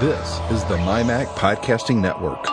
This 0.00 0.40
is 0.50 0.62
the 0.64 0.76
MyMac 0.76 1.24
Podcasting 1.36 2.02
Network. 2.02 2.44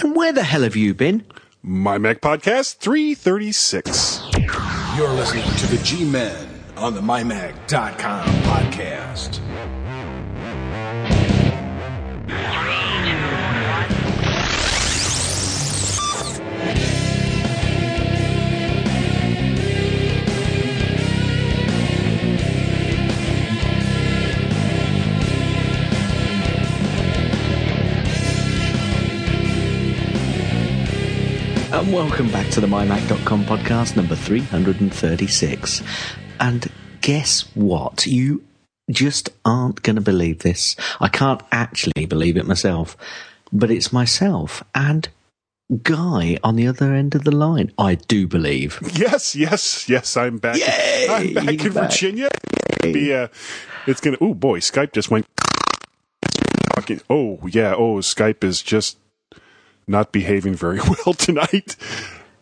And 0.00 0.16
where 0.16 0.32
the 0.32 0.42
hell 0.42 0.62
have 0.62 0.74
you 0.74 0.94
been? 0.94 1.24
MyMac 1.64 2.18
Podcast 2.18 2.78
336. 2.78 4.24
You're 4.96 5.08
listening 5.10 5.44
to 5.44 5.66
the 5.68 5.80
G 5.84 6.04
Men 6.04 6.48
on 6.76 6.94
the 6.94 7.00
MyMac.com 7.00 8.26
podcast. 8.42 9.38
And 31.80 31.94
welcome 31.94 32.30
back 32.30 32.50
to 32.50 32.60
the 32.60 32.66
MyMac.com 32.66 33.46
podcast 33.46 33.96
number 33.96 34.14
336. 34.14 35.82
And 36.38 36.70
guess 37.00 37.40
what? 37.56 38.06
You 38.06 38.44
just 38.90 39.30
aren't 39.46 39.80
going 39.82 39.96
to 39.96 40.02
believe 40.02 40.40
this. 40.40 40.76
I 41.00 41.08
can't 41.08 41.40
actually 41.50 42.04
believe 42.04 42.36
it 42.36 42.46
myself, 42.46 42.98
but 43.50 43.70
it's 43.70 43.94
myself 43.94 44.62
and 44.74 45.08
Guy 45.82 46.36
on 46.44 46.56
the 46.56 46.66
other 46.66 46.92
end 46.92 47.14
of 47.14 47.24
the 47.24 47.34
line. 47.34 47.72
I 47.78 47.94
do 47.94 48.26
believe. 48.26 48.78
Yes, 48.92 49.34
yes, 49.34 49.88
yes. 49.88 50.18
I'm 50.18 50.36
back. 50.36 50.58
Yay, 50.58 51.06
I'm 51.08 51.32
back 51.32 51.64
in 51.64 51.72
back. 51.72 51.90
Virginia. 51.90 52.28
Be, 52.82 53.14
uh, 53.14 53.28
it's 53.86 54.02
gonna. 54.02 54.18
Oh 54.20 54.34
boy, 54.34 54.60
Skype 54.60 54.92
just 54.92 55.10
went. 55.10 55.24
Oh 57.08 57.40
yeah. 57.46 57.74
Oh, 57.74 58.00
Skype 58.00 58.44
is 58.44 58.60
just 58.60 58.98
not 59.90 60.12
behaving 60.12 60.54
very 60.54 60.80
well 61.06 61.14
tonight. 61.14 61.76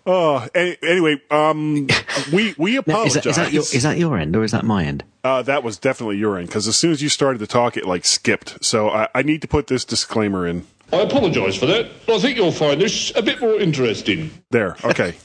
Oh, 0.06 0.46
anyway, 0.54 1.20
um, 1.30 1.86
we 2.32 2.54
we 2.56 2.74
Now, 2.74 2.80
apologize. 2.80 3.16
is, 3.16 3.24
that, 3.24 3.26
is, 3.26 3.36
that 3.36 3.52
your, 3.52 3.62
is 3.62 3.82
that 3.82 3.98
your 3.98 4.16
end 4.18 4.36
or 4.36 4.44
is 4.44 4.52
that 4.52 4.64
my 4.64 4.84
end? 4.84 5.04
uh, 5.24 5.42
that 5.42 5.62
was 5.62 5.76
definitely 5.78 6.16
your 6.16 6.38
end 6.38 6.46
because 6.48 6.66
as 6.66 6.76
soon 6.76 6.92
as 6.92 7.02
you 7.02 7.08
started 7.08 7.38
to 7.40 7.46
talk, 7.46 7.76
it 7.76 7.84
like 7.84 8.04
skipped. 8.04 8.64
So 8.64 8.88
I, 8.88 9.08
I 9.14 9.22
need 9.22 9.42
to 9.42 9.48
put 9.48 9.66
this 9.66 9.84
disclaimer 9.84 10.46
in. 10.46 10.66
I 10.92 10.98
apologise 11.02 11.56
for 11.56 11.66
that. 11.66 11.90
I 12.08 12.18
think 12.18 12.38
you'll 12.38 12.52
find 12.52 12.80
this 12.80 13.12
a 13.14 13.20
bit 13.20 13.40
more 13.40 13.60
interesting. 13.60 14.30
There. 14.50 14.76
Okay. 14.84 15.16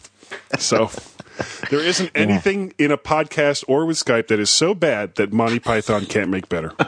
so 0.60 0.92
there 1.70 1.80
isn't 1.80 2.12
anything 2.16 2.74
in 2.78 2.92
a 2.92 2.98
podcast 2.98 3.64
or 3.68 3.86
with 3.86 3.98
Skype 3.98 4.28
that 4.28 4.40
is 4.40 4.50
so 4.50 4.74
bad 4.74 5.16
that 5.16 5.34
Monty 5.34 5.60
Python 5.60 6.06
can't 6.06 6.30
make 6.30 6.50
better. 6.50 6.74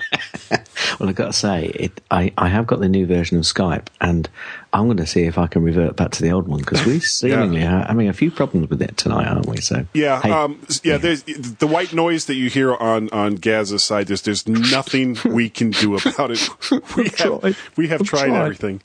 Well, 1.00 1.10
I've 1.10 1.16
got 1.16 1.28
to 1.28 1.34
say, 1.34 1.66
it, 1.66 2.02
I, 2.12 2.32
I 2.38 2.48
have 2.48 2.68
got 2.68 2.80
the 2.80 2.88
new 2.88 3.06
version 3.06 3.38
of 3.38 3.44
Skype, 3.44 3.88
and 4.00 4.30
I'm 4.72 4.86
going 4.86 4.98
to 4.98 5.08
see 5.08 5.24
if 5.24 5.38
I 5.38 5.48
can 5.48 5.64
revert 5.64 5.96
back 5.96 6.12
to 6.12 6.22
the 6.22 6.32
old 6.32 6.48
one 6.48 6.60
because 6.60 6.86
we 6.86 7.00
seemingly 7.02 7.64
are 7.64 7.86
having 7.86 8.08
a 8.08 8.14
few 8.14 8.32
problems 8.32 8.70
with 8.70 8.82
it 8.82 8.96
tonight, 8.98 9.28
aren't 9.28 9.48
we? 9.48 9.58
So 9.58 9.86
Yeah, 9.94 10.22
hey, 10.22 10.32
um, 10.32 10.62
yeah. 10.84 10.98
There's 10.98 11.24
the 11.24 11.68
white 11.68 11.94
noise 11.94 12.26
that 12.26 12.36
you 12.36 12.50
hear 12.50 12.76
on 12.76 13.10
on 13.10 13.36
Gaz's 13.36 13.84
side. 13.84 14.08
There's 14.08 14.22
there's 14.22 14.48
nothing 14.48 15.18
we 15.26 15.50
can 15.50 15.72
do 15.72 15.98
about 15.98 16.32
it. 16.32 16.50
We 16.96 17.06
have 17.06 17.16
tried. 17.16 17.56
we 17.76 17.88
have 17.88 18.04
tried, 18.04 18.28
tried. 18.28 18.42
everything. 18.42 18.82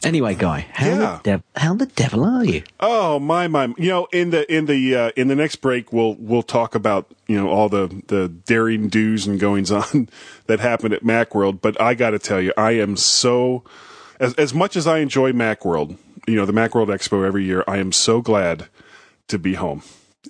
Anyway, 0.03 0.35
Guy, 0.35 0.67
how 0.73 0.85
Yeah. 0.87 0.95
the 0.97 1.19
dev- 1.23 1.43
how 1.55 1.73
the 1.73 1.85
devil 1.87 2.23
are 2.23 2.45
you? 2.45 2.63
Oh 2.79 3.19
my 3.19 3.47
my! 3.47 3.73
You 3.77 3.89
know, 3.89 4.07
in 4.11 4.29
the 4.29 4.51
in 4.53 4.65
the 4.67 4.95
uh, 4.95 5.11
in 5.15 5.27
the 5.27 5.35
next 5.35 5.57
break, 5.57 5.91
we'll 5.91 6.15
we'll 6.19 6.43
talk 6.43 6.75
about 6.75 7.07
you 7.27 7.35
know 7.35 7.49
all 7.49 7.67
the 7.69 8.03
the 8.07 8.27
daring 8.29 8.89
do's 8.89 9.25
and 9.27 9.39
goings 9.39 9.71
on 9.71 10.07
that 10.47 10.59
happened 10.59 10.93
at 10.93 11.03
MacWorld. 11.03 11.61
But 11.61 11.79
I 11.81 11.93
got 11.95 12.11
to 12.11 12.19
tell 12.19 12.39
you, 12.41 12.53
I 12.57 12.71
am 12.71 12.95
so 12.95 13.63
as 14.19 14.33
as 14.35 14.53
much 14.53 14.75
as 14.75 14.85
I 14.87 14.99
enjoy 14.99 15.31
MacWorld, 15.31 15.97
you 16.27 16.35
know, 16.35 16.45
the 16.45 16.53
MacWorld 16.53 16.87
Expo 16.87 17.25
every 17.25 17.43
year. 17.45 17.63
I 17.67 17.77
am 17.77 17.91
so 17.91 18.21
glad 18.21 18.67
to 19.29 19.39
be 19.39 19.55
home. 19.55 19.81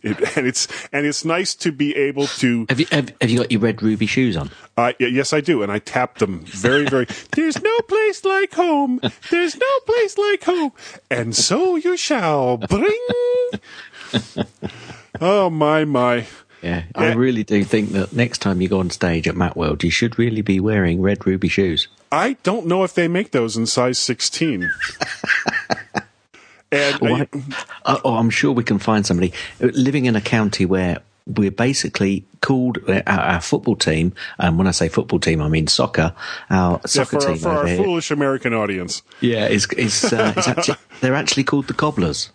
It, 0.03 0.19
and 0.37 0.47
it's 0.47 0.67
and 0.91 1.05
it's 1.05 1.25
nice 1.25 1.55
to 1.55 1.71
be 1.71 1.95
able 1.95 2.27
to. 2.27 2.65
Have 2.69 2.79
you 2.79 2.85
have, 2.91 3.13
have 3.21 3.29
you 3.29 3.39
got 3.39 3.51
your 3.51 3.61
red 3.61 3.81
ruby 3.81 4.05
shoes 4.05 4.37
on? 4.37 4.51
Uh, 4.75 4.93
yes, 4.99 5.33
I 5.33 5.41
do, 5.41 5.63
and 5.63 5.71
I 5.71 5.79
tap 5.79 6.19
them 6.19 6.41
very, 6.45 6.85
very. 6.85 7.07
There's 7.35 7.61
no 7.61 7.79
place 7.81 8.23
like 8.23 8.53
home. 8.53 9.01
There's 9.29 9.55
no 9.57 9.79
place 9.85 10.17
like 10.17 10.43
home, 10.43 10.71
and 11.09 11.35
so 11.35 11.75
you 11.75 11.97
shall 11.97 12.57
bring. 12.57 12.99
Oh 15.19 15.49
my 15.49 15.83
my! 15.85 16.27
Yeah, 16.61 16.83
I 16.93 17.13
really 17.13 17.43
do 17.43 17.63
think 17.63 17.91
that 17.91 18.13
next 18.13 18.39
time 18.39 18.61
you 18.61 18.67
go 18.67 18.79
on 18.79 18.89
stage 18.89 19.27
at 19.27 19.35
Matt 19.35 19.55
Macworld, 19.55 19.83
you 19.83 19.89
should 19.89 20.19
really 20.19 20.41
be 20.41 20.59
wearing 20.59 21.01
red 21.01 21.25
ruby 21.25 21.47
shoes. 21.47 21.87
I 22.11 22.33
don't 22.43 22.67
know 22.67 22.83
if 22.83 22.93
they 22.93 23.07
make 23.07 23.31
those 23.31 23.57
in 23.57 23.65
size 23.65 23.99
16. 23.99 24.69
And 26.71 26.99
Oh, 27.01 27.15
I- 27.15 27.21
I- 27.21 27.65
uh, 27.85 27.99
oh, 28.03 28.15
I'm 28.15 28.29
sure 28.29 28.51
we 28.51 28.63
can 28.63 28.79
find 28.79 29.05
somebody 29.05 29.33
living 29.59 30.05
in 30.05 30.15
a 30.15 30.21
county 30.21 30.65
where 30.65 30.99
we're 31.25 31.51
basically 31.51 32.25
called 32.41 32.77
uh, 32.87 33.01
our, 33.05 33.19
our 33.19 33.41
football 33.41 33.75
team. 33.75 34.13
And 34.39 34.57
when 34.57 34.65
I 34.67 34.71
say 34.71 34.87
football 34.87 35.19
team, 35.19 35.41
I 35.41 35.49
mean 35.49 35.67
soccer. 35.67 36.13
Our 36.49 36.73
yeah, 36.73 36.79
soccer 36.85 37.19
for, 37.19 37.27
team 37.27 37.37
for 37.37 37.49
over 37.49 37.57
our 37.59 37.67
here. 37.67 37.77
foolish 37.83 38.11
American 38.11 38.53
audience. 38.53 39.01
Yeah, 39.19 39.47
is 39.47 39.67
is, 39.73 40.13
uh, 40.13 40.33
is 40.37 40.47
actually, 40.47 40.77
they're 41.01 41.15
actually 41.15 41.43
called 41.43 41.67
the 41.67 41.73
Cobblers. 41.73 42.29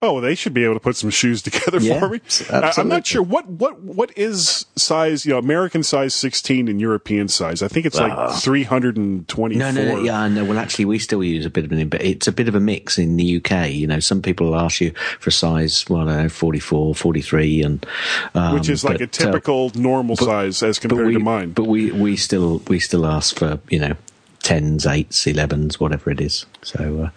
Oh, 0.00 0.20
they 0.20 0.36
should 0.36 0.54
be 0.54 0.62
able 0.62 0.74
to 0.74 0.80
put 0.80 0.94
some 0.94 1.10
shoes 1.10 1.42
together 1.48 1.80
Yeah, 1.80 1.98
for 1.98 2.08
me. 2.10 2.20
I'm 2.50 2.88
not 2.88 3.04
sure 3.04 3.22
what 3.22 3.48
what 3.48 3.80
what 3.80 4.16
is 4.16 4.66
size, 4.76 5.26
you 5.26 5.32
know, 5.32 5.38
American 5.38 5.82
size 5.82 6.14
16 6.14 6.68
and 6.68 6.80
European 6.80 7.26
size. 7.26 7.62
I 7.62 7.68
think 7.68 7.84
it's 7.84 7.96
like 7.96 8.12
324. 8.40 9.48
No, 9.48 9.70
no, 9.72 9.84
no, 9.84 10.02
yeah, 10.02 10.28
no. 10.28 10.44
Well, 10.44 10.58
actually, 10.58 10.84
we 10.84 11.00
still 11.00 11.24
use 11.24 11.44
a 11.44 11.50
bit 11.50 11.64
of 11.64 11.72
an, 11.72 11.88
but 11.88 12.00
it's 12.02 12.28
a 12.28 12.32
bit 12.32 12.46
of 12.46 12.54
a 12.54 12.60
mix 12.60 12.96
in 12.96 13.16
the 13.16 13.38
UK. 13.38 13.70
You 13.70 13.88
know, 13.88 13.98
some 13.98 14.22
people 14.22 14.54
ask 14.54 14.80
you 14.80 14.92
for 15.18 15.32
size, 15.32 15.84
well, 15.88 16.08
I 16.08 16.14
don't 16.14 16.22
know, 16.24 16.28
44, 16.28 16.94
43, 16.94 17.62
and 17.62 17.86
um, 18.34 18.54
which 18.54 18.68
is 18.68 18.84
like 18.84 18.98
but, 18.98 19.02
a 19.02 19.06
typical 19.08 19.72
normal 19.74 20.14
size 20.14 20.62
as 20.62 20.78
uh, 20.78 20.80
compared 20.80 21.08
we, 21.08 21.14
to 21.14 21.18
mine. 21.18 21.50
But 21.50 21.64
we 21.64 21.90
we 21.90 22.14
still 22.14 22.58
we 22.68 22.78
still 22.78 23.04
ask 23.04 23.36
for 23.36 23.58
you 23.68 23.80
know 23.80 23.96
tens, 24.48 24.86
eights, 24.86 25.26
elevens, 25.26 25.78
whatever 25.78 26.10
it 26.10 26.22
is. 26.22 26.46
So, 26.62 27.02
uh, 27.04 27.10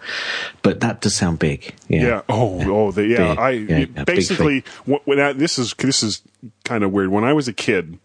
but 0.60 0.80
that 0.80 1.00
does 1.00 1.16
sound 1.16 1.38
big. 1.38 1.74
Yeah. 1.88 2.02
Yeah. 2.02 2.22
Oh, 2.28 2.60
oh, 2.70 2.90
the, 2.92 3.06
yeah. 3.06 3.16
Big. 3.16 3.38
I 3.38 3.50
Yeah, 3.50 3.78
yeah, 3.78 4.04
basically 4.04 4.64
wh- 4.84 5.06
when 5.08 5.18
I, 5.18 5.32
this 5.32 5.58
is 5.58 5.72
this 5.78 6.02
is 6.02 6.20
kind 6.64 6.84
of 6.84 6.92
weird. 6.92 7.08
When 7.08 7.24
I 7.24 7.32
was 7.32 7.48
a 7.48 7.54
kid, 7.54 7.98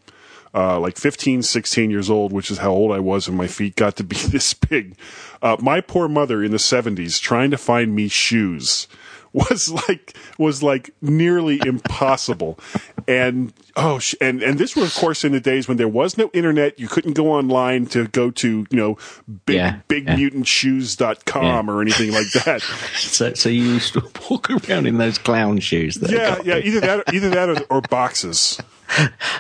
uh, 0.53 0.79
like 0.79 0.95
15, 0.97 1.43
16 1.43 1.91
years 1.91 2.09
old, 2.09 2.31
which 2.31 2.49
is 2.49 2.59
how 2.59 2.71
old 2.71 2.93
I 2.93 2.99
was, 2.99 3.27
and 3.27 3.35
my 3.35 3.47
feet 3.47 3.75
got 3.75 3.97
to 3.97 4.03
be 4.05 4.15
this 4.27 4.53
big. 4.53 4.95
Uh, 5.41 5.57
my 5.59 5.81
poor 5.81 6.07
mother 6.07 6.41
in 6.41 6.51
the 6.51 6.59
seventies 6.59 7.19
trying 7.19 7.51
to 7.51 7.57
find 7.57 7.93
me 7.93 8.07
shoes 8.07 8.87
was 9.33 9.69
like 9.69 10.15
was 10.37 10.63
like 10.63 10.91
nearly 11.01 11.59
impossible. 11.65 12.57
And 13.09 13.53
oh, 13.77 13.99
sh- 13.99 14.15
and 14.19 14.43
and 14.43 14.59
this 14.59 14.75
was 14.75 14.93
of 14.95 15.01
course 15.01 15.23
in 15.23 15.31
the 15.31 15.39
days 15.39 15.65
when 15.67 15.77
there 15.77 15.87
was 15.87 16.17
no 16.17 16.29
internet. 16.33 16.77
You 16.77 16.89
couldn't 16.89 17.13
go 17.13 17.31
online 17.31 17.85
to 17.87 18.07
go 18.09 18.31
to 18.31 18.65
you 18.69 18.77
know 18.77 18.97
big 19.45 19.55
Yeah, 19.55 19.79
bigmutantshoes.com 19.87 21.67
Yeah. 21.67 21.73
or 21.73 21.81
anything 21.81 22.11
like 22.11 22.29
that. 22.43 22.61
So, 22.97 23.33
so 23.33 23.47
you 23.49 23.63
used 23.63 23.93
to 23.93 24.01
walk 24.29 24.49
around 24.49 24.85
in 24.87 24.97
those 24.97 25.17
clown 25.17 25.59
shoes. 25.59 25.95
That 25.95 26.11
Yeah, 26.11 26.39
yeah, 26.43 26.57
either 26.57 26.79
that, 26.81 27.03
either 27.13 27.29
that, 27.29 27.49
or, 27.49 27.61
or 27.77 27.81
boxes. 27.81 28.59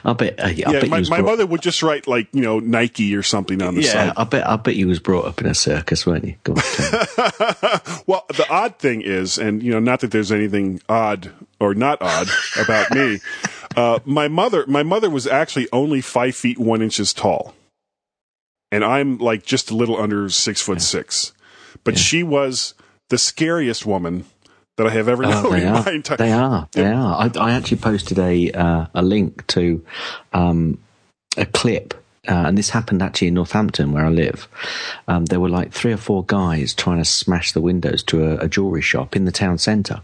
I 0.03 0.13
bet. 0.13 0.39
Uh, 0.39 0.43
I 0.47 0.49
Yeah, 0.51 0.71
bet 0.71 0.89
my, 0.89 1.01
my 1.01 1.17
brought, 1.21 1.25
mother 1.25 1.45
would 1.45 1.61
just 1.61 1.81
write 1.83 2.07
like 2.07 2.27
you 2.33 2.41
know 2.41 2.59
Nike 2.59 3.15
or 3.15 3.23
something 3.23 3.61
on 3.61 3.75
the 3.75 3.81
Yeah, 3.81 3.91
side. 3.91 4.13
I 4.17 4.23
bet. 4.23 4.47
I 4.47 4.55
bet 4.57 4.75
you 4.75 4.87
was 4.87 4.99
brought 4.99 5.25
up 5.25 5.39
in 5.41 5.47
a 5.47 5.53
circus, 5.55 6.05
weren't 6.05 6.25
you? 6.25 6.35
On. 6.47 6.55
Well, 8.07 8.25
the 8.29 8.45
odd 8.49 8.77
thing 8.79 9.01
is, 9.01 9.37
and 9.37 9.61
you 9.63 9.71
know, 9.71 9.79
not 9.79 9.99
that 10.01 10.11
there's 10.11 10.31
anything 10.31 10.81
odd 10.89 11.31
or 11.59 11.73
not 11.73 12.01
odd 12.01 12.27
about 12.57 12.91
me. 12.91 13.19
Uh, 13.77 13.99
my 14.05 14.27
mother, 14.27 14.65
my 14.67 14.83
mother 14.83 15.09
was 15.09 15.25
actually 15.27 15.67
only 15.71 16.01
five 16.01 16.35
feet 16.35 16.57
one 16.57 16.81
inches 16.81 17.13
tall, 17.13 17.53
and 18.71 18.83
I'm 18.83 19.17
like 19.19 19.45
just 19.45 19.69
a 19.71 19.75
little 19.75 19.97
under 19.97 20.27
six 20.29 20.61
foot 20.61 20.81
six. 20.81 21.31
But 21.83 21.97
she 21.97 22.23
was 22.23 22.73
the 23.09 23.17
scariest 23.19 23.85
woman 23.85 24.25
that 24.77 24.87
I 24.87 24.89
have 24.89 25.07
ever 25.07 25.23
Oh, 25.25 25.29
known 25.29 25.51
they 25.51 25.61
in 25.61 25.67
are. 25.67 25.83
my 25.85 25.91
entire. 25.91 26.17
They 26.17 26.31
are. 26.31 26.67
They 26.71 26.85
are. 26.87 27.15
I, 27.21 27.31
I 27.39 27.51
actually 27.53 27.77
posted 27.77 28.17
a 28.19 28.51
uh, 28.51 28.85
a 28.95 29.01
link 29.03 29.45
to 29.47 29.85
um, 30.33 30.79
a 31.37 31.45
clip. 31.45 31.93
Uh, 32.27 32.43
and 32.47 32.57
this 32.57 32.71
happened 32.71 33.01
actually 33.01 33.29
in 33.29 33.35
Northampton, 33.35 33.93
where 33.93 34.05
I 34.05 34.09
live. 34.09 34.49
Um, 35.07 35.25
there 35.25 35.39
were 35.39 35.47
like 35.49 35.71
three 35.71 35.93
or 35.93 35.97
four 35.97 36.25
guys 36.25 36.73
trying 36.73 36.97
to 36.97 37.05
smash 37.05 37.53
the 37.53 37.61
windows 37.61 38.03
to 38.03 38.21
a, 38.25 38.37
a 38.39 38.47
jewelry 38.49 38.81
shop 38.81 39.15
in 39.15 39.23
the 39.23 39.31
town 39.31 39.57
centre, 39.59 40.01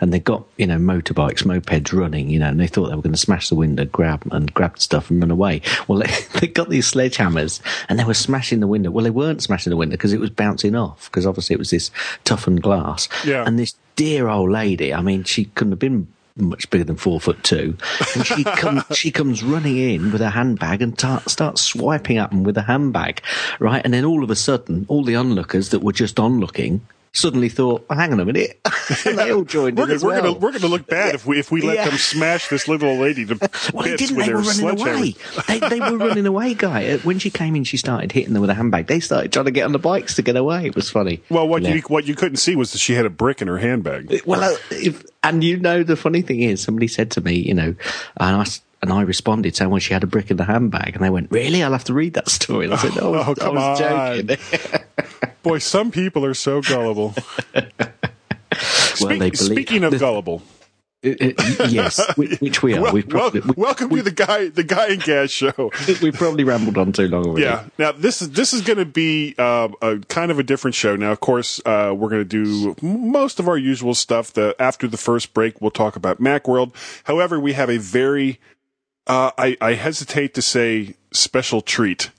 and 0.00 0.12
they 0.12 0.18
got 0.18 0.44
you 0.56 0.66
know 0.66 0.78
motorbikes, 0.78 1.44
mopeds 1.44 1.92
running, 1.92 2.30
you 2.30 2.38
know, 2.38 2.48
and 2.48 2.60
they 2.60 2.66
thought 2.66 2.88
they 2.88 2.96
were 2.96 3.02
going 3.02 3.12
to 3.12 3.18
smash 3.18 3.48
the 3.48 3.54
window, 3.54 3.84
grab 3.84 4.22
and 4.32 4.52
grab 4.54 4.78
stuff 4.78 5.10
and 5.10 5.20
run 5.20 5.30
away. 5.30 5.62
Well, 5.88 5.98
they, 6.32 6.40
they 6.40 6.46
got 6.46 6.68
these 6.68 6.90
sledgehammers 6.90 7.60
and 7.88 7.98
they 7.98 8.04
were 8.04 8.14
smashing 8.14 8.60
the 8.60 8.66
window. 8.66 8.90
Well, 8.90 9.04
they 9.04 9.10
weren't 9.10 9.42
smashing 9.42 9.70
the 9.70 9.76
window 9.76 9.94
because 9.94 10.12
it 10.12 10.20
was 10.20 10.30
bouncing 10.30 10.74
off 10.74 11.10
because 11.10 11.26
obviously 11.26 11.54
it 11.54 11.58
was 11.58 11.70
this 11.70 11.90
toughened 12.24 12.62
glass. 12.62 13.08
Yeah. 13.24 13.44
And 13.46 13.58
this 13.58 13.74
dear 13.96 14.28
old 14.28 14.50
lady, 14.50 14.92
I 14.94 15.02
mean, 15.02 15.24
she 15.24 15.46
couldn't 15.46 15.72
have 15.72 15.78
been 15.78 16.08
much 16.36 16.70
bigger 16.70 16.84
than 16.84 16.96
four 16.96 17.20
foot 17.20 17.42
two, 17.44 17.76
and 18.14 18.26
she 18.26 18.44
comes 18.56 18.84
she 18.96 19.10
comes 19.10 19.42
running 19.42 19.76
in 19.76 20.12
with 20.12 20.20
her 20.20 20.30
handbag 20.30 20.82
and 20.82 20.98
ta- 20.98 21.22
starts 21.26 21.62
swiping 21.62 22.18
at 22.18 22.30
them 22.30 22.42
with 22.42 22.56
a 22.56 22.62
handbag, 22.62 23.22
right? 23.58 23.82
And 23.84 23.92
then 23.92 24.04
all 24.04 24.24
of 24.24 24.30
a 24.30 24.36
sudden, 24.36 24.86
all 24.88 25.04
the 25.04 25.16
onlookers 25.16 25.70
that 25.70 25.80
were 25.80 25.92
just 25.92 26.18
onlooking 26.18 26.80
suddenly 27.12 27.48
thought, 27.48 27.84
"Hang 27.90 28.12
on 28.12 28.20
a 28.20 28.24
minute," 28.24 28.58
and 29.06 29.18
they 29.18 29.30
all 29.32 29.44
joined 29.44 29.76
We're, 29.78 29.84
in 29.84 29.90
as 29.92 30.02
we're 30.04 30.12
well. 30.12 30.22
gonna 30.22 30.38
we're 30.38 30.52
gonna 30.52 30.66
look 30.68 30.86
bad 30.86 31.14
if 31.14 31.26
we 31.26 31.38
if 31.38 31.50
we 31.50 31.60
let 31.62 31.76
Yeah. 31.76 31.88
them 31.90 31.98
smash 31.98 32.48
this 32.48 32.66
little 32.68 32.88
old 32.88 33.00
lady 33.00 33.24
to 33.26 33.34
Well, 33.74 33.84
they 33.84 33.90
bits 33.90 34.02
didn't. 34.08 34.16
with 34.16 34.26
They 34.26 34.32
their 34.32 34.36
were 34.36 34.42
running 34.42 34.80
away. 34.80 35.14
They, 35.48 35.58
they 35.60 35.80
were 35.80 35.98
running 35.98 36.26
away, 36.26 36.54
guy. 36.54 36.88
Uh, 36.88 36.98
When 36.98 37.18
she 37.18 37.30
came 37.30 37.54
in, 37.56 37.64
she 37.64 37.76
started 37.76 38.12
hitting 38.12 38.32
them 38.32 38.40
with 38.40 38.50
a 38.50 38.54
handbag. 38.54 38.86
They 38.86 39.00
started 39.00 39.32
trying 39.32 39.44
to 39.46 39.50
get 39.50 39.64
on 39.64 39.72
the 39.72 39.78
bikes 39.78 40.14
to 40.16 40.22
get 40.22 40.36
away. 40.36 40.66
It 40.66 40.74
was 40.74 40.88
funny. 40.90 41.20
Well, 41.28 41.46
what 41.48 41.62
Yeah. 41.62 41.74
you 41.74 41.82
what 41.88 42.06
you 42.06 42.14
couldn't 42.14 42.36
see 42.38 42.56
was 42.56 42.72
that 42.72 42.78
she 42.78 42.94
had 42.94 43.06
a 43.06 43.10
brick 43.10 43.42
in 43.42 43.48
her 43.48 43.58
handbag. 43.58 44.22
Well, 44.26 44.42
uh, 44.42 44.56
if, 44.70 45.04
and 45.22 45.44
you 45.44 45.58
know, 45.58 45.82
the 45.82 45.96
funny 45.96 46.22
thing 46.22 46.40
is, 46.40 46.62
somebody 46.62 46.88
said 46.88 47.10
to 47.12 47.20
me, 47.20 47.34
you 47.34 47.54
know, 47.54 47.74
and 48.16 48.36
I 48.36 48.44
and 48.82 48.92
I 48.92 49.02
responded 49.02 49.54
saying, 49.56 49.70
"Well, 49.70 49.78
she 49.80 49.92
had 49.94 50.02
a 50.02 50.06
brick 50.06 50.30
in 50.30 50.36
the 50.36 50.44
handbag," 50.44 50.94
and 50.96 51.04
they 51.04 51.10
went, 51.10 51.30
"Really? 51.30 51.62
I'll 51.62 51.72
have 51.72 51.84
to 51.84 51.94
read 51.94 52.14
that 52.14 52.28
story." 52.28 52.64
And 52.66 52.74
I 52.74 52.76
said, 52.78 52.96
"No, 52.96 53.14
Oh, 53.14 53.34
I 53.40 53.48
was 53.48 53.80
on. 53.80 54.26
joking." 54.26 54.82
Boy, 55.42 55.58
some 55.58 55.90
people 55.90 56.24
are 56.24 56.34
so 56.34 56.60
gullible. 56.62 57.14
well, 57.54 57.64
Speak- 58.94 59.36
speaking 59.36 59.84
of 59.84 59.98
gullible, 59.98 60.42
Uh, 61.04 61.08
uh, 61.20 61.66
yes, 61.68 62.00
which, 62.16 62.38
which 62.40 62.62
we 62.62 62.74
are. 62.76 62.82
wel- 62.82 62.92
We've 62.92 63.08
probably, 63.08 63.40
wel- 63.40 63.54
welcome 63.56 63.90
to 63.90 64.02
the 64.02 64.12
guy 64.12 64.48
the 64.50 64.62
guy 64.62 64.88
and 64.88 65.02
gaz 65.02 65.32
show. 65.32 65.52
we, 65.88 65.96
we've 66.00 66.14
probably 66.14 66.44
rambled 66.44 66.78
on 66.78 66.92
too 66.92 67.08
long 67.08 67.26
already. 67.26 67.42
Yeah. 67.42 67.64
Now 67.78 67.90
this 67.92 68.22
is 68.22 68.30
this 68.30 68.52
is 68.52 68.60
going 68.62 68.78
to 68.78 68.84
be 68.84 69.34
uh, 69.38 69.68
a 69.80 69.98
kind 70.08 70.30
of 70.30 70.38
a 70.38 70.44
different 70.44 70.76
show. 70.76 70.94
Now, 70.94 71.10
of 71.10 71.18
course, 71.18 71.60
uh, 71.66 71.92
we're 71.96 72.08
going 72.10 72.28
to 72.28 72.44
do 72.44 72.76
most 72.86 73.40
of 73.40 73.48
our 73.48 73.56
usual 73.58 73.94
stuff. 73.94 74.32
The 74.32 74.54
after 74.60 74.86
the 74.86 74.96
first 74.98 75.34
break, 75.34 75.60
we'll 75.60 75.72
talk 75.72 75.96
about 75.96 76.20
MacWorld. 76.20 76.72
However, 77.04 77.40
we 77.40 77.54
have 77.54 77.68
a 77.70 77.78
very 77.78 78.38
uh, 79.06 79.30
I, 79.36 79.56
I 79.60 79.74
hesitate 79.74 80.34
to 80.34 80.42
say 80.42 80.94
special 81.12 81.60
treat 81.60 82.10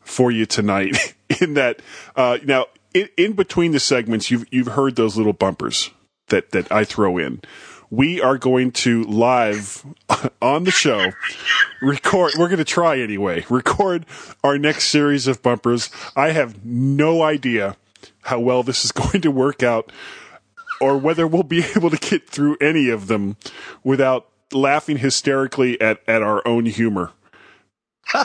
for 0.00 0.30
you 0.30 0.46
tonight. 0.46 1.14
In 1.40 1.54
that, 1.54 1.82
uh, 2.16 2.38
now 2.44 2.66
in, 2.94 3.08
in 3.16 3.32
between 3.34 3.72
the 3.72 3.80
segments, 3.80 4.30
you've 4.30 4.46
you've 4.50 4.68
heard 4.68 4.96
those 4.96 5.16
little 5.16 5.32
bumpers 5.32 5.90
that 6.28 6.50
that 6.50 6.70
I 6.72 6.84
throw 6.84 7.18
in. 7.18 7.42
We 7.90 8.20
are 8.20 8.36
going 8.36 8.72
to 8.72 9.04
live 9.04 9.84
on 10.42 10.64
the 10.64 10.70
show 10.70 11.12
record. 11.80 12.32
We're 12.38 12.48
going 12.48 12.58
to 12.58 12.64
try 12.64 12.98
anyway. 12.98 13.44
Record 13.48 14.04
our 14.44 14.58
next 14.58 14.88
series 14.88 15.26
of 15.26 15.42
bumpers. 15.42 15.90
I 16.14 16.32
have 16.32 16.64
no 16.64 17.22
idea 17.22 17.76
how 18.22 18.40
well 18.40 18.62
this 18.62 18.84
is 18.84 18.92
going 18.92 19.20
to 19.22 19.30
work 19.30 19.62
out, 19.62 19.90
or 20.80 20.98
whether 20.98 21.26
we'll 21.26 21.42
be 21.42 21.64
able 21.76 21.90
to 21.90 21.96
get 21.96 22.28
through 22.28 22.56
any 22.60 22.88
of 22.88 23.06
them 23.06 23.36
without 23.84 24.28
laughing 24.52 24.98
hysterically 24.98 25.80
at 25.80 26.00
at 26.08 26.22
our 26.22 26.46
own 26.46 26.66
humor. 26.66 27.12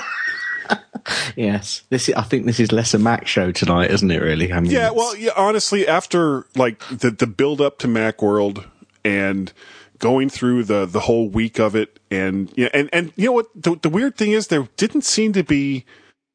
Yes. 1.35 1.83
This 1.89 2.07
is, 2.09 2.15
I 2.15 2.21
think 2.21 2.45
this 2.45 2.59
is 2.59 2.71
less 2.71 2.93
a 2.93 2.99
Mac 2.99 3.27
show 3.27 3.51
tonight, 3.51 3.91
isn't 3.91 4.09
it? 4.09 4.21
Really? 4.21 4.51
I 4.51 4.59
mean, 4.59 4.71
Yeah, 4.71 4.91
well, 4.91 5.15
yeah. 5.15 5.31
Honestly, 5.35 5.87
after 5.87 6.47
like 6.55 6.79
the 6.87 7.11
the 7.11 7.27
build 7.27 7.59
up 7.61 7.77
to 7.79 7.87
Mac 7.87 8.21
World 8.21 8.65
and 9.03 9.51
going 9.99 10.29
through 10.29 10.63
the 10.63 10.85
the 10.85 11.01
whole 11.01 11.29
week 11.29 11.59
of 11.59 11.75
it, 11.75 11.99
and 12.09 12.51
yeah, 12.55 12.69
and 12.73 12.89
and 12.93 13.11
you 13.15 13.25
know 13.25 13.33
what? 13.33 13.47
The, 13.55 13.75
the 13.81 13.89
weird 13.89 14.15
thing 14.15 14.31
is 14.31 14.47
there 14.47 14.67
didn't 14.77 15.03
seem 15.03 15.33
to 15.33 15.43
be 15.43 15.85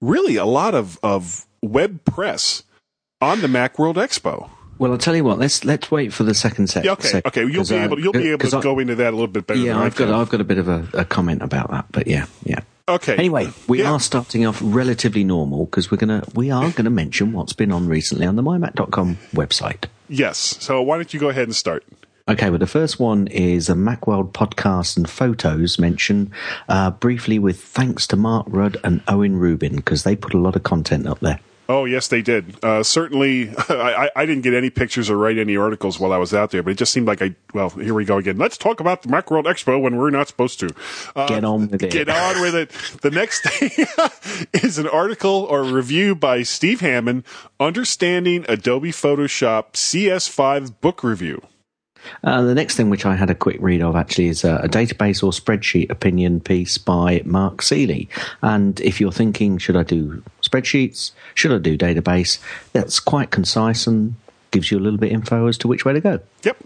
really 0.00 0.37
a 0.37 0.44
lot 0.44 0.75
of 0.75 0.99
of 1.02 1.46
web 1.62 2.05
press 2.05 2.62
on 3.20 3.41
the 3.41 3.49
Mac 3.49 3.79
World 3.79 3.96
Expo. 3.96 4.50
Well, 4.79 4.93
I'll 4.93 4.99
tell 4.99 5.17
you 5.17 5.25
what. 5.25 5.39
Let's 5.39 5.65
let's 5.65 5.91
wait 5.91 6.13
for 6.13 6.23
the 6.25 6.35
second 6.35 6.69
set. 6.69 6.85
Yeah, 6.85 6.93
okay, 6.93 7.09
sec- 7.09 7.27
okay. 7.27 7.41
You'll 7.45 7.65
be 7.65 7.77
uh, 7.77 7.85
able 7.85 7.99
you'll 8.01 8.13
be 8.13 8.29
able 8.31 8.39
'cause 8.39 8.53
to 8.53 8.59
I- 8.59 8.63
go 8.63 8.79
into 8.79 8.95
that 8.97 9.09
a 9.09 9.17
little 9.17 9.27
bit 9.27 9.47
better. 9.47 9.61
Yeah, 9.61 9.79
I've 9.81 9.97
got. 9.97 10.11
I've 10.11 10.29
got 10.31 10.41
a 10.41 10.45
bit 10.45 10.59
of 10.59 10.69
a, 10.69 10.87
a 10.95 11.05
comment 11.05 11.43
about 11.43 11.71
that, 11.71 11.87
but 11.91 12.07
yeah, 12.07 12.27
yeah. 12.45 12.61
Okay. 12.89 13.17
Anyway, 13.17 13.49
we 13.67 13.81
Yeah. 13.81 13.93
are 13.93 14.01
starting 14.01 14.47
off 14.47 14.59
relatively 14.63 15.23
normal 15.25 15.67
because 15.67 15.91
we're 15.91 15.99
gonna 15.99 16.23
we 16.35 16.51
are 16.51 16.71
gonna 16.71 16.91
mention 16.91 17.33
what's 17.33 17.53
been 17.53 17.71
on 17.73 17.87
recently 17.89 18.25
on 18.27 18.37
the 18.37 18.43
mymac.com 18.43 19.19
website. 19.35 19.85
Yes. 20.09 20.39
So 20.61 20.81
why 20.81 20.97
don't 20.97 21.13
you 21.13 21.21
go 21.21 21.29
ahead 21.29 21.45
and 21.49 21.55
start? 21.57 21.85
Okay, 22.29 22.51
well, 22.51 22.59
the 22.59 22.67
first 22.67 23.01
one 23.01 23.27
is 23.29 23.69
a 23.71 23.75
Macworld 23.75 24.33
podcast 24.33 24.97
and 24.99 25.09
photos 25.09 25.79
mention 25.79 26.31
uh, 26.69 26.91
briefly 26.91 27.39
with 27.39 27.59
thanks 27.61 28.07
to 28.09 28.17
Mark 28.17 28.47
Rudd 28.49 28.77
and 28.85 29.01
Owen 29.09 29.37
Rubin 29.37 29.77
because 29.77 30.03
they 30.05 30.15
put 30.15 30.35
a 30.35 30.39
lot 30.39 30.55
of 30.55 30.63
content 30.63 31.07
up 31.07 31.21
there. 31.21 31.41
Oh 31.70 31.85
yes, 31.85 32.09
they 32.09 32.23
did. 32.23 32.65
Uh, 32.65 32.82
certainly, 32.82 33.50
I, 33.69 34.11
I 34.17 34.25
didn't 34.25 34.43
get 34.43 34.55
any 34.55 34.70
pictures 34.70 35.11
or 35.11 35.19
write 35.19 35.37
any 35.37 35.55
articles 35.56 36.00
while 36.00 36.15
I 36.15 36.17
was 36.17 36.32
out 36.32 36.50
there, 36.50 36.62
but 36.62 36.70
it 36.70 36.79
just 36.79 36.93
seemed 36.93 37.06
like 37.06 37.20
I. 37.20 37.35
Well, 37.53 37.69
here 37.70 37.93
we 37.93 38.06
go 38.06 38.17
again. 38.17 38.38
Let's 38.38 38.56
talk 38.56 38.81
about 38.81 39.03
the 39.03 39.09
Macworld 39.09 39.44
Expo 39.44 39.79
when 39.81 39.97
we're 39.97 40.09
not 40.11 40.29
supposed 40.29 40.61
to. 40.61 40.70
Uh, 41.15 41.26
Get 41.26 41.44
on 41.44 41.69
with 41.69 41.82
it. 41.82 41.91
Get 41.91 42.09
on 42.09 42.41
with 42.41 42.55
it. 42.55 42.70
The 43.03 43.11
next 43.11 43.43
thing 43.44 43.87
is 44.55 44.79
an 44.79 44.88
article 44.88 45.47
or 45.50 45.62
review 45.62 46.15
by 46.15 46.43
Steve 46.43 46.81
Hammond, 46.81 47.25
"Understanding 47.61 48.47
Adobe 48.49 48.91
Photoshop 48.91 49.73
CS5 49.75 50.81
Book 50.81 51.05
Review." 51.05 51.43
Uh, 52.25 52.43
the 52.43 52.55
next 52.55 52.76
thing, 52.76 52.91
which 52.91 53.05
I 53.05 53.17
had 53.17 53.31
a 53.31 53.35
quick 53.35 53.59
read 53.61 53.82
of, 53.82 53.97
actually, 53.97 54.29
is 54.29 54.44
uh, 54.44 54.61
a 54.62 54.69
database 54.69 55.23
or 55.23 55.32
spreadsheet 55.32 55.91
opinion 55.91 56.41
piece 56.41 56.79
by 56.79 57.23
Mark 57.25 57.61
Seeley. 57.62 58.09
And 58.43 58.81
if 58.81 59.00
you're 59.00 59.12
thinking, 59.12 59.59
should 59.59 59.76
I 59.76 59.82
do 59.82 60.23
spreadsheets? 60.49 61.12
Should 61.35 61.53
I 61.53 61.59
do 61.59 61.77
database? 61.77 62.39
That's 62.73 63.00
quite 63.00 63.31
concise 63.31 63.87
and 63.87 64.15
gives 64.50 64.71
you 64.71 64.79
a 64.79 64.81
little 64.81 64.99
bit 64.99 65.12
info 65.12 65.47
as 65.47 65.59
to 65.59 65.69
which 65.69 65.85
way 65.85 65.93
to 65.93 66.00
go. 66.00 66.21
Yep. 66.43 66.56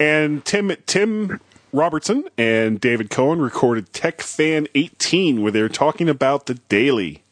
And 0.00 0.44
Tim 0.44 0.72
Tim 0.86 1.40
Robertson 1.72 2.24
and 2.38 2.80
David 2.80 3.10
Cohen 3.10 3.40
recorded 3.40 3.92
Tech 3.92 4.22
Fan 4.22 4.66
18, 4.74 5.42
where 5.42 5.52
they're 5.52 5.68
talking 5.68 6.08
about 6.08 6.46
the 6.46 6.54
daily. 6.54 7.22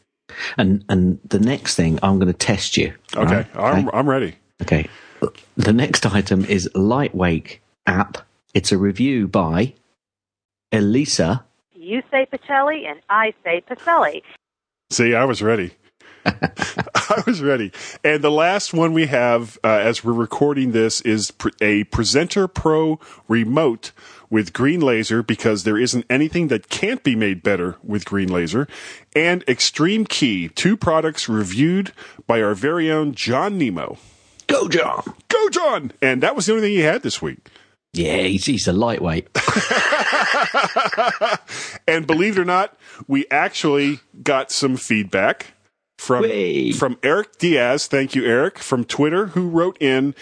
And 0.59 0.85
and 0.89 1.21
the 1.25 1.39
next 1.39 1.77
thing, 1.77 1.99
I'm 2.03 2.19
going 2.19 2.33
to 2.33 2.39
test 2.39 2.77
you. 2.77 2.95
Okay, 3.17 3.47
right? 3.55 3.57
I'm 3.57 3.89
I'm 3.93 4.09
ready. 4.09 4.37
Okay. 4.62 4.89
The 5.57 5.73
next 5.73 6.05
item 6.05 6.45
is 6.45 6.69
Lightweight 6.75 7.61
app. 7.87 8.19
It's 8.53 8.73
a 8.73 8.79
review 8.79 9.27
by 9.27 9.75
Elisa. 10.73 11.45
You 11.73 12.03
say 12.11 12.27
Pacelli 12.33 12.87
and 12.87 13.00
I 13.09 13.33
say 13.43 13.62
Pacelli. 13.69 14.23
See, 14.91 15.15
I 15.15 15.25
was 15.25 15.43
ready. 15.43 15.73
I 16.25 17.23
was 17.26 17.43
ready. 17.43 17.73
And 18.03 18.23
the 18.23 18.31
last 18.31 18.73
one 18.73 18.93
we 18.93 19.06
have, 19.06 19.59
uh, 19.62 19.69
as 19.69 20.03
we're 20.03 20.12
recording 20.12 20.73
this, 20.73 21.00
is 21.03 21.31
pr- 21.31 21.50
a 21.61 21.85
Presenter 21.85 22.49
Pro 22.49 22.99
remote 23.29 23.93
with 24.31 24.53
Green 24.53 24.81
Laser 24.81 25.23
because 25.23 25.65
there 25.65 25.79
isn't 25.79 26.06
anything 26.09 26.49
that 26.49 26.69
can't 26.69 27.03
be 27.03 27.15
made 27.15 27.43
better 27.43 27.76
with 27.82 28.05
Green 28.05 28.29
Laser. 28.29 28.67
And 29.15 29.44
Extreme 29.47 30.06
Key, 30.06 30.49
two 30.49 30.76
products 30.76 31.28
reviewed 31.28 31.93
by 32.26 32.43
our 32.43 32.54
very 32.54 32.90
own 32.90 33.14
John 33.14 33.59
Nemo. 33.59 33.99
Go, 34.47 34.69
John. 34.69 35.02
Go, 35.28 35.49
John! 35.50 35.93
And 36.02 36.23
that 36.23 36.37
was 36.37 36.47
the 36.47 36.52
only 36.52 36.69
thing 36.69 36.73
he 36.73 36.81
had 36.81 37.02
this 37.02 37.23
week. 37.23 37.49
Yeah, 37.93 38.23
he's, 38.23 38.45
he's 38.45 38.66
a 38.66 38.73
lightweight. 38.73 39.28
And 41.87 42.07
believe 42.07 42.38
it 42.38 42.40
or 42.40 42.45
not, 42.45 42.76
we 43.07 43.26
actually 43.31 44.00
got 44.23 44.50
some 44.50 44.76
feedback 44.76 45.53
from 46.04 46.23
Way. 46.23 46.73
from 46.73 46.99
Eric 47.02 47.38
Diaz. 47.38 47.87
Thank 47.87 48.14
you, 48.14 48.25
Eric, 48.25 48.58
from 48.58 48.84
Twitter, 48.84 49.26
who 49.28 49.49
wrote 49.49 49.76
in. 49.80 50.14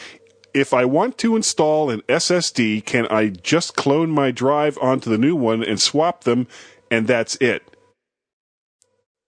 If 0.55 0.75
I 0.75 0.85
want 0.85 1.17
to 1.19 1.35
install 1.35 1.89
an 1.91 2.03
SSD, 2.09 2.85
can 2.85 3.07
I 3.07 3.29
just 3.29 3.75
clone 3.75 4.11
my 4.11 4.31
drive 4.31 4.79
onto 4.83 5.09
the 5.11 5.17
new 5.19 5.35
one 5.35 5.63
and 5.65 5.81
swap 5.81 6.25
them, 6.25 6.47
and 6.91 7.07
that's 7.07 7.37
it? 7.37 7.63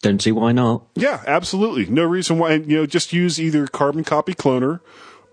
Don't 0.02 0.20
see 0.20 0.32
why 0.32 0.52
not. 0.52 0.84
Yeah, 0.94 1.22
absolutely. 1.26 1.86
No 1.86 2.04
reason 2.04 2.38
why. 2.38 2.54
You 2.54 2.76
know, 2.78 2.86
just 2.86 3.12
use 3.14 3.40
either 3.40 3.66
Carbon 3.66 4.04
Copy 4.04 4.34
Cloner 4.34 4.80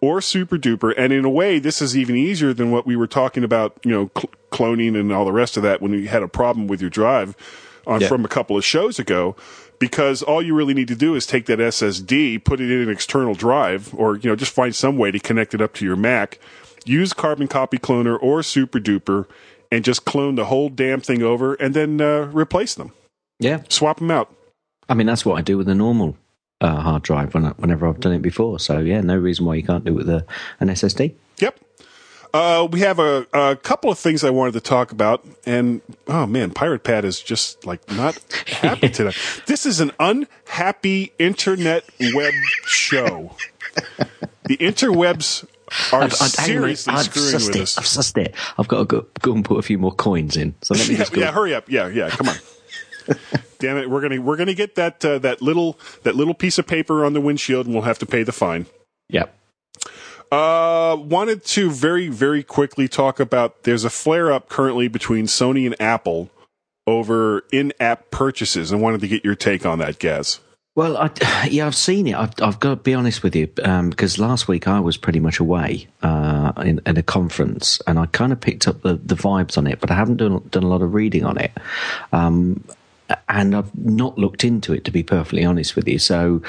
or 0.02 0.22
Super 0.22 0.58
Duper. 0.58 0.94
And 0.98 1.12
in 1.12 1.26
a 1.26 1.30
way, 1.30 1.60
this 1.60 1.82
is 1.82 1.98
even 1.98 2.16
easier 2.16 2.54
than 2.54 2.72
what 2.72 2.88
we 2.88 2.96
were 2.96 3.08
talking 3.08 3.44
about. 3.44 3.78
You 3.84 3.92
know, 3.92 4.12
cl- 4.18 4.32
cloning 4.50 4.98
and 4.98 5.12
all 5.12 5.26
the 5.26 5.34
rest 5.34 5.58
of 5.58 5.64
that 5.64 5.82
when 5.82 5.92
you 5.92 6.08
had 6.08 6.24
a 6.24 6.28
problem 6.30 6.68
with 6.68 6.80
your 6.80 6.90
drive 6.90 7.36
on 7.86 8.00
Yeah. 8.00 8.08
from 8.08 8.24
a 8.24 8.30
couple 8.30 8.56
of 8.58 8.64
shows 8.64 8.98
ago. 8.98 9.36
Because 9.82 10.22
all 10.22 10.44
you 10.44 10.54
really 10.54 10.76
need 10.76 10.88
to 10.90 10.96
do 10.96 11.16
is 11.16 11.26
take 11.26 11.48
that 11.48 11.58
SSD, 11.58 12.44
put 12.46 12.62
it 12.62 12.70
in 12.72 12.82
an 12.82 12.90
external 12.90 13.34
drive, 13.34 13.92
or 13.96 14.16
you 14.16 14.30
know, 14.30 14.36
just 14.36 14.54
find 14.54 14.76
some 14.76 14.96
way 14.96 15.10
to 15.10 15.18
connect 15.20 15.56
it 15.56 15.60
up 15.62 15.74
to 15.74 15.86
your 15.86 15.96
Mac. 15.96 16.38
Use 16.86 17.14
Carbon 17.14 17.48
Copy 17.48 17.80
Cloner 17.80 18.16
or 18.22 18.44
Super 18.44 18.80
Duper, 18.80 19.26
and 19.72 19.84
just 19.84 20.06
clone 20.06 20.36
the 20.36 20.46
whole 20.46 20.70
damn 20.70 21.02
thing 21.02 21.24
over, 21.24 21.56
and 21.56 21.74
then 21.74 22.00
uh, 22.00 22.30
replace 22.32 22.76
them, 22.76 22.92
Yeah. 23.40 23.64
swap 23.70 23.98
them 23.98 24.12
out. 24.12 24.32
I 24.88 24.94
mean, 24.94 25.08
that's 25.08 25.26
what 25.26 25.40
I 25.40 25.42
do 25.42 25.58
with 25.58 25.68
a 25.68 25.74
normal 25.76 26.16
uh, 26.60 26.80
hard 26.82 27.02
drive 27.02 27.34
when 27.34 27.46
I, 27.46 27.50
whenever 27.52 27.88
I've 27.88 28.00
done 28.00 28.14
it 28.14 28.22
before. 28.22 28.60
So, 28.60 28.80
yeah, 28.80 29.02
no 29.02 29.18
reason 29.18 29.46
why 29.46 29.56
you 29.56 29.64
can't 29.64 29.84
do 29.84 29.94
it 29.94 29.96
with 29.96 30.10
a, 30.10 30.24
an 30.60 30.68
SSD. 30.70 31.16
Yep. 31.40 31.60
Uh, 32.34 32.66
we 32.72 32.80
have 32.80 32.98
a, 33.00 33.28
a 33.34 33.56
couple 33.58 33.92
of 33.92 34.00
things 34.00 34.24
I 34.24 34.30
wanted 34.30 34.54
to 34.54 34.62
talk 34.62 34.92
about, 34.94 35.26
and 35.46 35.82
oh 36.08 36.26
man, 36.26 36.52
Pirate 36.52 36.84
Pad 36.84 37.04
is 37.04 37.20
just 37.20 37.66
like 37.66 37.82
not 37.92 38.18
happy 38.48 38.88
today. 38.90 39.12
This 39.48 39.66
is 39.66 39.82
an 39.82 39.92
unhappy 40.00 41.12
internet 41.20 41.84
web 42.14 42.34
show. 42.66 43.36
the 44.46 44.56
interwebs 44.58 45.46
are 45.92 46.04
I'd- 46.04 46.16
I'd- 46.22 46.36
hang 46.42 46.58
on 46.58 46.70
a 46.70 46.76
seriously 46.76 46.94
I've 46.94 47.04
screwing 47.06 47.34
with 47.48 47.56
it. 47.58 47.62
us. 47.64 47.78
I've 47.78 47.84
sussed 47.86 48.18
it. 48.18 48.34
I've 48.58 48.68
got 48.70 48.78
to 48.80 48.86
go, 48.86 49.06
go 49.22 49.34
and 49.34 49.44
put 49.44 49.60
a 49.60 49.62
few 49.62 49.78
more 49.78 49.92
coins 49.94 50.38
in. 50.38 50.56
So 50.62 50.74
let 50.74 50.88
me 50.88 50.94
Yeah, 50.94 51.00
just 51.00 51.12
go. 51.14 51.22
yeah, 51.22 51.32
hurry 51.34 51.54
up. 51.54 51.70
Yeah, 51.70 51.88
yeah, 51.90 52.10
come 52.12 52.30
on. 52.30 52.36
Damn 53.60 53.78
it, 53.78 53.90
we're 53.90 54.02
gonna 54.02 54.22
we're 54.22 54.38
gonna 54.38 54.54
get 54.54 54.76
that 54.76 55.04
uh, 55.04 55.20
that 55.20 55.42
little 55.42 55.78
that 56.04 56.16
little 56.16 56.34
piece 56.34 56.58
of 56.58 56.66
paper 56.68 57.04
on 57.04 57.12
the 57.14 57.20
windshield, 57.22 57.66
and 57.66 57.76
we'll 57.76 57.84
have 57.84 58.00
to 58.00 58.06
pay 58.06 58.24
the 58.24 58.32
fine. 58.32 58.68
Yep. 59.10 59.36
Uh, 60.32 60.96
wanted 60.98 61.44
to 61.44 61.70
very 61.70 62.08
very 62.08 62.42
quickly 62.42 62.88
talk 62.88 63.20
about. 63.20 63.64
There's 63.64 63.84
a 63.84 63.90
flare 63.90 64.32
up 64.32 64.48
currently 64.48 64.88
between 64.88 65.26
Sony 65.26 65.66
and 65.66 65.80
Apple 65.82 66.30
over 66.88 67.46
in-app 67.52 68.10
purchases, 68.12 68.72
and 68.72 68.82
wanted 68.82 69.02
to 69.02 69.08
get 69.08 69.24
your 69.24 69.36
take 69.36 69.66
on 69.66 69.80
that, 69.80 70.00
Gaz. 70.00 70.40
Well, 70.76 70.98
I, 70.98 71.48
yeah, 71.52 71.68
I've 71.68 71.76
seen 71.76 72.08
it. 72.08 72.16
I've, 72.16 72.34
I've 72.42 72.60
got 72.60 72.70
to 72.70 72.76
be 72.78 72.94
honest 72.94 73.24
with 73.24 73.36
you 73.36 73.50
um, 73.64 73.90
because 73.90 74.18
last 74.18 74.48
week 74.48 74.68
I 74.68 74.80
was 74.80 74.98
pretty 74.98 75.20
much 75.20 75.40
away 75.40 75.88
uh, 76.02 76.54
in, 76.58 76.82
in 76.86 76.98
a 76.98 77.04
conference, 77.04 77.82
and 77.86 78.00
I 78.00 78.06
kind 78.08 78.32
of 78.32 78.40
picked 78.40 78.68
up 78.68 78.82
the, 78.82 78.94
the 78.94 79.16
vibes 79.16 79.58
on 79.58 79.68
it, 79.68 79.80
but 79.80 79.92
I 79.92 79.96
haven't 79.96 80.18
done 80.18 80.42
done 80.50 80.64
a 80.64 80.68
lot 80.68 80.82
of 80.82 80.94
reading 80.94 81.26
on 81.26 81.38
it, 81.38 81.52
um, 82.14 82.64
and 83.28 83.56
I've 83.56 83.76
not 83.78 84.18
looked 84.18 84.44
into 84.44 84.74
it 84.74 84.86
to 84.86 84.92
be 84.92 85.04
perfectly 85.04 85.44
honest 85.44 85.76
with 85.76 85.88
you. 85.88 86.00
So 86.00 86.42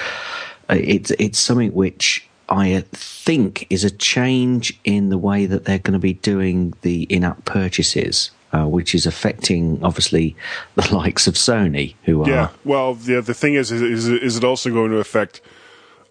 uh, 0.71 0.77
it's 0.79 1.11
it's 1.13 1.39
something 1.39 1.73
which 1.73 2.29
I 2.53 2.85
think 2.93 3.67
is 3.71 3.83
a 3.83 3.91
change 3.91 4.79
in 4.85 5.09
the 5.09 5.19
way 5.19 5.47
that 5.47 5.65
they're 5.65 5.79
going 5.79 5.95
to 5.95 5.99
be 5.99 6.15
doing 6.15 6.75
the 6.83 7.05
in-app 7.05 7.45
purchases. 7.45 8.31
Uh, 8.55 8.67
which 8.67 8.95
is 8.95 9.07
affecting 9.07 9.83
obviously 9.83 10.37
the 10.75 10.95
likes 10.95 11.27
of 11.27 11.37
Sony, 11.37 11.95
who 12.05 12.23
are 12.23 12.29
Yeah. 12.29 12.49
Well, 12.67 12.93
the 12.93 13.23
the 13.23 13.33
thing 13.33 13.55
is, 13.55 13.73
is, 13.73 14.07
is, 14.07 14.37
it 14.37 14.45
also 14.45 14.69
going 14.69 14.91
to 14.91 14.99
affect 14.99 15.41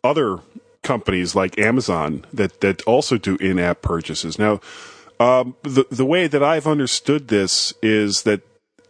other 0.03 0.39
companies 0.81 1.35
like 1.35 1.59
Amazon 1.59 2.25
that 2.33 2.61
that 2.61 2.81
also 2.85 3.19
do 3.19 3.35
in-app 3.35 3.83
purchases? 3.83 4.39
Now, 4.39 4.59
um, 5.19 5.55
the 5.61 5.85
the 5.91 6.03
way 6.03 6.25
that 6.25 6.41
I've 6.41 6.65
understood 6.65 7.27
this 7.27 7.75
is 7.83 8.23
that 8.23 8.41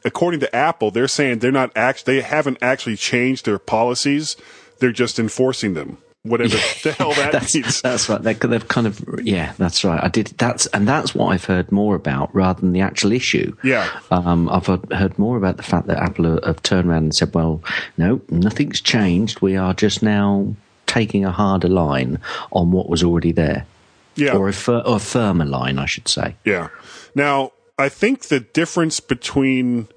according 0.05 0.39
to 0.39 0.55
Apple, 0.55 0.89
they're 0.89 1.09
saying 1.09 1.39
they're 1.39 1.51
not 1.51 1.75
act 1.75 2.05
they 2.05 2.21
haven't 2.21 2.57
actually 2.61 2.95
changed 2.95 3.45
their 3.45 3.59
policies; 3.59 4.37
they're 4.79 4.93
just 4.93 5.19
enforcing 5.19 5.73
them. 5.73 5.97
Whatever 6.23 6.55
the 6.83 6.91
hell 6.91 7.13
that 7.13 7.31
that's, 7.33 7.55
means. 7.55 7.81
that's 7.81 8.07
right. 8.07 8.21
They, 8.21 8.33
they've 8.33 8.67
kind 8.67 8.85
of 8.85 9.03
yeah, 9.23 9.53
that's 9.57 9.83
right. 9.83 10.03
I 10.03 10.07
did 10.07 10.27
that's 10.37 10.67
and 10.67 10.87
that's 10.87 11.15
what 11.15 11.27
I've 11.33 11.45
heard 11.45 11.71
more 11.71 11.95
about 11.95 12.33
rather 12.35 12.61
than 12.61 12.73
the 12.73 12.81
actual 12.81 13.11
issue. 13.11 13.55
Yeah. 13.63 13.89
um, 14.11 14.47
I've 14.49 14.67
heard- 14.67 14.91
heard 14.93 15.17
more 15.17 15.35
about 15.37 15.57
the 15.57 15.63
fact 15.63 15.87
that 15.87 15.97
Apple 15.97 16.25
have- 16.25 16.43
have 16.43 16.61
turned 16.63 16.87
around 16.89 17.03
and 17.05 17.15
said, 17.15 17.33
"Well, 17.33 17.63
no, 17.97 18.21
nothing's 18.29 18.81
changed. 18.81 19.41
We 19.41 19.55
are 19.57 19.73
just 19.73 20.03
now 20.03 20.55
taking 20.85 21.25
a 21.25 21.31
harder 21.31 21.69
line 21.69 22.19
on 22.51 22.69
what 22.71 22.87
was 22.87 23.01
already 23.03 23.31
there, 23.31 23.65
Yeah. 24.15 24.35
or 24.35 24.47
a, 24.49 24.53
fir- 24.53 24.83
or 24.85 24.97
a 24.97 24.99
firmer 24.99 25.45
line, 25.45 25.79
I 25.79 25.87
should 25.87 26.07
say." 26.07 26.35
Yeah. 26.45 26.67
Now, 27.15 27.51
I 27.79 27.89
think 27.89 28.25
the 28.27 28.41
difference 28.41 28.99
between 28.99 29.87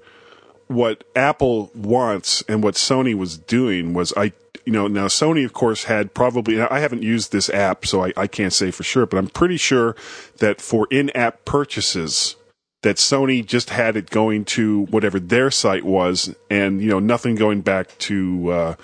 what 0.67 1.03
Apple 1.15 1.69
wants 1.75 2.43
and 2.47 2.63
what 2.63 2.73
Sony 2.73 3.13
was 3.15 3.37
doing 3.37 3.93
was 3.93 4.11
I 4.17 4.31
you 4.65 4.71
know 4.71 4.87
now 4.87 5.07
Sony 5.07 5.45
of 5.45 5.53
course 5.53 5.85
had 5.85 6.13
probably 6.13 6.59
I 6.59 6.79
haven't 6.79 7.03
used 7.03 7.31
this 7.31 7.49
app 7.49 7.85
so 7.85 8.05
I, 8.05 8.13
I 8.17 8.27
can't 8.27 8.53
say 8.53 8.71
for 8.71 8.83
sure 8.83 9.05
but 9.05 9.17
I'm 9.17 9.27
pretty 9.27 9.57
sure 9.57 9.95
that 10.39 10.61
for 10.61 10.87
in-app 10.91 11.45
purchases 11.45 12.35
that 12.83 12.97
Sony 12.97 13.45
just 13.45 13.71
had 13.71 13.95
it 13.95 14.09
going 14.09 14.45
to 14.45 14.83
whatever 14.85 15.19
their 15.19 15.49
site 15.51 15.83
was 15.83 16.35
and 16.49 16.81
you 16.81 16.89
know 16.89 16.99
nothing 16.99 17.35
going 17.35 17.61
back 17.61 17.97
to 17.99 18.51
uh, 18.51 18.75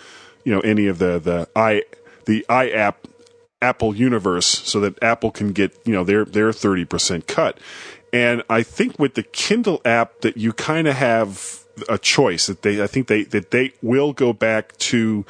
you 0.44 0.54
know 0.54 0.62
any 0.62 0.88
of 0.88 1.00
the 1.00 1.20
the 1.20 1.48
i 1.56 1.84
the 2.26 2.46
i 2.50 2.70
app 2.70 3.08
Apple 3.62 3.96
universe 3.96 4.46
so 4.46 4.80
that 4.80 5.02
Apple 5.04 5.32
can 5.32 5.52
get, 5.52 5.78
you 5.86 5.94
know, 5.94 6.04
their 6.04 6.26
their 6.26 6.50
30% 6.50 7.28
cut. 7.28 7.60
And 8.12 8.44
I 8.50 8.64
think 8.64 8.98
with 8.98 9.14
the 9.14 9.24
Kindle 9.24 9.82
app 9.86 10.22
that 10.22 10.36
you 10.36 10.52
kind 10.52 10.88
of 10.88 10.96
have 10.96 11.60
a 11.88 11.98
choice 11.98 12.48
that 12.48 12.64
they 12.64 12.82
I 12.82 12.88
think 12.88 13.08
they 13.08 13.24
that 13.26 13.52
they 13.52 13.74
will 13.82 14.14
go 14.14 14.34
back 14.34 14.76
to 14.78 15.26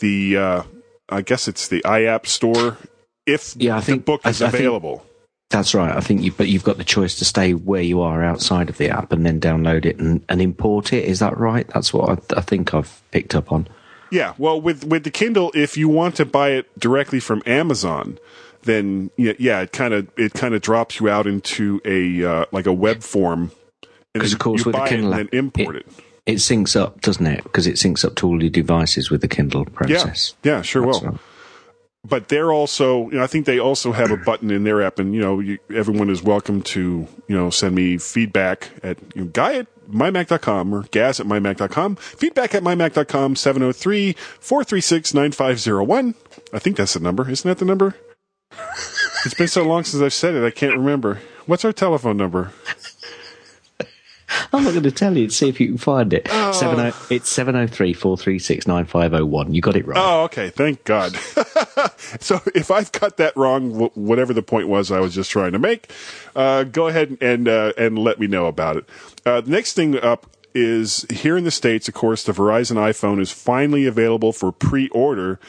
the 0.00 0.36
uh 0.36 0.62
I 1.08 1.20
guess 1.22 1.48
it's 1.48 1.68
the 1.68 1.82
iApp 1.82 2.26
store 2.26 2.78
if 3.26 3.54
Yeah, 3.56 3.76
I 3.76 3.80
the 3.80 3.86
think- 3.86 4.04
book 4.04 4.26
is 4.26 4.40
I 4.42 4.48
think- 4.50 4.60
available. 4.60 5.04
That's 5.50 5.72
right. 5.74 5.94
I 5.94 6.00
think 6.00 6.22
you, 6.22 6.32
but 6.32 6.48
you've 6.48 6.64
got 6.64 6.78
the 6.78 6.84
choice 6.84 7.14
to 7.16 7.24
stay 7.24 7.54
where 7.54 7.82
you 7.82 8.00
are 8.00 8.24
outside 8.24 8.68
of 8.68 8.76
the 8.78 8.88
app 8.88 9.12
and 9.12 9.24
then 9.24 9.38
download 9.40 9.84
it 9.84 9.98
and, 10.00 10.24
and 10.28 10.40
import 10.42 10.92
it. 10.92 11.04
Is 11.04 11.20
that 11.20 11.36
right? 11.38 11.68
That's 11.68 11.92
what 11.94 12.08
I, 12.08 12.38
I 12.38 12.40
think 12.40 12.74
I've 12.74 13.02
picked 13.12 13.36
up 13.36 13.52
on. 13.52 13.68
Yeah, 14.10 14.32
well, 14.36 14.60
with 14.60 14.84
with 14.84 15.04
the 15.04 15.10
Kindle, 15.12 15.52
if 15.54 15.76
you 15.76 15.88
want 15.88 16.16
to 16.16 16.24
buy 16.24 16.50
it 16.52 16.76
directly 16.80 17.20
from 17.20 17.40
Amazon, 17.46 18.18
then 18.62 19.10
yeah, 19.16 19.34
yeah 19.38 19.60
it 19.60 19.70
kind 19.72 19.94
of 19.94 20.08
it 20.16 20.32
kind 20.32 20.54
of 20.54 20.62
drops 20.62 20.98
you 20.98 21.08
out 21.08 21.26
into 21.26 21.80
a 21.84 22.24
uh, 22.24 22.44
like 22.50 22.66
a 22.66 22.72
web 22.72 23.02
form, 23.02 23.52
Because 24.12 24.32
of 24.32 24.40
course, 24.40 24.64
with 24.64 24.72
buy 24.72 24.84
the 24.84 24.88
Kindle 24.96 25.12
it 25.12 25.20
and 25.20 25.28
then 25.30 25.38
import 25.38 25.76
it. 25.76 25.86
it 25.86 26.04
syncs 26.26 26.78
up, 26.78 27.00
doesn't 27.00 27.26
it? 27.26 27.42
Because 27.44 27.66
it 27.66 27.74
syncs 27.76 28.04
up 28.04 28.14
to 28.16 28.26
all 28.26 28.40
your 28.42 28.50
devices 28.50 29.10
with 29.10 29.20
the 29.20 29.28
Kindle 29.28 29.62
Yeah, 29.86 29.98
process. 30.02 30.34
yeah, 30.42 30.62
sure 30.62 30.84
That's 30.86 31.00
will. 31.02 31.10
right. 31.10 31.20
But 32.06 32.28
they're 32.28 32.52
also, 32.52 33.08
you 33.10 33.16
know, 33.16 33.22
I 33.22 33.26
think 33.26 33.46
they 33.46 33.58
also 33.58 33.92
have 33.92 34.10
a 34.10 34.18
button 34.18 34.50
in 34.50 34.64
their 34.64 34.82
app, 34.82 34.98
and 34.98 35.14
you 35.14 35.22
know, 35.22 35.40
you, 35.40 35.58
everyone 35.74 36.10
is 36.10 36.22
welcome 36.22 36.60
to, 36.62 37.08
you 37.28 37.36
know, 37.36 37.48
send 37.48 37.74
me 37.74 37.96
feedback 37.96 38.70
at 38.82 38.98
you 39.14 39.22
know, 39.22 39.30
guy 39.32 39.54
at 39.54 39.66
mymac.com 39.90 40.74
or 40.74 40.82
gaz 40.90 41.18
at 41.18 41.24
mymac.com. 41.26 41.96
Feedback 41.96 42.54
at 42.54 42.62
mymac.com 42.62 43.36
703 43.36 44.12
436 44.38 45.14
9501. 45.14 46.14
I 46.52 46.58
think 46.58 46.76
that's 46.76 46.92
the 46.92 47.00
number. 47.00 47.30
Isn't 47.30 47.48
that 47.48 47.58
the 47.58 47.64
number? 47.64 47.94
it's 49.24 49.34
been 49.34 49.48
so 49.48 49.64
long 49.64 49.84
since 49.84 50.02
I've 50.02 50.12
said 50.12 50.34
it, 50.34 50.44
I 50.44 50.50
can't 50.50 50.76
remember. 50.76 51.20
What's 51.46 51.64
our 51.64 51.72
telephone 51.72 52.18
number? 52.18 52.52
I'm 54.52 54.64
not 54.64 54.70
going 54.70 54.82
to 54.84 54.90
tell 54.90 55.16
you. 55.16 55.30
See 55.30 55.48
if 55.48 55.60
you 55.60 55.68
can 55.68 55.78
find 55.78 56.12
it. 56.12 56.28
Seven 56.28 56.80
oh, 56.80 56.92
it's 57.10 57.28
seven 57.28 57.56
oh 57.56 57.66
three 57.66 57.92
four 57.92 58.16
three 58.16 58.38
six 58.38 58.66
nine 58.66 58.84
five 58.84 59.12
oh 59.14 59.24
one. 59.24 59.54
You 59.54 59.60
got 59.60 59.76
it 59.76 59.86
right. 59.86 59.98
Oh, 59.98 60.24
okay. 60.24 60.50
Thank 60.50 60.84
God. 60.84 61.16
so 62.20 62.40
if 62.54 62.70
I've 62.70 62.92
got 62.92 63.16
that 63.16 63.36
wrong, 63.36 63.90
whatever 63.94 64.32
the 64.32 64.42
point 64.42 64.68
was 64.68 64.90
I 64.90 65.00
was 65.00 65.14
just 65.14 65.30
trying 65.30 65.52
to 65.52 65.58
make, 65.58 65.92
uh, 66.36 66.64
go 66.64 66.88
ahead 66.88 67.18
and 67.20 67.48
uh, 67.48 67.72
and 67.76 67.98
let 67.98 68.20
me 68.20 68.26
know 68.26 68.46
about 68.46 68.76
it. 68.76 68.88
Uh, 69.24 69.40
the 69.40 69.50
next 69.50 69.74
thing 69.74 69.98
up 69.98 70.26
is 70.54 71.04
here 71.10 71.36
in 71.36 71.44
the 71.44 71.50
states. 71.50 71.88
Of 71.88 71.94
course, 71.94 72.22
the 72.22 72.32
Verizon 72.32 72.76
iPhone 72.76 73.20
is 73.20 73.32
finally 73.32 73.86
available 73.86 74.32
for 74.32 74.52
pre-order. 74.52 75.40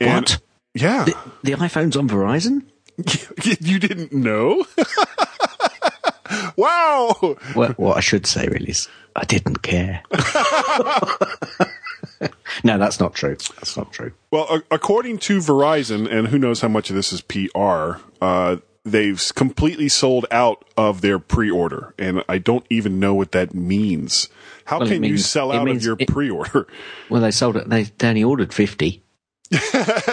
And 0.00 0.28
What? 0.28 0.40
Yeah, 0.74 1.04
the, 1.04 1.16
the 1.42 1.52
iPhone's 1.52 1.96
on 1.96 2.08
Verizon. 2.08 2.64
you 3.60 3.78
didn't 3.78 4.12
know? 4.12 4.64
wow. 6.56 7.36
Well, 7.54 7.72
what 7.76 7.96
I 7.96 8.00
should 8.00 8.26
say 8.26 8.46
really 8.48 8.70
is 8.70 8.88
I 9.16 9.24
didn't 9.24 9.62
care. 9.62 10.02
no, 12.64 12.78
that's 12.78 13.00
not 13.00 13.14
true. 13.14 13.36
That's 13.56 13.76
not 13.76 13.92
true. 13.92 14.12
Well, 14.30 14.62
according 14.70 15.18
to 15.18 15.38
Verizon, 15.38 16.10
and 16.10 16.28
who 16.28 16.38
knows 16.38 16.60
how 16.60 16.68
much 16.68 16.90
of 16.90 16.96
this 16.96 17.12
is 17.12 17.20
PR, 17.20 18.00
uh, 18.20 18.56
they've 18.84 19.22
completely 19.34 19.88
sold 19.88 20.26
out 20.30 20.64
of 20.76 21.00
their 21.00 21.18
pre-order, 21.18 21.94
and 21.98 22.22
I 22.28 22.38
don't 22.38 22.64
even 22.70 23.00
know 23.00 23.14
what 23.14 23.32
that 23.32 23.54
means. 23.54 24.28
How 24.64 24.80
Well, 24.80 24.88
can 24.88 25.02
you 25.02 25.18
sell 25.18 25.52
out 25.52 25.68
of 25.68 25.82
your 25.82 25.96
it- 25.98 26.08
pre-order? 26.08 26.66
Well, 27.08 27.22
they 27.22 27.30
sold 27.30 27.56
it. 27.56 27.68
They, 27.68 27.84
they 27.84 28.08
only 28.08 28.24
ordered 28.24 28.52
fifty. 28.52 29.02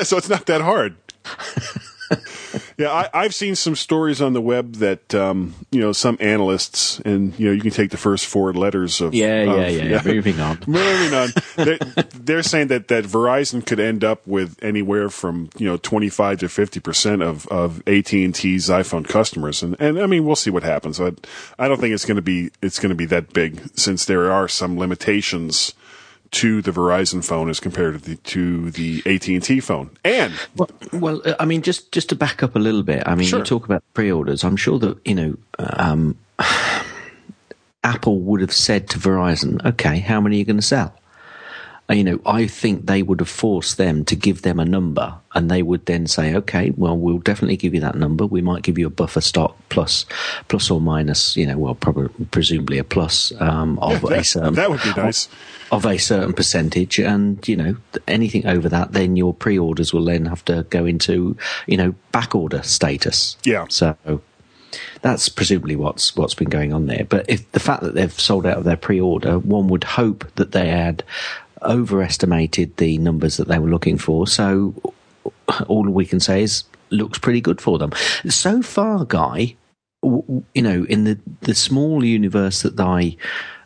so 0.03 0.17
it's 0.17 0.29
not 0.29 0.45
that 0.45 0.61
hard. 0.61 0.95
yeah, 2.77 2.91
I, 2.91 3.09
I've 3.13 3.33
seen 3.33 3.55
some 3.55 3.75
stories 3.75 4.21
on 4.21 4.33
the 4.33 4.41
web 4.41 4.75
that 4.75 5.13
um, 5.15 5.55
you 5.71 5.79
know 5.79 5.91
some 5.91 6.17
analysts, 6.19 6.99
and 7.01 7.37
you 7.39 7.47
know 7.47 7.51
you 7.51 7.61
can 7.61 7.71
take 7.71 7.91
the 7.91 7.97
first 7.97 8.25
four 8.25 8.53
letters 8.53 9.01
of 9.01 9.13
Yeah, 9.13 9.43
yeah, 9.43 9.51
of- 9.67 9.89
yeah. 9.89 10.01
Moving 10.13 10.39
on. 10.39 10.59
Moving 10.67 11.13
on, 11.13 11.29
they're, 11.55 11.77
they're 12.13 12.43
saying 12.43 12.67
that, 12.67 12.87
that 12.89 13.05
Verizon 13.05 13.65
could 13.65 13.79
end 13.79 14.03
up 14.03 14.25
with 14.27 14.61
anywhere 14.63 15.09
from 15.09 15.49
you 15.57 15.65
know 15.65 15.77
twenty 15.77 16.09
five 16.09 16.39
to 16.39 16.49
fifty 16.49 16.79
percent 16.79 17.21
of 17.21 17.47
of 17.47 17.81
AT 17.87 18.11
and 18.13 18.33
T's 18.35 18.69
iPhone 18.69 19.07
customers, 19.07 19.63
and 19.63 19.75
and 19.79 19.99
I 19.99 20.05
mean 20.05 20.25
we'll 20.25 20.35
see 20.35 20.51
what 20.51 20.63
happens. 20.63 20.99
I 20.99 21.11
I 21.57 21.67
don't 21.67 21.79
think 21.79 21.93
it's 21.93 22.05
going 22.05 22.17
to 22.17 22.21
be 22.21 22.51
it's 22.61 22.79
going 22.79 22.89
to 22.89 22.95
be 22.95 23.05
that 23.07 23.33
big 23.33 23.61
since 23.77 24.05
there 24.05 24.31
are 24.31 24.47
some 24.47 24.77
limitations 24.77 25.73
to 26.31 26.61
the 26.61 26.71
Verizon 26.71 27.23
phone 27.23 27.49
as 27.49 27.59
compared 27.59 27.93
to 27.95 28.09
the 28.09 28.15
to 28.17 28.71
the 28.71 29.01
AT 29.05 29.27
and 29.27 29.43
T 29.43 29.59
phone, 29.59 29.89
and 30.03 30.33
Well, 30.55 30.69
well, 30.93 31.21
uh, 31.25 31.35
I 31.39 31.45
mean, 31.45 31.61
just 31.61 31.91
just 31.91 32.09
to 32.09 32.15
back 32.15 32.43
up 32.43 32.55
a 32.55 32.59
little 32.59 32.83
bit. 32.83 33.03
I 33.05 33.15
mean, 33.15 33.27
Sure. 33.27 33.39
you 33.39 33.45
talk 33.45 33.65
about 33.65 33.83
pre-orders. 33.93 34.43
I'm 34.43 34.57
sure 34.57 34.79
that 34.79 34.97
you 35.05 35.15
know, 35.15 35.37
um, 35.59 36.17
Apple 37.83 38.19
would 38.21 38.41
have 38.41 38.53
said 38.53 38.89
to 38.89 38.99
Verizon, 38.99 39.63
"Okay, 39.65 39.99
how 39.99 40.19
many 40.19 40.37
are 40.37 40.39
you 40.39 40.45
going 40.45 40.57
to 40.57 40.61
sell?" 40.61 40.93
You 41.89 42.03
know, 42.03 42.19
I 42.25 42.47
think 42.47 42.87
they 42.87 43.03
would 43.03 43.19
have 43.19 43.29
forced 43.29 43.77
them 43.77 44.05
to 44.05 44.15
give 44.15 44.41
them 44.41 44.59
a 44.59 44.65
number, 44.65 45.15
and 45.35 45.51
they 45.51 45.61
would 45.61 45.85
then 45.85 46.07
say, 46.07 46.33
"Okay, 46.35 46.71
well, 46.75 46.97
we'll 46.97 47.19
definitely 47.19 47.57
give 47.57 47.75
you 47.75 47.81
that 47.81 47.95
number. 47.95 48.25
We 48.25 48.41
might 48.41 48.63
give 48.63 48.79
you 48.79 48.87
a 48.87 48.89
buffer 48.89 49.21
stock 49.21 49.55
plus, 49.69 50.05
plus 50.47 50.71
or 50.71 50.81
minus, 50.81 51.37
you 51.37 51.45
know, 51.45 51.57
well, 51.59 51.75
probably 51.75 52.09
presumably 52.31 52.79
a 52.79 52.83
plus 52.83 53.31
um, 53.39 53.77
of 53.83 54.01
Yeah, 54.09 54.17
a 54.17 54.23
certain 54.23 54.53
that 54.55 54.69
would 54.71 54.81
be 54.81 54.93
nice. 54.97 55.27
of 55.71 55.85
a 55.85 55.97
certain 55.99 56.33
percentage, 56.33 56.99
and 56.99 57.47
you 57.47 57.55
know, 57.55 57.77
anything 58.07 58.47
over 58.47 58.67
that, 58.69 58.93
then 58.93 59.15
your 59.15 59.33
pre-orders 59.35 59.93
will 59.93 60.05
then 60.05 60.25
have 60.25 60.43
to 60.45 60.63
go 60.71 60.85
into, 60.85 61.37
you 61.67 61.77
know, 61.77 61.93
back 62.11 62.33
order 62.33 62.63
status. 62.63 63.37
Yeah. 63.43 63.65
So 63.69 63.95
that's 65.01 65.29
presumably 65.29 65.75
what's 65.75 66.15
what's 66.15 66.33
been 66.33 66.49
going 66.49 66.73
on 66.73 66.87
there. 66.87 67.05
But 67.07 67.29
if 67.29 67.49
the 67.51 67.59
fact 67.59 67.83
that 67.83 67.93
they've 67.93 68.11
sold 68.19 68.45
out 68.45 68.57
of 68.57 68.63
their 68.63 68.75
pre-order, 68.75 69.37
one 69.39 69.67
would 69.67 69.83
hope 69.83 70.25
that 70.35 70.51
they 70.51 70.67
had 70.69 71.03
overestimated 71.65 72.77
the 72.77 72.97
numbers 72.99 73.37
that 73.37 73.47
they 73.47 73.59
were 73.59 73.69
looking 73.69 73.97
for. 73.97 74.27
So 74.27 74.73
all 75.67 75.83
we 75.89 76.05
can 76.05 76.19
say 76.19 76.43
is 76.43 76.63
looks 76.89 77.17
pretty 77.19 77.41
good 77.41 77.61
for 77.61 77.77
them. 77.77 77.91
So 78.27 78.61
far, 78.61 79.05
Guy, 79.05 79.55
w- 80.03 80.43
you 80.53 80.61
know, 80.61 80.85
in 80.85 81.03
the 81.03 81.19
the 81.41 81.55
small 81.55 82.03
universe 82.03 82.61
that 82.63 82.79
I. 82.79 83.17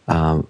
Uh, 0.07 0.41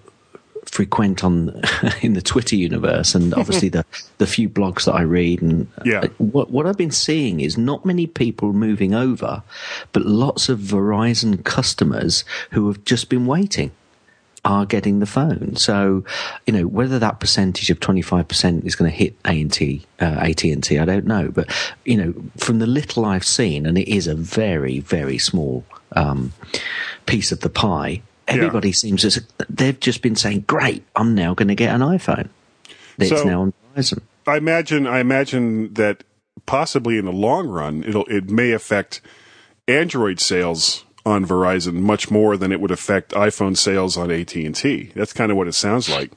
frequent 0.65 1.23
on 1.23 1.49
in 2.01 2.13
the 2.13 2.21
Twitter 2.21 2.55
universe, 2.55 3.15
and 3.15 3.33
obviously 3.33 3.69
the 3.77 3.83
the 4.19 4.27
few 4.27 4.47
blogs 4.47 4.85
that 4.85 4.93
I 4.93 5.01
read, 5.01 5.41
and 5.41 5.67
Yeah. 5.83 6.01
uh, 6.01 6.07
what 6.19 6.51
what 6.51 6.67
I've 6.67 6.77
been 6.77 6.91
seeing 6.91 7.39
is 7.39 7.57
not 7.57 7.85
many 7.85 8.05
people 8.05 8.53
moving 8.53 8.93
over, 8.93 9.41
but 9.93 10.05
lots 10.05 10.47
of 10.47 10.59
Verizon 10.59 11.43
customers 11.43 12.23
who 12.51 12.67
have 12.67 12.83
just 12.85 13.09
been 13.09 13.25
waiting 13.25 13.71
are 14.45 14.65
getting 14.65 14.99
the 14.99 15.05
phone. 15.05 15.55
So, 15.55 16.03
you 16.47 16.53
know, 16.53 16.63
whether 16.67 16.99
that 16.99 17.19
percentage 17.19 17.69
of 17.69 17.79
25% 17.79 18.65
is 18.65 18.75
going 18.75 18.89
to 18.89 18.95
hit 18.97 19.15
A&T, 19.25 19.85
uh, 19.99 20.05
AT&T, 20.05 20.79
I 20.79 20.85
don't 20.85 21.05
know. 21.05 21.29
But, 21.29 21.51
you 21.85 21.97
know, 21.97 22.13
from 22.37 22.59
the 22.59 22.67
little 22.67 23.05
I've 23.05 23.25
seen, 23.25 23.65
and 23.65 23.77
it 23.77 23.87
is 23.87 24.07
a 24.07 24.15
very, 24.15 24.79
very 24.79 25.17
small 25.17 25.65
um, 25.95 26.33
piece 27.05 27.31
of 27.31 27.41
the 27.41 27.49
pie, 27.49 28.01
everybody 28.27 28.71
seems 28.71 29.03
as 29.03 29.21
they've 29.49 29.79
just 29.79 30.01
been 30.01 30.15
saying, 30.15 30.41
great, 30.41 30.83
I'm 30.95 31.15
now 31.15 31.33
going 31.33 31.47
to 31.47 31.55
get 31.55 31.73
an 31.73 31.81
iPhone. 31.81 32.29
It's 32.97 33.09
So- 33.09 33.23
now 33.23 33.41
on 33.41 33.53
Verizon. 33.75 34.01
I 34.27 34.37
imagine 34.37 34.85
I 34.85 34.99
imagine 34.99 35.73
that 35.73 36.03
possibly 36.45 36.99
in 36.99 37.05
the 37.05 37.11
long 37.11 37.47
run 37.47 37.83
it'll 37.83 38.05
it 38.05 38.29
may 38.29 38.51
affect 38.51 39.01
Android 39.67 40.19
sales 40.19 40.85
on 41.09 41.25
Verizon 41.25 41.73
much 41.75 42.09
more 42.11 42.37
than 42.37 42.51
it 42.51 42.61
would 42.61 42.71
affect 42.71 43.11
iPhone 43.11 43.57
sales 43.57 43.97
on 43.97 44.11
AT&T. 44.11 44.91
That's 44.95 45.13
kind 45.13 45.31
of 45.31 45.37
what 45.37 45.47
it 45.47 45.53
sounds 45.53 45.89
like. 45.89 46.11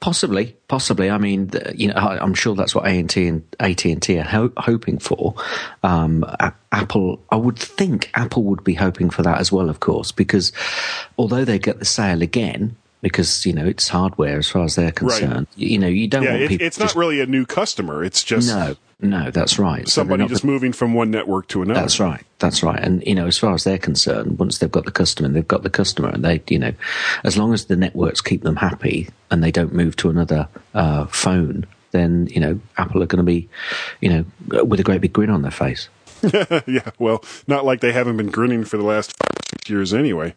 Possibly, 0.00 0.56
possibly. 0.66 1.10
I 1.10 1.18
mean, 1.18 1.50
you 1.76 1.86
know, 1.88 1.94
I'm 1.94 2.34
sure 2.34 2.56
that's 2.56 2.74
what 2.74 2.86
AT 2.88 3.16
and 3.16 3.44
AT 3.60 3.84
and 3.84 4.02
T 4.02 4.18
are 4.18 4.22
ho- 4.24 4.52
hoping 4.56 4.98
for. 4.98 5.34
Um, 5.84 6.24
A- 6.40 6.52
Apple, 6.72 7.22
I 7.30 7.36
would 7.36 7.56
think 7.58 8.10
Apple 8.14 8.42
would 8.44 8.64
be 8.64 8.74
hoping 8.74 9.10
for 9.10 9.22
that 9.22 9.38
as 9.38 9.52
well, 9.52 9.68
of 9.70 9.78
course, 9.78 10.10
because 10.10 10.50
although 11.16 11.44
they 11.44 11.60
get 11.60 11.78
the 11.78 11.84
sale 11.84 12.20
again, 12.20 12.74
because 13.00 13.46
you 13.46 13.52
know 13.52 13.64
it's 13.64 13.86
hardware 13.88 14.38
as 14.38 14.48
far 14.48 14.64
as 14.64 14.74
they're 14.74 14.90
concerned. 14.90 15.46
You 15.54 15.78
know, 15.78 15.86
you 15.88 16.08
don't 16.08 16.24
Yeah, 16.24 16.30
want 16.32 16.42
it, 16.42 16.48
people. 16.48 16.66
it's 16.66 16.78
not 16.80 16.86
just, 16.86 16.96
really 16.96 17.20
a 17.20 17.26
new 17.26 17.46
customer. 17.46 18.02
It's 18.02 18.24
just 18.24 18.48
no, 18.48 18.74
no, 19.02 19.32
that's 19.32 19.58
right. 19.58 19.88
Somebody 19.88 20.22
not 20.22 20.30
just 20.30 20.44
moving 20.44 20.72
from 20.72 20.94
one 20.94 21.10
network 21.10 21.48
to 21.48 21.62
another. 21.62 21.80
That's 21.80 21.98
right. 21.98 22.24
That's 22.38 22.62
right. 22.62 22.78
And 22.78 23.02
you 23.04 23.16
know, 23.16 23.26
as 23.26 23.36
far 23.36 23.52
as 23.52 23.64
they're 23.64 23.76
concerned, 23.76 24.38
once 24.38 24.58
they've 24.58 24.70
got 24.70 24.84
the 24.84 24.92
customer, 24.92 25.26
and 25.26 25.34
they've 25.34 25.46
got 25.46 25.64
the 25.64 25.70
customer, 25.70 26.08
and 26.08 26.24
they, 26.24 26.40
you 26.48 26.58
know, 26.58 26.72
as 27.24 27.36
long 27.36 27.52
as 27.52 27.64
the 27.64 27.76
networks 27.76 28.20
keep 28.20 28.42
them 28.42 28.56
happy 28.56 29.08
and 29.30 29.42
they 29.42 29.50
don't 29.50 29.74
move 29.74 29.96
to 29.96 30.08
another 30.08 30.48
uh, 30.74 31.06
phone, 31.06 31.66
then 31.90 32.28
you 32.28 32.40
know, 32.40 32.60
Apple 32.78 33.02
are 33.02 33.06
going 33.06 33.18
to 33.18 33.24
be, 33.24 33.48
you 34.00 34.08
know, 34.08 34.64
with 34.64 34.78
a 34.78 34.84
great 34.84 35.00
big 35.00 35.12
grin 35.12 35.30
on 35.30 35.42
their 35.42 35.50
face. 35.50 35.88
yeah, 36.66 36.90
well, 37.00 37.24
not 37.48 37.64
like 37.64 37.80
they 37.80 37.92
haven't 37.92 38.16
been 38.16 38.30
grinning 38.30 38.64
for 38.64 38.76
the 38.76 38.84
last 38.84 39.12
years 39.68 39.92
anyway. 39.94 40.34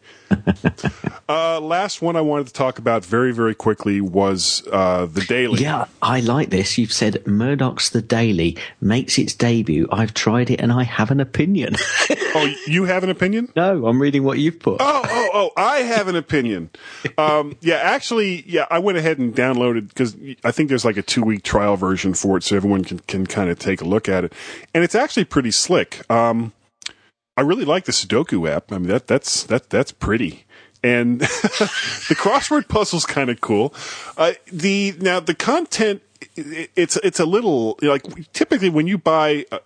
uh, 1.28 1.60
last 1.60 2.02
one 2.02 2.16
I 2.16 2.20
wanted 2.20 2.48
to 2.48 2.52
talk 2.52 2.78
about 2.78 3.04
very, 3.04 3.32
very 3.32 3.54
quickly 3.54 4.00
was 4.00 4.66
uh, 4.70 5.06
the 5.06 5.22
Daily. 5.22 5.62
Yeah, 5.62 5.86
I 6.02 6.20
like 6.20 6.50
this. 6.50 6.78
You've 6.78 6.92
said 6.92 7.26
Murdoch's 7.26 7.90
The 7.90 8.02
Daily 8.02 8.56
makes 8.80 9.18
its 9.18 9.34
debut. 9.34 9.88
I've 9.90 10.14
tried 10.14 10.50
it 10.50 10.60
and 10.60 10.72
I 10.72 10.84
have 10.84 11.10
an 11.10 11.20
opinion. 11.20 11.76
Oh, 12.38 12.54
you 12.66 12.84
have 12.84 13.02
an 13.02 13.08
opinion? 13.08 13.50
no, 13.56 13.86
I'm 13.86 14.00
reading 14.00 14.22
what 14.22 14.38
you've 14.38 14.60
put. 14.60 14.76
Oh, 14.80 15.02
oh, 15.04 15.30
oh! 15.32 15.50
I 15.56 15.78
have 15.78 16.06
an 16.08 16.16
opinion. 16.16 16.68
Um, 17.18 17.56
yeah, 17.62 17.76
actually, 17.76 18.44
yeah, 18.46 18.66
I 18.70 18.78
went 18.78 18.98
ahead 18.98 19.18
and 19.18 19.34
downloaded 19.34 19.88
because 19.88 20.14
I 20.44 20.50
think 20.50 20.68
there's 20.68 20.84
like 20.84 20.98
a 20.98 21.02
two 21.02 21.22
week 21.22 21.44
trial 21.44 21.76
version 21.76 22.12
for 22.12 22.36
it, 22.36 22.42
so 22.42 22.56
everyone 22.56 22.84
can 22.84 22.98
can 23.00 23.26
kind 23.26 23.48
of 23.48 23.58
take 23.58 23.80
a 23.80 23.84
look 23.84 24.06
at 24.06 24.24
it, 24.24 24.34
and 24.74 24.84
it's 24.84 24.94
actually 24.94 25.24
pretty 25.24 25.50
slick. 25.50 26.08
Um, 26.10 26.52
I 27.36 27.42
really 27.42 27.64
like 27.64 27.84
the 27.84 27.92
Sudoku 27.92 28.48
app. 28.50 28.72
I 28.72 28.78
mean, 28.78 28.88
that 28.88 29.06
that's 29.06 29.44
that 29.44 29.70
that's 29.70 29.92
pretty. 29.92 30.44
And 30.82 31.20
the 31.20 32.16
crossword 32.18 32.68
puzzle's 32.68 33.04
kind 33.06 33.28
of 33.30 33.40
cool. 33.40 33.74
Uh, 34.16 34.32
the 34.52 34.94
now 35.00 35.20
the 35.20 35.34
content 35.34 36.02
it, 36.36 36.70
it's 36.76 36.96
it's 36.98 37.18
a 37.20 37.26
little 37.26 37.78
like 37.82 38.02
typically 38.32 38.70
when 38.70 38.86
you 38.86 38.96
buy 38.98 39.44
a, 39.52 39.56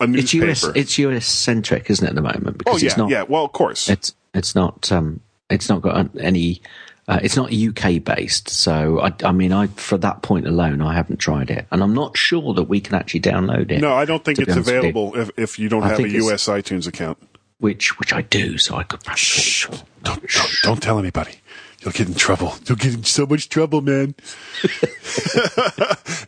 a 0.00 0.04
it's 0.04 0.34
newspaper. 0.34 0.46
US. 0.50 0.64
It's 0.76 0.98
US 0.98 1.26
centric, 1.26 1.90
isn't 1.90 2.06
it, 2.06 2.10
at 2.10 2.14
the 2.14 2.22
moment? 2.22 2.46
oh 2.48 2.52
Because 2.58 2.82
yeah, 2.82 2.86
it's 2.88 2.96
not. 2.96 3.10
yeah. 3.10 3.22
Well, 3.22 3.44
of 3.44 3.52
course. 3.52 3.88
It's 3.88 4.14
it's 4.32 4.54
not 4.54 4.90
um 4.92 5.20
it's 5.50 5.68
not 5.68 5.82
got 5.82 6.08
any 6.18 6.62
uh, 7.06 7.20
it's 7.22 7.36
not 7.36 7.52
UK 7.52 8.02
based. 8.02 8.48
So 8.48 9.00
I, 9.00 9.12
I 9.22 9.32
mean, 9.32 9.52
I 9.52 9.66
for 9.68 9.98
that 9.98 10.22
point 10.22 10.46
alone, 10.46 10.80
I 10.80 10.94
haven't 10.94 11.18
tried 11.18 11.50
it, 11.50 11.66
and 11.70 11.82
I'm 11.82 11.94
not 11.94 12.16
sure 12.16 12.54
that 12.54 12.64
we 12.64 12.80
can 12.80 12.94
actually 12.94 13.20
download 13.20 13.70
it. 13.70 13.80
No, 13.80 13.94
I 13.94 14.04
don't 14.04 14.24
think 14.24 14.38
it's 14.38 14.56
available 14.56 15.14
if, 15.16 15.30
if 15.36 15.58
you 15.58 15.68
don't 15.68 15.82
I 15.82 15.88
have 15.88 16.00
a 16.00 16.08
US 16.08 16.46
iTunes 16.46 16.86
account. 16.86 17.18
Which 17.58 17.98
which 17.98 18.12
I 18.12 18.22
do, 18.22 18.58
so 18.58 18.76
I 18.76 18.82
could 18.82 19.00
Shh, 19.16 19.68
Don't, 20.02 20.26
don't, 20.26 20.50
don't 20.62 20.82
tell 20.82 20.98
anybody. 20.98 21.36
You'll 21.80 21.92
get 21.92 22.08
in 22.08 22.14
trouble. 22.14 22.54
You'll 22.66 22.78
get 22.78 22.94
in 22.94 23.04
so 23.04 23.26
much 23.26 23.50
trouble, 23.50 23.82
man. 23.82 24.14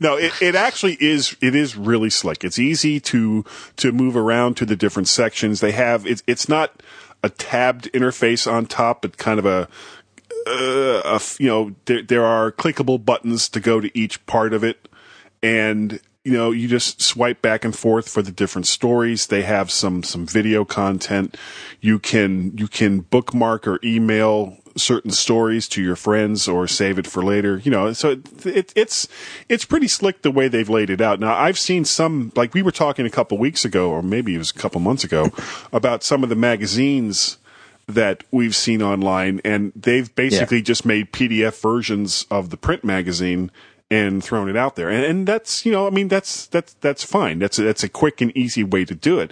no, 0.00 0.16
it, 0.16 0.32
it 0.42 0.54
actually 0.54 0.98
is. 1.00 1.34
It 1.40 1.54
is 1.54 1.76
really 1.76 2.10
slick. 2.10 2.44
It's 2.44 2.58
easy 2.58 3.00
to 3.00 3.44
to 3.76 3.92
move 3.92 4.16
around 4.16 4.58
to 4.58 4.66
the 4.66 4.76
different 4.76 5.08
sections. 5.08 5.60
They 5.60 5.72
have. 5.72 6.06
It's 6.06 6.22
it's 6.26 6.48
not 6.48 6.82
a 7.22 7.30
tabbed 7.30 7.90
interface 7.92 8.50
on 8.50 8.66
top, 8.66 9.02
but 9.02 9.16
kind 9.16 9.38
of 9.38 9.46
a 9.46 9.68
uh, 10.46 11.18
you 11.38 11.48
know 11.48 11.74
there 11.86 12.02
there 12.02 12.24
are 12.24 12.52
clickable 12.52 13.04
buttons 13.04 13.48
to 13.50 13.60
go 13.60 13.80
to 13.80 13.96
each 13.98 14.24
part 14.26 14.52
of 14.52 14.62
it, 14.62 14.88
and 15.42 16.00
you 16.24 16.32
know 16.32 16.50
you 16.50 16.68
just 16.68 17.02
swipe 17.02 17.42
back 17.42 17.64
and 17.64 17.76
forth 17.76 18.08
for 18.08 18.22
the 18.22 18.32
different 18.32 18.66
stories. 18.66 19.26
They 19.26 19.42
have 19.42 19.70
some 19.70 20.02
some 20.02 20.26
video 20.26 20.64
content. 20.64 21.36
You 21.80 21.98
can 21.98 22.56
you 22.56 22.68
can 22.68 23.00
bookmark 23.00 23.66
or 23.66 23.80
email 23.82 24.58
certain 24.76 25.10
stories 25.10 25.66
to 25.66 25.82
your 25.82 25.96
friends 25.96 26.46
or 26.46 26.68
save 26.68 26.98
it 26.98 27.06
for 27.06 27.24
later. 27.24 27.58
You 27.64 27.70
know, 27.70 27.92
so 27.92 28.10
it, 28.10 28.46
it, 28.46 28.72
it's 28.76 29.08
it's 29.48 29.64
pretty 29.64 29.88
slick 29.88 30.22
the 30.22 30.30
way 30.30 30.46
they've 30.48 30.68
laid 30.68 30.90
it 30.90 31.00
out. 31.00 31.18
Now 31.18 31.34
I've 31.34 31.58
seen 31.58 31.84
some 31.84 32.30
like 32.36 32.54
we 32.54 32.62
were 32.62 32.72
talking 32.72 33.04
a 33.04 33.10
couple 33.10 33.36
weeks 33.38 33.64
ago, 33.64 33.90
or 33.90 34.02
maybe 34.02 34.34
it 34.34 34.38
was 34.38 34.50
a 34.50 34.54
couple 34.54 34.80
months 34.80 35.02
ago, 35.02 35.30
about 35.72 36.04
some 36.04 36.22
of 36.22 36.28
the 36.28 36.36
magazines 36.36 37.38
that 37.88 38.24
we've 38.30 38.56
seen 38.56 38.82
online, 38.82 39.40
and 39.44 39.72
they've 39.76 40.12
basically 40.14 40.60
just 40.62 40.84
made 40.84 41.12
PDF 41.12 41.60
versions 41.60 42.26
of 42.30 42.50
the 42.50 42.56
print 42.56 42.84
magazine 42.84 43.50
and 43.90 44.22
thrown 44.22 44.48
it 44.48 44.56
out 44.56 44.76
there. 44.76 44.88
And, 44.88 45.04
and 45.04 45.26
that's 45.26 45.64
you 45.64 45.72
know, 45.72 45.86
I 45.86 45.90
mean, 45.90 46.08
that's 46.08 46.46
that's 46.46 46.74
that's 46.74 47.04
fine. 47.04 47.38
That's 47.38 47.58
a, 47.58 47.62
that's 47.62 47.84
a 47.84 47.88
quick 47.88 48.20
and 48.20 48.36
easy 48.36 48.64
way 48.64 48.84
to 48.84 48.94
do 48.94 49.20
it, 49.20 49.30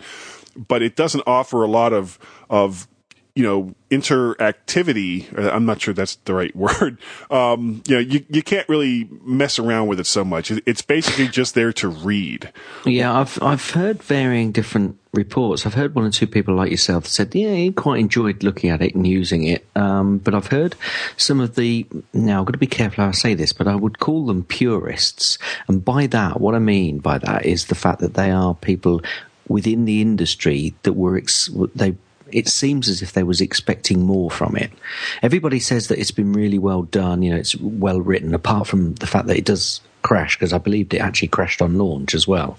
but 0.57 0.83
it 0.83 0.97
doesn't 0.97 1.25
offer 1.27 1.63
a 1.63 1.69
lot 1.69 1.93
of 1.93 2.19
of 2.49 2.87
you 3.35 3.43
know 3.43 3.75
interactivity 3.91 5.27
uh, 5.37 5.51
i'm 5.51 5.67
not 5.67 5.81
sure 5.81 5.93
that's 5.93 6.17
the 6.25 6.35
right 6.35 6.55
word 6.57 6.99
um 7.31 7.83
you 7.87 7.95
know 7.95 8.01
you, 8.01 8.25
you 8.29 8.43
can't 8.43 8.69
really 8.69 9.09
mess 9.23 9.59
around 9.59 9.89
with 9.89 9.99
it 9.99 10.07
so 10.07 10.25
much 10.25 10.51
it's 10.51 10.83
basically 10.83 11.27
just 11.27 11.55
there 11.55 11.73
to 11.73 11.89
read 11.89 12.53
Yeah, 12.87 13.19
I've 13.19 13.43
I've 13.43 13.71
heard 13.71 14.03
varying 14.03 14.53
different 14.53 14.99
reports. 15.13 15.65
I've 15.65 15.75
heard 15.75 15.95
one 15.95 16.05
or 16.05 16.11
two 16.11 16.27
people 16.27 16.55
like 16.55 16.71
yourself 16.71 17.07
said, 17.07 17.35
yeah, 17.35 17.55
he 17.55 17.73
quite 17.73 18.01
enjoyed 18.01 18.43
looking 18.43 18.71
at 18.71 18.83
it 18.83 18.95
and 18.95 19.07
using 19.07 19.45
it. 19.45 19.67
Um, 19.75 20.19
but 20.19 20.35
I've 20.35 20.49
heard 20.49 20.75
some 21.17 21.41
of 21.41 21.55
the 21.55 21.87
now 22.13 22.41
I've 22.41 22.47
got 22.47 22.53
to 22.53 22.59
be 22.59 22.67
careful 22.67 23.05
how 23.05 23.09
I 23.09 23.13
say 23.13 23.35
this, 23.35 23.53
but 23.53 23.69
I 23.69 23.75
would 23.75 23.99
call 23.99 24.27
them 24.27 24.45
purists. 24.45 25.39
And 25.69 25.85
by 25.85 26.07
that, 26.09 26.41
what 26.41 26.55
I 26.55 26.59
mean 26.59 26.99
by 26.99 27.19
that 27.19 27.47
is 27.47 27.67
the 27.67 27.75
fact 27.75 28.01
that 28.01 28.15
they 28.15 28.31
are 28.31 28.55
people 28.55 29.03
within 29.49 29.85
the 29.85 30.01
industry 30.01 30.75
that 30.83 30.95
were 30.95 31.17
ex- 31.17 31.51
they. 31.75 31.97
It 32.35 32.49
seems 32.49 32.89
as 32.89 33.01
if 33.01 33.13
they 33.13 33.23
was 33.23 33.41
expecting 33.41 34.05
more 34.05 34.31
from 34.31 34.57
it. 34.57 34.73
Everybody 35.23 35.61
says 35.61 35.89
that 35.89 35.99
it's 35.99 36.11
been 36.11 36.33
really 36.33 36.59
well 36.59 36.83
done. 36.83 37.23
You 37.23 37.31
know, 37.31 37.37
it's 37.37 37.57
well 37.57 38.01
written. 38.01 38.35
Apart 38.35 38.67
from 38.67 38.95
the 38.97 39.07
fact 39.07 39.29
that 39.29 39.37
it 39.37 39.45
does 39.45 39.81
crash 40.05 40.37
because 40.37 40.53
I 40.53 40.59
believed 40.59 40.95
it 40.95 40.99
actually 40.99 41.29
crashed 41.29 41.61
on 41.63 41.79
launch 41.79 42.15
as 42.15 42.29
well 42.29 42.57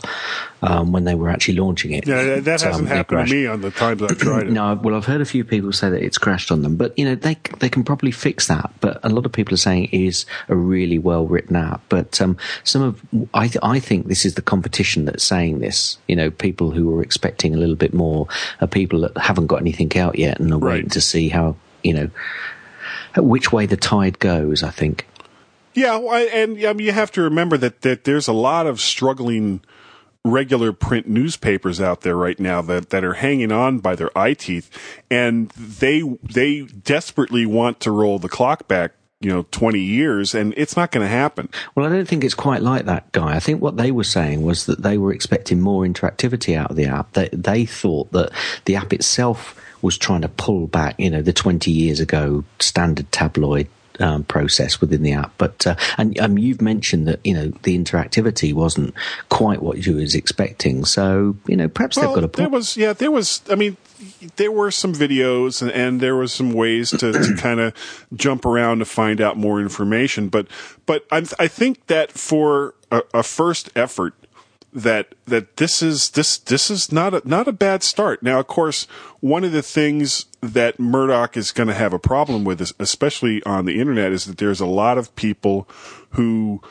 um, 0.63 0.91
when 0.91 1.03
they 1.05 1.13
were 1.15 1.29
actually 1.29 1.55
launching 1.55 1.91
it. 1.93 2.05
Yeah, 2.07 2.39
that- 2.39 2.63
Um, 2.63 2.69
hasn't 2.71 2.87
it 2.89 2.95
happened 2.95 3.27
to 3.29 3.33
me 3.33 3.45
on 3.45 3.61
the 3.61 3.69
times 3.71 4.01
I've 4.01 4.17
tried 4.17 4.47
it. 4.47 4.49
No, 4.59 4.73
well, 4.83 4.95
I've 4.95 5.05
heard 5.05 5.21
a 5.21 5.25
few 5.25 5.43
people 5.45 5.71
say 5.71 5.89
that 5.91 6.01
it's 6.03 6.17
crashed 6.17 6.51
on 6.51 6.63
them, 6.63 6.75
but 6.75 6.97
you 6.97 7.05
know 7.05 7.13
they 7.15 7.37
they 7.59 7.69
can 7.69 7.83
probably 7.83 8.11
fix 8.11 8.47
that. 8.47 8.71
But 8.81 8.99
a 9.03 9.09
lot 9.09 9.25
of 9.27 9.31
people 9.31 9.53
are 9.53 9.57
saying 9.69 9.85
it 9.85 9.93
is 10.01 10.25
a 10.49 10.55
really 10.55 10.97
well 10.97 11.25
written 11.27 11.55
app. 11.55 11.81
But 11.87 12.19
um, 12.19 12.35
some 12.63 12.81
of 12.81 12.99
I 13.33 13.47
th- 13.47 13.59
I 13.63 13.79
think 13.79 14.07
this 14.07 14.25
is 14.25 14.33
the 14.33 14.41
competition 14.41 15.05
that's 15.05 15.23
saying 15.23 15.59
this. 15.59 15.97
You 16.07 16.15
know, 16.15 16.31
people 16.31 16.71
who 16.71 16.97
are 16.97 17.03
expecting 17.03 17.53
a 17.53 17.57
little 17.57 17.75
bit 17.75 17.93
more 17.93 18.27
are 18.59 18.67
people 18.67 19.01
that 19.01 19.15
haven't 19.17 19.47
got 19.47 19.61
anything 19.61 19.95
out 19.97 20.17
yet 20.17 20.39
and 20.39 20.51
are 20.51 20.57
Right. 20.57 20.73
waiting 20.75 20.89
to 20.91 21.01
see 21.01 21.29
how 21.29 21.55
you 21.83 21.93
know 21.93 22.09
which 23.17 23.51
way 23.53 23.65
the 23.67 23.77
tide 23.77 24.17
goes. 24.19 24.63
I 24.63 24.71
think. 24.71 25.05
Yeah, 25.75 25.97
and 25.97 26.65
I 26.65 26.73
mean, 26.73 26.85
you 26.85 26.93
have 26.93 27.11
to 27.11 27.21
remember 27.21 27.57
that, 27.57 27.81
that 27.81 28.05
there's 28.05 28.29
a 28.29 28.33
lot 28.33 28.65
of 28.65 28.79
struggling 28.79 29.61
regular 30.23 30.71
print 30.73 31.07
newspapers 31.07 31.79
out 31.79 32.01
there 32.01 32.15
right 32.15 32.39
now 32.39 32.61
that, 32.63 32.89
that 32.89 33.03
are 33.03 33.13
hanging 33.13 33.51
on 33.51 33.79
by 33.79 33.95
their 33.95 34.17
eye 34.17 34.33
teeth, 34.33 34.71
and 35.11 35.49
they 35.49 36.01
they 36.23 36.61
desperately 36.61 37.45
want 37.45 37.81
to 37.81 37.91
roll 37.91 38.19
the 38.19 38.29
clock 38.29 38.69
back, 38.69 38.93
you 39.19 39.29
know, 39.29 39.45
20 39.51 39.79
years, 39.79 40.33
and 40.33 40.53
it's 40.55 40.77
not 40.77 40.91
going 40.91 41.05
to 41.05 41.11
happen. 41.11 41.49
Well, 41.75 41.85
I 41.85 41.89
don't 41.89 42.07
think 42.07 42.23
it's 42.23 42.33
quite 42.33 42.61
like 42.61 42.85
that, 42.85 43.11
guy. 43.11 43.35
I 43.35 43.39
think 43.39 43.61
what 43.61 43.75
they 43.75 43.91
were 43.91 44.05
saying 44.05 44.43
was 44.43 44.65
that 44.67 44.81
they 44.81 44.97
were 44.97 45.13
expecting 45.13 45.59
more 45.59 45.83
interactivity 45.83 46.55
out 46.55 46.71
of 46.71 46.77
the 46.77 46.85
app. 46.85 47.11
They, 47.11 47.29
they 47.33 47.65
thought 47.65 48.13
that 48.13 48.31
the 48.63 48.77
app 48.77 48.93
itself 48.93 49.61
was 49.81 49.97
trying 49.97 50.21
to 50.21 50.29
pull 50.29 50.67
back, 50.67 50.95
you 50.97 51.09
know, 51.09 51.21
the 51.21 51.33
20 51.33 51.69
years 51.69 51.99
ago 51.99 52.45
standard 52.59 53.11
tabloid 53.11 53.67
um, 53.99 54.23
process 54.23 54.81
within 54.81 55.03
the 55.03 55.13
app. 55.13 55.33
But, 55.37 55.65
uh, 55.67 55.75
and 55.97 56.19
um, 56.19 56.37
you've 56.37 56.61
mentioned 56.61 57.07
that, 57.07 57.19
you 57.25 57.33
know, 57.33 57.47
the 57.63 57.77
interactivity 57.77 58.53
wasn't 58.53 58.93
quite 59.29 59.61
what 59.61 59.85
you 59.85 59.95
was 59.95 60.15
expecting. 60.15 60.85
So, 60.85 61.37
you 61.47 61.55
know, 61.55 61.67
perhaps 61.67 61.97
Well, 61.97 62.07
they've 62.07 62.15
got 62.15 62.23
a 62.23 62.37
there 62.37 62.49
was 62.49 62.77
yeah, 62.77 62.93
there 62.93 63.11
was. 63.11 63.41
I 63.49 63.55
mean, 63.55 63.77
there 64.35 64.51
were 64.51 64.71
some 64.71 64.93
videos 64.93 65.61
and, 65.61 65.71
and 65.71 66.01
there 66.01 66.15
was 66.15 66.33
some 66.33 66.53
ways 66.53 66.91
to, 66.91 67.11
to 67.11 67.35
kind 67.37 67.59
of 67.59 68.05
jump 68.13 68.45
around 68.45 68.79
to 68.79 68.85
find 68.85 69.21
out 69.21 69.37
more 69.37 69.59
information. 69.59 70.29
But 70.29 70.47
but 70.85 71.05
I, 71.11 71.25
I 71.39 71.47
think 71.47 71.87
that 71.87 72.11
for 72.11 72.75
a, 72.91 73.01
a 73.13 73.23
first 73.23 73.69
effort, 73.75 74.13
that 74.75 75.15
that 75.25 75.55
this 75.55 75.81
is 75.81 76.11
this 76.11 76.37
this 76.37 76.69
is 76.69 76.91
not 76.91 77.13
a 77.13 77.21
not 77.27 77.47
a 77.47 77.53
bad 77.53 77.81
start. 77.81 78.21
Now, 78.21 78.39
of 78.39 78.47
course, 78.47 78.85
one 79.21 79.45
of 79.45 79.53
the 79.53 79.63
things 79.63 80.25
that 80.41 80.79
Murdoch 80.79 81.37
is 81.37 81.51
going 81.51 81.69
to 81.69 81.73
have 81.73 81.93
a 81.93 81.99
problem 81.99 82.43
with, 82.43 82.61
is, 82.61 82.73
especially 82.77 83.41
on 83.43 83.65
the 83.65 83.79
internet, 83.79 84.11
is 84.11 84.25
that 84.25 84.37
there's 84.37 84.59
a 84.59 84.65
lot 84.65 84.97
of 84.97 85.15
people 85.15 85.67
who 86.11 86.61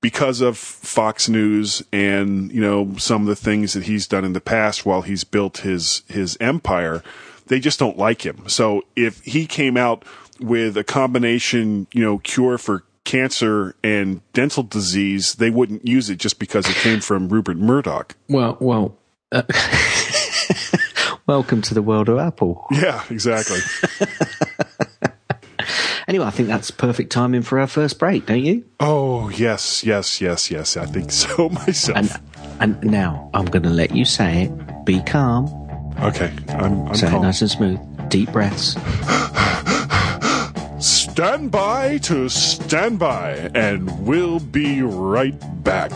because 0.00 0.40
of 0.40 0.56
Fox 0.56 1.28
News 1.28 1.82
and 1.92 2.50
you 2.50 2.60
know 2.60 2.96
some 2.96 3.22
of 3.22 3.28
the 3.28 3.36
things 3.36 3.74
that 3.74 3.84
he's 3.84 4.06
done 4.06 4.24
in 4.24 4.32
the 4.32 4.40
past 4.40 4.86
while 4.86 5.02
he's 5.02 5.22
built 5.22 5.58
his 5.58 6.02
his 6.08 6.38
empire, 6.40 7.02
they 7.46 7.60
just 7.60 7.78
don't 7.78 7.98
like 7.98 8.24
him. 8.24 8.48
So 8.48 8.82
if 8.96 9.20
he 9.20 9.46
came 9.46 9.76
out 9.76 10.04
with 10.40 10.76
a 10.78 10.84
combination, 10.84 11.86
you 11.92 12.02
know, 12.02 12.18
cure 12.18 12.56
for 12.56 12.84
cancer 13.04 13.74
and 13.82 14.20
dental 14.32 14.62
disease, 14.62 15.34
they 15.34 15.50
wouldn't 15.50 15.86
use 15.86 16.08
it 16.10 16.16
just 16.18 16.38
because 16.38 16.68
it 16.68 16.76
came 16.76 17.00
from 17.00 17.28
Rupert 17.28 17.56
Murdoch. 17.58 18.14
Well, 18.28 18.56
well. 18.60 18.96
Uh, 19.30 19.42
welcome 21.26 21.62
to 21.62 21.74
the 21.74 21.82
world 21.82 22.08
of 22.08 22.18
Apple. 22.18 22.66
Yeah, 22.70 23.02
exactly. 23.10 23.58
Anyway, 26.08 26.26
I 26.26 26.30
think 26.30 26.48
that's 26.48 26.70
perfect 26.70 27.12
timing 27.12 27.42
for 27.42 27.60
our 27.60 27.68
first 27.68 27.98
break, 27.98 28.26
don't 28.26 28.42
you? 28.42 28.64
oh 28.80 29.28
yes, 29.30 29.84
yes, 29.84 30.20
yes, 30.20 30.50
yes. 30.50 30.76
I 30.76 30.84
think 30.84 31.12
so 31.12 31.48
myself. 31.66 31.96
And 31.96 32.20
and 32.60 32.90
now 32.90 33.30
I'm 33.32 33.44
going 33.46 33.62
to 33.62 33.70
let 33.70 33.94
you 33.94 34.04
say 34.04 34.42
it. 34.42 34.84
Be 34.84 35.00
calm. 35.04 35.46
okay, 36.02 36.32
I'm, 36.48 36.88
I'm 36.88 36.94
Say 36.96 37.06
it 37.06 37.20
nice 37.20 37.40
and 37.40 37.50
smooth. 37.50 37.78
Deep 38.10 38.32
breaths. 38.32 38.74
Stand 41.12 41.50
by 41.50 41.98
to 41.98 42.26
stand 42.30 42.98
by, 42.98 43.32
and 43.54 44.06
we'll 44.06 44.40
be 44.40 44.80
right 44.80 45.38
back. 45.62 45.92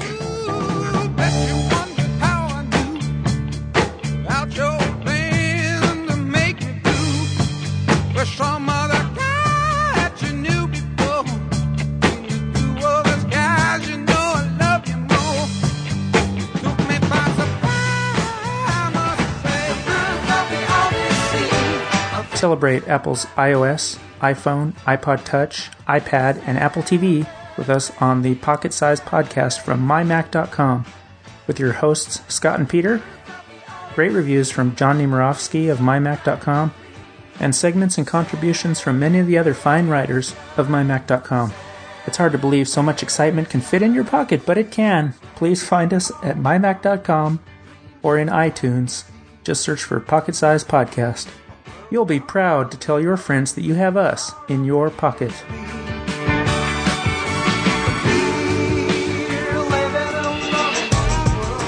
Celebrate 22.34 22.86
Apple's 22.86 23.24
iOS, 23.36 23.98
iPhone, 24.20 24.72
iPod 24.80 25.24
Touch, 25.24 25.70
iPad, 25.86 26.42
and 26.46 26.58
Apple 26.58 26.82
TV 26.82 27.26
with 27.56 27.68
us 27.68 27.90
on 28.00 28.22
the 28.22 28.34
Pocket 28.36 28.72
Size 28.72 29.00
Podcast 29.00 29.60
from 29.60 29.86
mymac.com 29.86 30.84
with 31.46 31.58
your 31.58 31.74
hosts 31.74 32.20
Scott 32.32 32.58
and 32.58 32.68
Peter. 32.68 33.02
Great 33.94 34.12
reviews 34.12 34.50
from 34.50 34.76
John 34.76 34.98
Nemirovsky 34.98 35.70
of 35.70 35.78
mymac.com 35.78 36.72
and 37.40 37.54
segments 37.54 37.98
and 37.98 38.06
contributions 38.06 38.80
from 38.80 38.98
many 38.98 39.18
of 39.18 39.26
the 39.26 39.38
other 39.38 39.54
fine 39.54 39.88
writers 39.88 40.34
of 40.56 40.68
mymac.com. 40.68 41.52
It's 42.06 42.16
hard 42.18 42.32
to 42.32 42.38
believe 42.38 42.68
so 42.68 42.82
much 42.82 43.02
excitement 43.02 43.50
can 43.50 43.60
fit 43.60 43.82
in 43.82 43.94
your 43.94 44.04
pocket, 44.04 44.46
but 44.46 44.58
it 44.58 44.70
can. 44.70 45.14
Please 45.34 45.66
find 45.66 45.92
us 45.92 46.10
at 46.22 46.36
mymac.com 46.36 47.40
or 48.02 48.18
in 48.18 48.28
iTunes. 48.28 49.04
Just 49.44 49.62
search 49.62 49.82
for 49.82 49.98
Pocket 49.98 50.34
Size 50.34 50.62
Podcast. 50.64 51.28
You'll 51.90 52.04
be 52.04 52.20
proud 52.20 52.70
to 52.72 52.76
tell 52.76 53.00
your 53.00 53.16
friends 53.16 53.54
that 53.54 53.62
you 53.62 53.74
have 53.74 53.96
us 53.96 54.32
in 54.48 54.64
your 54.64 54.90
pocket. 54.90 55.32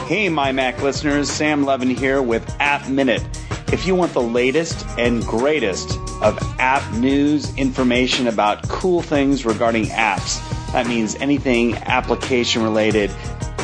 Hey, 0.09 0.29
my 0.31 0.53
Mac 0.53 0.83
listeners, 0.83 1.31
Sam 1.31 1.65
Levin 1.65 1.91
here 1.91 2.23
with 2.23 2.49
App 2.59 2.89
Minute. 2.89 3.23
If 3.71 3.87
you 3.87 3.95
want 3.95 4.15
the 4.15 4.23
latest 4.23 4.87
and 4.99 5.23
greatest 5.23 5.99
of 6.23 6.39
app 6.59 6.91
news, 6.95 7.55
information 7.57 8.27
about 8.27 8.67
cool 8.69 9.03
things 9.03 9.45
regarding 9.45 9.85
apps, 9.87 10.41
that 10.73 10.87
means 10.87 11.15
anything 11.17 11.75
application 11.77 12.63
related, 12.63 13.11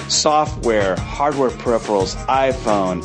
software, 0.08 0.96
hardware 0.96 1.48
peripherals, 1.48 2.14
iPhone, 2.26 3.02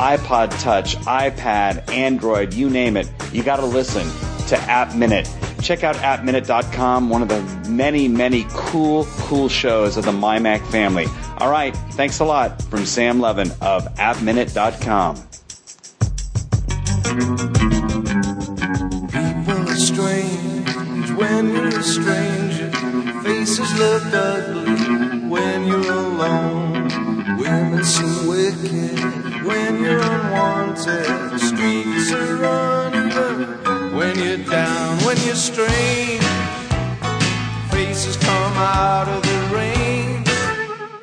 iPod 0.00 0.58
Touch, 0.62 0.96
iPad, 0.96 1.86
Android, 1.90 2.54
you 2.54 2.70
name 2.70 2.96
it, 2.96 3.06
you 3.34 3.42
got 3.42 3.56
to 3.56 3.66
listen 3.66 4.08
to 4.46 4.56
App 4.56 4.94
Minute. 4.94 5.30
Check 5.60 5.84
out 5.84 5.94
appminute.com, 5.96 7.10
one 7.10 7.20
of 7.20 7.28
the 7.28 7.42
many, 7.68 8.08
many 8.08 8.46
cool, 8.48 9.04
cool 9.18 9.50
shows 9.50 9.98
of 9.98 10.06
the 10.06 10.12
MyMac 10.12 10.66
family. 10.68 11.04
All 11.36 11.50
right, 11.50 11.76
thanks 11.92 12.18
a 12.20 12.24
lot 12.24 12.62
from 12.62 12.86
Sam 12.86 13.20
Levin 13.20 13.50
of 13.60 13.86
appminute.com. 13.98 15.16
People 19.06 19.68
are 19.68 19.76
strange 19.76 21.10
when 21.10 21.50
you're 21.50 21.68
a 21.68 21.82
stranger. 21.82 22.70
Faces 23.22 23.78
look 23.78 24.02
ugly 24.14 25.28
when 25.28 25.66
you're 25.66 25.92
alone. 25.92 27.36
Women 27.36 27.84
seem 27.84 28.26
wicked 28.26 29.29
when 29.44 29.82
you're 29.82 30.00
unwanted. 30.00 31.04
The 31.32 31.38
Streets 31.38 32.12
are 32.12 32.86
uneven 32.86 33.96
when 33.96 34.18
you're 34.18 34.44
down, 34.46 34.98
when 35.04 35.16
you're 35.26 35.34
strange. 35.34 36.22
Faces 37.70 38.16
come 38.16 38.52
out 38.56 39.08
of 39.08 39.22
the 39.22 39.54
rain. 39.54 40.24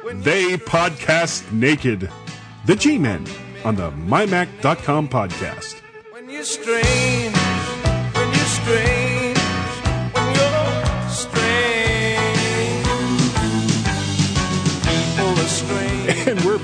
When 0.04 0.21
They 0.21 0.58
podcast 0.58 1.52
naked. 1.52 2.10
The 2.65 2.76
G 2.76 2.97
Men 2.97 3.26
on 3.63 3.76
the 3.76 3.91
MyMac.com 3.91 5.08
podcast. 5.10 5.82
When 6.12 6.30
you're 6.30 6.43
strange, 6.43 7.36
when 8.13 8.28
you're 8.28 8.52
strange, 8.60 8.97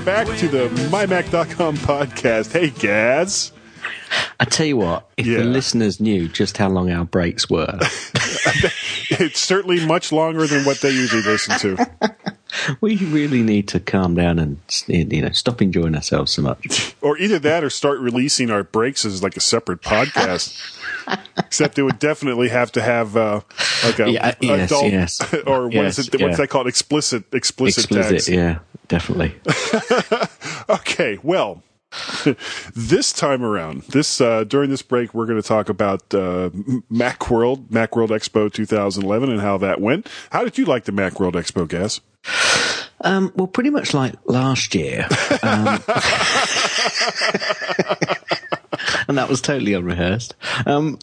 back 0.04 0.26
to 0.38 0.48
the 0.48 0.68
MyMac.com 0.90 1.76
podcast. 1.78 2.52
Hey, 2.52 2.70
Gaz. 2.70 3.52
I 4.38 4.44
tell 4.44 4.66
you 4.66 4.76
what, 4.76 5.08
if 5.16 5.26
Yeah. 5.26 5.38
the 5.38 5.44
listeners 5.44 6.00
knew 6.00 6.28
just 6.28 6.56
how 6.56 6.68
long 6.68 6.90
our 6.90 7.04
breaks 7.04 7.48
were, 7.50 7.78
It's 9.10 9.38
certainly 9.40 9.84
much 9.86 10.12
longer 10.12 10.46
than 10.46 10.64
what 10.64 10.80
they 10.80 10.90
usually 10.90 11.22
listen 11.22 11.58
to. 11.60 11.90
we 12.80 12.96
really 12.96 13.42
need 13.42 13.68
to 13.68 13.80
calm 13.80 14.14
down 14.14 14.38
and 14.38 14.58
you 14.86 15.22
know 15.22 15.30
stop 15.30 15.60
enjoying 15.62 15.94
ourselves 15.94 16.32
so 16.32 16.42
much. 16.42 16.94
or 17.00 17.16
either 17.18 17.38
that 17.40 17.62
or 17.64 17.70
start 17.70 17.98
releasing 18.00 18.50
our 18.50 18.64
breaks 18.64 19.04
as 19.04 19.22
like 19.22 19.36
a 19.36 19.40
separate 19.40 19.82
podcast. 19.82 20.58
Except 21.36 21.78
it 21.78 21.82
would 21.82 21.98
definitely 21.98 22.48
have 22.48 22.72
to 22.72 22.82
have 22.82 23.16
uh, 23.16 23.40
like 23.84 23.98
a 23.98 24.10
Yeah, 24.10 24.34
yes, 24.40 24.70
adult 24.70 24.92
yes. 24.92 25.34
or 25.46 25.64
what 25.64 25.74
Yes, 25.74 25.98
is 25.98 26.08
it? 26.08 26.12
What's 26.14 26.22
yeah. 26.32 26.36
that 26.36 26.48
called? 26.48 26.66
Explicit, 26.66 27.24
explicit, 27.34 27.84
Explicit, 27.84 28.10
text. 28.12 28.28
yeah, 28.28 28.58
definitely. 28.88 29.34
Okay, 30.68 31.18
well, 31.22 31.62
this 32.74 33.12
time 33.12 33.42
around, 33.44 33.82
this 33.82 34.20
uh, 34.20 34.44
during 34.44 34.70
this 34.70 34.82
break, 34.82 35.12
we're 35.12 35.26
going 35.26 35.40
to 35.40 35.46
talk 35.46 35.68
about 35.68 36.00
uh, 36.14 36.48
MacWorld, 36.90 37.68
MacWorld 37.68 38.08
Expo 38.08 38.50
2011, 38.52 39.30
and 39.30 39.40
how 39.40 39.58
that 39.58 39.80
went. 39.80 40.08
How 40.30 40.42
did 40.42 40.56
you 40.56 40.64
like 40.64 40.84
the 40.84 40.92
MacWorld 40.92 41.32
Expo, 41.32 41.68
Gaz? 41.68 42.00
Um, 43.02 43.32
well, 43.36 43.46
pretty 43.46 43.68
much 43.68 43.92
like 43.92 44.14
last 44.24 44.74
year. 44.74 45.06
Um, 45.42 45.66
and 49.06 49.18
that 49.18 49.26
was 49.28 49.42
totally 49.42 49.74
unrehearsed. 49.74 50.34
Um, 50.64 50.98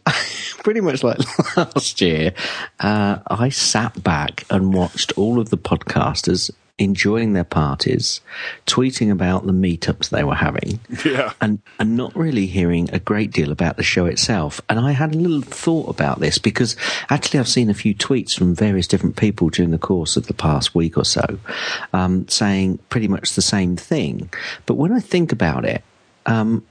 pretty 0.63 0.81
much 0.81 1.03
like 1.03 1.19
last 1.55 2.01
year, 2.01 2.33
uh, 2.79 3.19
I 3.27 3.49
sat 3.49 4.03
back 4.03 4.45
and 4.49 4.73
watched 4.73 5.11
all 5.17 5.39
of 5.39 5.49
the 5.49 5.57
podcasters 5.57 6.49
enjoying 6.83 7.33
their 7.33 7.43
parties, 7.43 8.21
tweeting 8.65 9.11
about 9.11 9.45
the 9.45 9.51
meetups 9.53 10.09
they 10.09 10.23
were 10.23 10.35
having, 10.35 10.79
Yeah. 11.05 11.33
and, 11.39 11.59
and 11.79 11.95
not 11.95 12.15
really 12.15 12.45
hearing 12.47 12.89
a 12.91 12.99
great 12.99 13.31
deal 13.31 13.51
about 13.51 13.77
the 13.77 13.83
show 13.83 14.05
itself. 14.05 14.59
And 14.69 14.79
I 14.79 14.91
had 14.91 15.13
a 15.15 15.17
little 15.17 15.41
thought 15.41 15.89
about 15.89 16.19
this 16.19 16.37
because 16.37 16.75
actually 17.09 17.39
I've 17.39 17.47
seen 17.47 17.69
a 17.69 17.73
few 17.73 17.93
tweets 17.95 18.35
from 18.37 18.55
various 18.55 18.87
different 18.87 19.15
people 19.15 19.49
during 19.49 19.71
the 19.71 19.77
course 19.77 20.17
of 20.17 20.27
the 20.27 20.33
past 20.33 20.73
week 20.75 20.97
or 20.97 21.05
so 21.05 21.39
um, 21.93 22.27
saying 22.27 22.79
pretty 22.89 23.07
much 23.07 23.33
the 23.33 23.41
same 23.41 23.75
thing. 23.75 24.29
But 24.65 24.75
when 24.75 24.91
I 24.91 24.99
think 24.99 25.31
about 25.31 25.65
it, 25.65 25.83
um, 26.25 26.65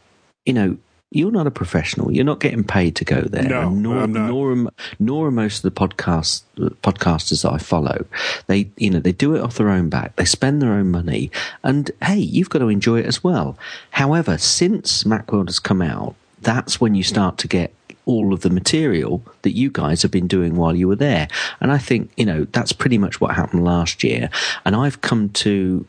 you 0.45 0.53
know, 0.53 0.77
you're 1.11 1.33
not 1.33 1.47
a 1.47 1.51
professional. 1.51 2.13
You're 2.13 2.25
not 2.25 2.39
getting 2.41 2.63
paid 2.63 2.97
to 2.97 3.05
go 3.05 3.23
there. 3.23 3.43
No, 3.43 3.63
and 3.63 3.83
nor, 3.83 3.99
I'm 3.99 4.13
not. 4.13 4.29
Nor, 4.29 4.53
am- 4.53 4.71
nor 4.99 5.27
are 5.27 5.33
most 5.33 5.65
of 5.65 5.75
the 5.75 5.81
podcast 5.81 6.43
podcasters 6.83 7.43
that 7.43 7.53
I 7.53 7.59
follow. 7.59 8.07
They, 8.47 8.71
you 8.77 8.91
know, 8.91 9.01
they 9.01 9.13
do 9.13 9.35
it 9.35 9.41
off 9.41 9.57
their 9.57 9.71
own 9.71 9.89
back. 9.89 10.17
They 10.17 10.25
spend 10.25 10.63
their 10.63 10.73
own 10.73 10.91
money, 10.91 11.31
and 11.65 11.91
hey, 12.03 12.19
you've 12.19 12.51
got 12.51 12.61
to 12.61 12.69
enjoy 12.69 13.01
it 13.01 13.07
as 13.07 13.25
well. 13.25 13.59
However, 13.91 14.39
since 14.39 15.05
Macworld 15.05 15.49
has 15.49 15.59
come 15.59 15.83
out, 15.83 16.15
that's 16.43 16.81
when 16.81 16.95
you 16.95 17.03
start 17.03 17.39
to 17.39 17.49
get 17.49 17.75
all 18.07 18.33
of 18.33 18.41
the 18.41 18.51
material 18.51 19.23
that 19.43 19.53
you 19.53 19.71
guys 19.71 20.03
have 20.03 20.11
been 20.11 20.27
doing 20.27 20.57
while 20.57 20.75
you 20.75 20.89
were 20.89 20.97
there. 20.97 21.29
And 21.61 21.71
I 21.71 21.79
think, 21.79 22.11
you 22.17 22.25
know, 22.25 22.47
that's 22.53 22.73
pretty 22.73 22.99
much 22.99 23.21
what 23.21 23.35
happened 23.35 23.63
last 23.63 24.03
year. 24.03 24.31
And 24.65 24.75
I've 24.75 25.01
come 25.01 25.29
to 25.31 25.85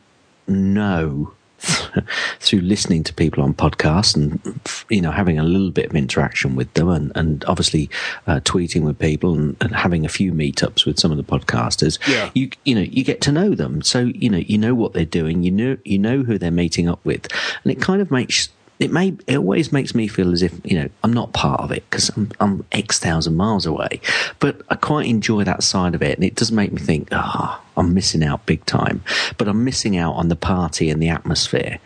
know 0.48 1.34
through 2.39 2.62
listening 2.62 3.04
to 3.04 3.13
people 3.13 3.43
on 3.43 3.54
podcasts 3.54 4.15
and 4.15 4.60
you 4.89 5.02
know 5.02 5.12
having 5.12 5.38
a 5.38 5.43
little 5.43 5.71
bit 5.71 5.86
of 5.88 5.95
interaction 5.95 6.56
with 6.56 6.74
them 6.74 6.89
and, 6.89 7.12
and 7.15 7.45
obviously 7.45 7.89
uh, 8.28 8.39
tweeting 8.41 8.82
with 8.84 8.97
people 8.97 9.36
and, 9.36 9.56
and 9.62 9.76
having 9.76 10.06
a 10.06 10.10
few 10.10 10.32
meetups 10.32 10.86
with 10.86 11.00
some 11.00 11.12
of 11.12 11.17
the 11.17 11.24
podcasters 11.24 12.00
Yeah. 12.08 12.30
you 12.34 12.50
you 12.65 12.76
know 12.76 12.82
you 12.82 13.04
get 13.04 13.21
to 13.21 13.32
know 13.32 13.54
them. 13.56 13.82
So 13.82 14.00
you 14.00 14.30
know 14.30 14.39
you 14.39 14.58
know 14.58 14.74
what 14.74 14.93
they're 14.93 15.06
doing. 15.06 15.43
You 15.43 15.52
know 15.52 15.78
you 15.86 16.00
know 16.00 16.24
who 16.24 16.38
they're 16.38 16.52
meeting 16.52 16.89
up 16.89 17.04
with. 17.06 17.28
And 17.63 17.71
it 17.71 17.80
kind 17.82 18.02
of 18.02 18.10
makes 18.12 18.50
it 18.80 18.91
may 18.91 19.13
it 19.28 19.38
always 19.38 19.71
makes 19.71 19.93
me 19.93 20.08
feel 20.08 20.32
as 20.34 20.41
if 20.41 20.60
you 20.63 20.80
know 20.80 20.89
I'm 21.04 21.13
not 21.13 21.34
part 21.34 21.62
of 21.62 21.71
it 21.71 21.84
because 21.89 22.10
I'm 22.10 22.32
I'm 22.39 22.65
X 22.71 22.97
thousand 22.97 23.36
miles 23.36 23.67
away, 23.67 24.02
but 24.39 24.62
I 24.69 24.76
quite 24.76 25.06
enjoy 25.08 25.43
that 25.43 25.62
side 25.62 25.93
of 25.93 26.02
it, 26.02 26.15
and 26.17 26.24
it 26.24 26.34
does 26.36 26.52
make 26.52 26.71
me 26.71 26.82
think, 26.82 27.10
ah, 27.12 27.62
I'm 27.82 27.94
missing 27.94 28.24
out 28.24 28.46
big 28.46 28.65
time. 28.65 29.04
But 29.38 29.48
I'm 29.48 29.63
missing 29.65 29.98
out 29.98 30.13
on 30.13 30.30
the 30.30 30.36
party 30.36 30.89
and 30.89 31.02
the 31.02 31.10
atmosphere. 31.10 31.80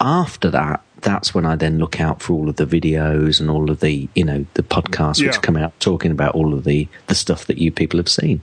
After 0.00 0.50
that, 0.50 0.82
that's 1.00 1.34
when 1.34 1.44
I 1.46 1.56
then 1.56 1.78
look 1.78 2.00
out 2.00 2.22
for 2.22 2.34
all 2.34 2.48
of 2.48 2.56
the 2.56 2.66
videos 2.66 3.40
and 3.40 3.50
all 3.50 3.70
of 3.70 3.80
the 3.80 4.08
you 4.14 4.24
know 4.24 4.46
the 4.54 4.62
podcasts 4.62 5.20
Yeah. 5.20 5.28
which 5.28 5.42
come 5.42 5.56
out 5.56 5.78
talking 5.80 6.10
about 6.10 6.34
all 6.34 6.54
of 6.54 6.64
the 6.64 6.88
the 7.06 7.14
stuff 7.14 7.46
that 7.46 7.58
you 7.58 7.70
people 7.72 7.98
have 7.98 8.08
seen. 8.08 8.42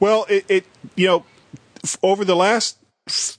Well, 0.00 0.26
it, 0.28 0.44
it 0.48 0.66
you 0.96 1.06
know, 1.06 1.24
over 2.02 2.24
the 2.24 2.34
last, 2.36 2.78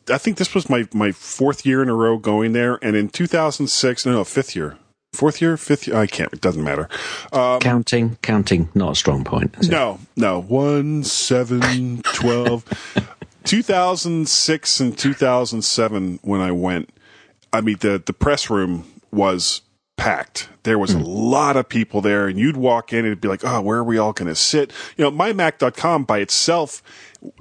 I 0.10 0.18
think 0.18 0.38
this 0.38 0.54
was 0.56 0.70
my 0.70 0.88
my 0.94 1.12
fourth 1.12 1.66
year 1.66 1.82
in 1.82 1.90
a 1.90 1.94
row 1.94 2.18
going 2.18 2.54
there, 2.54 2.80
and 2.82 2.96
in 2.96 3.10
2006, 3.10 4.06
no, 4.06 4.12
no, 4.14 4.24
fifth 4.24 4.56
year, 4.56 4.78
fourth 5.16 5.42
year, 5.42 5.58
fifth 5.58 5.88
year, 5.88 5.98
I 5.98 6.08
can't. 6.08 6.32
It 6.34 6.42
doesn't 6.42 6.64
matter. 6.64 6.90
Um, 7.34 7.60
counting, 7.60 8.18
counting, 8.22 8.70
not 8.76 8.92
a 8.92 8.96
strong 8.96 9.24
point. 9.24 9.56
is 9.60 9.70
it? 9.70 9.72
No, 9.72 10.00
no, 10.16 10.42
one, 10.42 11.04
seven, 11.04 12.02
twelve. 12.14 12.66
2006 13.46 14.80
and 14.80 14.98
2007 14.98 16.20
when 16.24 16.42
I 16.42 16.52
went, 16.52 16.90
I 17.54 17.62
mean 17.62 17.78
the 17.80 18.02
the 18.04 18.14
press 18.14 18.50
room 18.50 18.86
was 19.12 19.62
packed. 19.98 20.50
There 20.64 20.78
was 20.78 20.94
a 20.94 20.98
hmm. 20.98 21.04
lot 21.06 21.58
of 21.58 21.70
people 21.70 22.02
there, 22.02 22.28
and 22.28 22.38
you'd 22.38 22.58
walk 22.58 22.92
in 22.92 23.00
and 23.00 23.08
it'd 23.08 23.22
be 23.22 23.28
like, 23.28 23.44
oh, 23.44 23.62
where 23.62 23.80
are 23.80 23.84
we 23.84 23.98
all 23.98 24.14
going 24.14 24.28
to 24.28 24.36
sit? 24.36 24.72
You 24.98 25.06
know, 25.06 25.12
mymac.com 25.12 26.04
by 26.04 26.20
itself, 26.20 26.84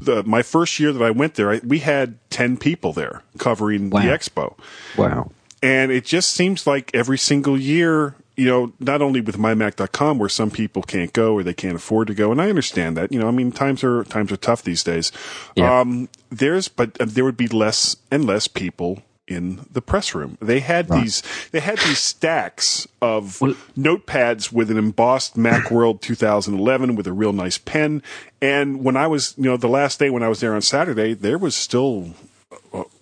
the, 0.01 0.23
my 0.25 0.43
first 0.43 0.79
year 0.79 0.93
that 0.93 1.03
I 1.03 1.11
went 1.11 1.35
there, 1.35 1.51
I, 1.51 1.61
we 1.65 1.81
had 1.81 2.19
10 2.31 2.57
people 2.57 2.93
there 2.93 3.23
covering 3.39 3.91
Wow. 3.91 4.03
the 4.03 4.09
expo. 4.09 4.57
Wow. 4.97 5.31
And 5.65 5.91
it 5.91 6.05
just 6.05 6.35
seems 6.35 6.67
like 6.67 6.91
every 6.93 7.17
single 7.17 7.59
year, 7.59 8.15
you 8.37 8.45
know, 8.45 8.75
not 8.81 9.01
only 9.01 9.23
with 9.23 9.39
mymac.com 9.39 10.19
where 10.19 10.29
some 10.29 10.51
people 10.51 10.83
can't 10.83 11.11
go 11.15 11.33
or 11.33 11.43
they 11.43 11.55
can't 11.55 11.75
afford 11.75 12.09
to 12.09 12.15
go, 12.15 12.31
and 12.31 12.43
I 12.43 12.51
understand 12.51 12.99
that, 12.99 13.11
you 13.11 13.19
know, 13.19 13.29
I 13.29 13.31
mean, 13.31 13.51
times 13.51 13.83
are 13.83 14.05
times 14.05 14.31
are 14.31 14.37
tough 14.37 14.63
these 14.63 14.85
days. 14.85 15.11
Yeah. 15.57 15.81
Um, 15.81 16.11
there's, 16.29 16.69
but 16.69 17.01
uh, 17.01 17.07
there 17.09 17.25
would 17.25 17.39
be 17.39 17.49
less 17.49 17.97
and 18.11 18.27
less 18.27 18.47
people 18.47 19.03
in 19.27 19.65
the 19.73 19.81
press 19.81 20.15
room. 20.15 20.37
They 20.39 20.61
had 20.61 20.91
these, 20.91 21.23
they 21.51 21.61
had 21.61 21.79
these 21.79 21.99
stacks 21.99 22.87
of 23.01 23.39
notepads 23.75 24.53
with 24.53 24.71
an 24.71 24.77
embossed 24.77 25.35
MacWorld 25.35 26.03
2011 26.03 26.95
with 26.95 27.07
a 27.07 27.13
real 27.15 27.33
nice 27.33 27.57
pen. 27.57 28.03
And 28.43 28.85
when 28.85 28.99
I 28.99 29.07
was, 29.07 29.33
you 29.39 29.45
know, 29.45 29.57
the 29.57 29.67
last 29.67 29.99
day 29.99 30.11
when 30.11 30.23
I 30.23 30.29
was 30.29 30.41
there 30.41 30.55
on 30.55 30.61
Saturday, 30.61 31.15
there 31.15 31.39
was 31.39 31.57
still 31.57 32.13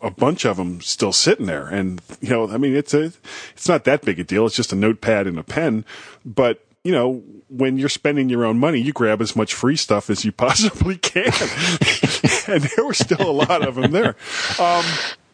a, 0.01 0.11
bunch 0.11 0.45
of 0.45 0.57
them 0.57 0.81
still 0.81 1.13
sitting 1.13 1.47
there. 1.47 1.67
And, 1.67 2.01
you 2.21 2.31
know, 2.31 2.51
I 2.51 2.59
mean, 2.59 2.75
it's 2.75 2.95
a, 2.95 3.13
it's 3.53 3.69
not 3.69 3.85
that 3.85 4.03
big 4.03 4.19
a 4.19 4.25
deal. 4.25 4.47
It's 4.47 4.57
just 4.57 4.73
a 4.73 4.77
notepad 4.77 5.27
and 5.27 5.39
a 5.39 5.43
pen. 5.43 5.85
But, 6.25 6.65
you 6.85 6.93
know, 6.93 7.23
when 7.49 7.79
you're 7.79 7.89
spending 7.89 8.29
your 8.29 8.45
own 8.45 8.59
money, 8.59 8.81
you 8.81 8.93
grab 8.93 9.21
as 9.21 9.37
much 9.37 9.55
free 9.55 9.77
stuff 9.77 10.11
as 10.11 10.25
you 10.25 10.33
possibly 10.33 10.97
can. 10.97 11.25
and 12.47 12.65
there 12.65 12.85
were 12.85 12.95
still 12.95 13.29
a 13.29 13.33
lot 13.33 13.67
of 13.67 13.77
them 13.77 13.93
there. 13.93 14.17
Um, 14.59 14.85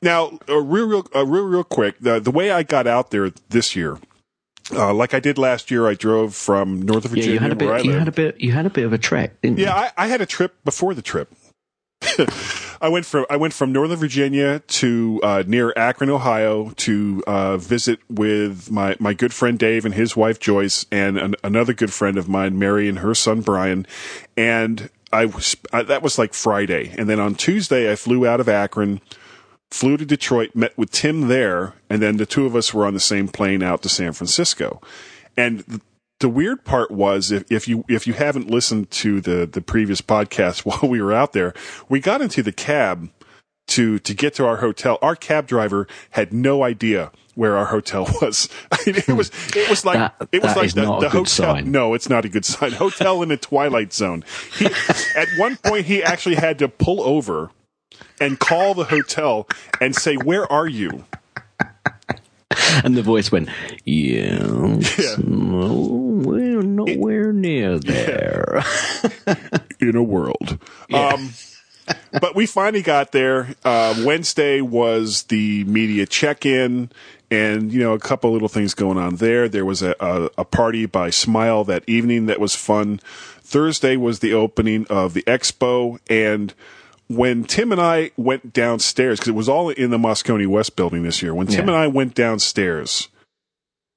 now, 0.01 0.39
uh, 0.49 0.57
real, 0.57 0.87
real, 0.87 1.07
uh, 1.15 1.27
real, 1.27 1.45
real 1.45 1.65
quick, 1.65 1.97
the, 2.01 2.21
the 2.21 2.31
way 2.31 2.51
I 2.51 2.63
got 2.63 2.87
out 2.87 3.11
there 3.11 3.31
this 3.49 3.75
year, 3.75 3.99
uh, 4.73 4.93
like 4.93 5.15
I 5.15 5.21
did 5.21 5.39
last 5.39 5.71
year, 5.71 5.89
I 5.89 5.95
drove 5.95 6.35
from 6.35 6.83
Northern 6.83 7.11
Yeah, 7.11 7.15
Virginia, 7.17 7.33
you 7.33 7.39
had 7.41 7.53
a 7.53 7.57
bit. 7.57 7.85
You 7.85 7.93
had 7.93 8.09
a 8.09 8.13
bit. 8.13 8.41
You 8.41 8.53
had 8.53 8.67
a 8.67 8.71
bit 8.71 8.85
of 8.85 8.93
a 8.93 8.99
trek, 8.99 9.41
didn't 9.41 9.59
you? 9.59 9.65
Yeah, 9.65 9.75
I, 9.75 10.05
I 10.05 10.07
had 10.09 10.21
a 10.21 10.27
trip 10.27 10.63
before 10.65 10.95
the 10.95 11.03
trip. 11.03 11.33
I 12.81 12.89
went 12.89 13.07
from 13.07 13.27
I 13.29 13.37
went 13.37 13.55
from 13.55 13.73
Northern 13.73 13.99
Virginia 13.99 14.61
to 14.61 15.21
uh, 15.23 15.43
near 15.47 15.73
Akron, 15.77 16.11
Ohio, 16.11 16.71
to 16.77 17.23
uh, 17.27 17.57
visit 17.57 18.01
with 18.09 18.71
my 18.71 18.97
my 19.01 19.15
good 19.15 19.33
friend 19.33 19.59
Dave 19.59 19.85
and 19.85 19.95
his 19.95 20.17
wife 20.17 20.39
Joyce, 20.39 20.87
and 20.93 21.19
an, 21.19 21.35
another 21.43 21.73
good 21.73 21.93
friend 21.93 22.17
of 22.17 22.29
mine, 22.29 22.59
Mary, 22.59 22.89
and 22.89 23.01
her 23.01 23.15
son 23.15 23.41
Brian. 23.41 23.87
And 24.37 24.91
I 25.13 25.27
was 25.27 25.57
uh, 25.73 25.83
that 25.85 26.03
was 26.03 26.19
like 26.19 26.35
Friday, 26.35 26.95
and 26.97 27.09
then 27.09 27.19
on 27.19 27.35
Tuesday 27.35 27.91
I 27.91 27.97
flew 27.97 28.27
out 28.27 28.41
of 28.41 28.49
Akron, 28.49 29.01
flew 29.71 29.97
to 29.97 30.05
Detroit, 30.05 30.55
met 30.55 30.77
with 30.79 30.91
Tim 30.91 31.29
there, 31.29 31.75
and 31.91 32.01
then 32.01 32.17
the 32.17 32.27
two 32.27 32.47
of 32.47 32.55
us 32.55 32.73
were 32.73 32.87
on 32.87 32.95
the 32.95 33.01
same 33.01 33.29
plane 33.29 33.63
out 33.63 33.83
to 33.83 33.89
San 33.89 34.13
Francisco. 34.13 34.81
And 35.37 35.81
the 36.21 36.29
weird 36.29 36.65
part 36.65 36.91
was 36.91 37.31
if, 37.31 37.51
if 37.51 37.69
you 37.69 37.85
if 37.89 38.07
you 38.07 38.13
haven't 38.13 38.51
listened 38.51 38.91
to 38.93 39.21
the 39.21 39.47
the 39.47 39.61
previous 39.61 40.01
podcast 40.01 40.61
while 40.67 40.91
we 40.91 41.01
were 41.03 41.13
out 41.13 41.33
there, 41.33 41.55
we 41.89 42.01
got 42.01 42.21
into 42.21 42.43
the 42.43 42.53
cab 42.53 43.11
to 43.69 43.99
to 44.01 44.15
get 44.15 44.35
to 44.35 44.47
our 44.47 44.57
hotel. 44.59 44.99
Our 45.03 45.15
cab 45.17 45.47
driver 45.47 45.87
had 46.11 46.33
no 46.33 46.63
idea 46.65 47.13
where 47.35 47.57
our 47.57 47.67
hotel 47.67 48.05
was. 48.23 48.49
I 48.73 48.79
mean, 48.87 48.97
it 48.97 49.13
was 49.13 49.31
it 49.55 49.69
was 49.71 49.85
like 49.85 49.99
That- 49.99 50.29
it 50.33 50.43
was 50.43 50.57
like 50.57 50.73
the, 50.73 50.83
the 50.99 51.09
hotel. 51.11 51.27
sign. 51.27 51.71
No, 51.71 51.95
it's 51.95 52.09
not 52.09 52.25
a 52.25 52.29
good 52.29 52.45
sign. 52.45 52.73
Hotel 52.79 53.23
in 53.23 53.29
the 53.29 53.37
twilight 53.37 53.93
zone. 53.93 54.25
He, 54.57 54.67
at 55.15 55.29
one 55.37 55.57
point, 55.57 55.87
he 55.87 56.03
actually 56.03 56.35
had 56.37 56.59
to 56.59 56.69
pull 56.69 57.01
over 57.03 57.51
and 58.21 58.39
call 58.41 58.75
the 58.75 58.85
hotel 58.85 59.47
and 59.81 59.95
say, 59.95 60.17
"Where 60.17 60.51
are 60.51 60.67
you?" 60.67 61.05
And 62.85 62.97
the 62.97 63.03
voice 63.03 63.31
went, 63.33 63.49
"Yes, 63.85 64.99
Yeah. 64.99 65.17
no, 65.25 66.21
we're 66.25 66.63
nowhere 66.63 67.33
near 67.33 67.79
there." 67.79 68.63
in 69.81 69.97
a 69.97 70.03
world. 70.03 70.59
Um, 70.93 71.31
but 72.21 72.35
we 72.35 72.47
finally 72.47 72.83
got 72.83 73.13
there. 73.13 73.55
Uh, 73.65 73.95
Wednesday 74.05 74.61
was 74.61 75.25
the 75.25 75.65
media 75.65 76.05
check-in, 76.07 76.91
and 77.31 77.73
you 77.73 77.81
know 77.81 77.95
a 77.95 77.99
couple 77.99 78.33
little 78.33 78.49
things 78.49 78.75
going 78.75 78.99
on 78.99 79.17
there. 79.17 79.49
There 79.49 79.65
was 79.65 79.83
a, 79.83 79.95
a, 80.01 80.31
a 80.39 80.45
party 80.45 80.87
by 80.87 81.11
Smile 81.11 81.65
that 81.65 81.85
evening 81.87 82.27
that 82.27 82.41
was 82.41 82.55
fun. 82.55 83.01
Thursday 83.43 83.97
was 83.97 84.19
the 84.19 84.35
opening 84.35 84.87
of 84.91 85.15
the 85.15 85.23
expo, 85.23 85.99
and 86.11 86.53
when 87.09 87.45
Tim 87.45 87.73
and 87.73 87.81
I 87.81 88.11
went 88.17 88.53
downstairs, 88.53 89.19
because 89.19 89.29
it 89.29 89.35
was 89.35 89.49
all 89.49 89.71
in 89.71 89.91
the 89.91 89.99
Moscone 89.99 90.47
West 90.47 90.77
building 90.77 91.03
this 91.03 91.23
year, 91.23 91.35
when 91.35 91.47
Tim 91.47 91.67
Yeah. 91.69 91.75
and 91.75 91.83
I 91.83 91.87
went 91.87 92.15
downstairs, 92.15 93.09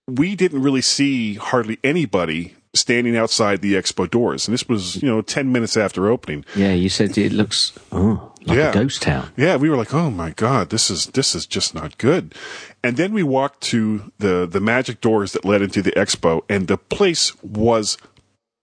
we 0.07 0.35
didn't 0.35 0.61
really 0.61 0.81
see 0.81 1.35
hardly 1.35 1.77
anybody 1.83 2.55
standing 2.73 3.17
outside 3.17 3.61
the 3.61 3.73
expo 3.73 4.09
doors. 4.09 4.47
And 4.47 4.53
this 4.53 4.67
was, 4.69 5.01
you 5.03 5.09
know, 5.09 5.21
10 5.21 5.51
minutes 5.51 5.75
after 5.75 6.09
opening. 6.09 6.45
Yeah, 6.55 6.71
you 6.71 6.87
said 6.87 7.17
it 7.17 7.33
looks 7.33 7.73
oh 7.91 8.31
like 8.45 8.57
Yeah. 8.57 8.69
a 8.69 8.73
ghost 8.73 9.01
town. 9.01 9.29
Yeah, 9.35 9.57
we 9.57 9.69
were 9.69 9.75
like, 9.75 9.93
"Oh 9.93 10.09
my 10.09 10.29
god, 10.29 10.69
this 10.69 10.89
is 10.89 11.07
this 11.07 11.35
is 11.35 11.45
just 11.45 11.75
not 11.75 11.97
good." 11.97 12.33
And 12.81 12.95
then 12.95 13.11
we 13.11 13.23
walked 13.23 13.59
to 13.71 14.11
the 14.19 14.47
the 14.49 14.61
magic 14.61 15.01
doors 15.01 15.33
that 15.33 15.43
led 15.43 15.61
into 15.61 15.81
the 15.81 15.91
expo, 15.91 16.43
and 16.49 16.67
the 16.67 16.77
place 16.77 17.33
was 17.43 17.97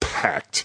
packed. 0.01 0.65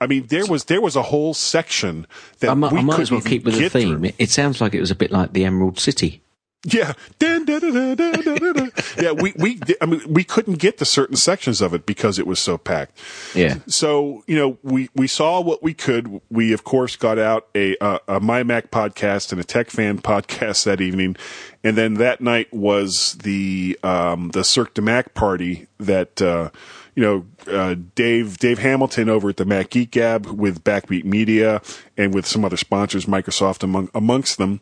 I 0.00 0.06
mean, 0.06 0.26
there 0.28 0.46
was 0.46 0.64
there 0.64 0.80
was 0.80 0.96
a 0.96 1.02
whole 1.02 1.34
section 1.34 2.06
that 2.40 2.50
I 2.50 2.54
might, 2.54 2.72
we 2.72 2.78
I 2.78 2.82
might 2.82 3.00
as 3.00 3.10
well 3.10 3.20
keep 3.20 3.44
with 3.44 3.56
the 3.56 3.68
theme. 3.68 3.98
through. 3.98 4.10
It, 4.18 4.30
sounds 4.30 4.60
like 4.60 4.74
it 4.74 4.80
was 4.80 4.90
a 4.90 4.94
bit 4.94 5.10
like 5.10 5.32
the 5.32 5.44
Emerald 5.44 5.78
City. 5.78 6.22
Yeah, 6.64 6.94
Dun, 7.20 7.44
dun, 7.44 7.60
dun, 7.60 8.72
yeah. 9.00 9.12
We 9.12 9.32
we 9.36 9.60
I 9.80 9.86
mean 9.86 10.02
we 10.12 10.24
couldn't 10.24 10.58
get 10.58 10.78
to 10.78 10.84
certain 10.84 11.14
sections 11.14 11.60
of 11.60 11.72
it 11.72 11.86
because 11.86 12.18
it 12.18 12.26
was 12.26 12.40
so 12.40 12.58
packed. 12.58 12.98
Yeah. 13.32 13.58
So 13.68 14.24
you 14.26 14.36
know, 14.36 14.58
we 14.64 14.88
we 14.92 15.06
saw 15.06 15.40
what 15.40 15.62
we 15.62 15.72
could. 15.72 16.20
We 16.30 16.52
of 16.52 16.64
course 16.64 16.96
got 16.96 17.16
out 17.16 17.46
a 17.54 17.76
a, 17.80 18.00
a 18.08 18.20
My 18.20 18.42
Mac 18.42 18.72
podcast 18.72 19.30
and 19.30 19.40
a 19.40 19.44
Tech 19.44 19.70
Fan 19.70 19.98
podcast 20.02 20.64
that 20.64 20.80
evening, 20.80 21.16
and 21.62 21.76
then 21.76 21.94
that 21.94 22.20
night 22.20 22.52
was 22.52 23.14
the 23.22 23.78
um, 23.84 24.30
the 24.30 24.42
Cirque 24.42 24.74
de 24.74 24.82
Mac 24.82 25.14
party 25.14 25.68
that. 25.78 26.20
Uh, 26.20 26.50
you 26.98 27.04
know, 27.04 27.26
uh, 27.46 27.76
Dave 27.94 28.38
Dave 28.38 28.58
Hamilton 28.58 29.08
over 29.08 29.28
at 29.28 29.36
the 29.36 29.44
Mac 29.44 29.70
Geek 29.70 29.92
Gab 29.92 30.26
with 30.26 30.64
Backbeat 30.64 31.04
Media 31.04 31.62
and 31.96 32.12
with 32.12 32.26
some 32.26 32.44
other 32.44 32.56
sponsors, 32.56 33.06
Microsoft 33.06 33.62
among 33.62 33.88
amongst 33.94 34.36
them, 34.36 34.60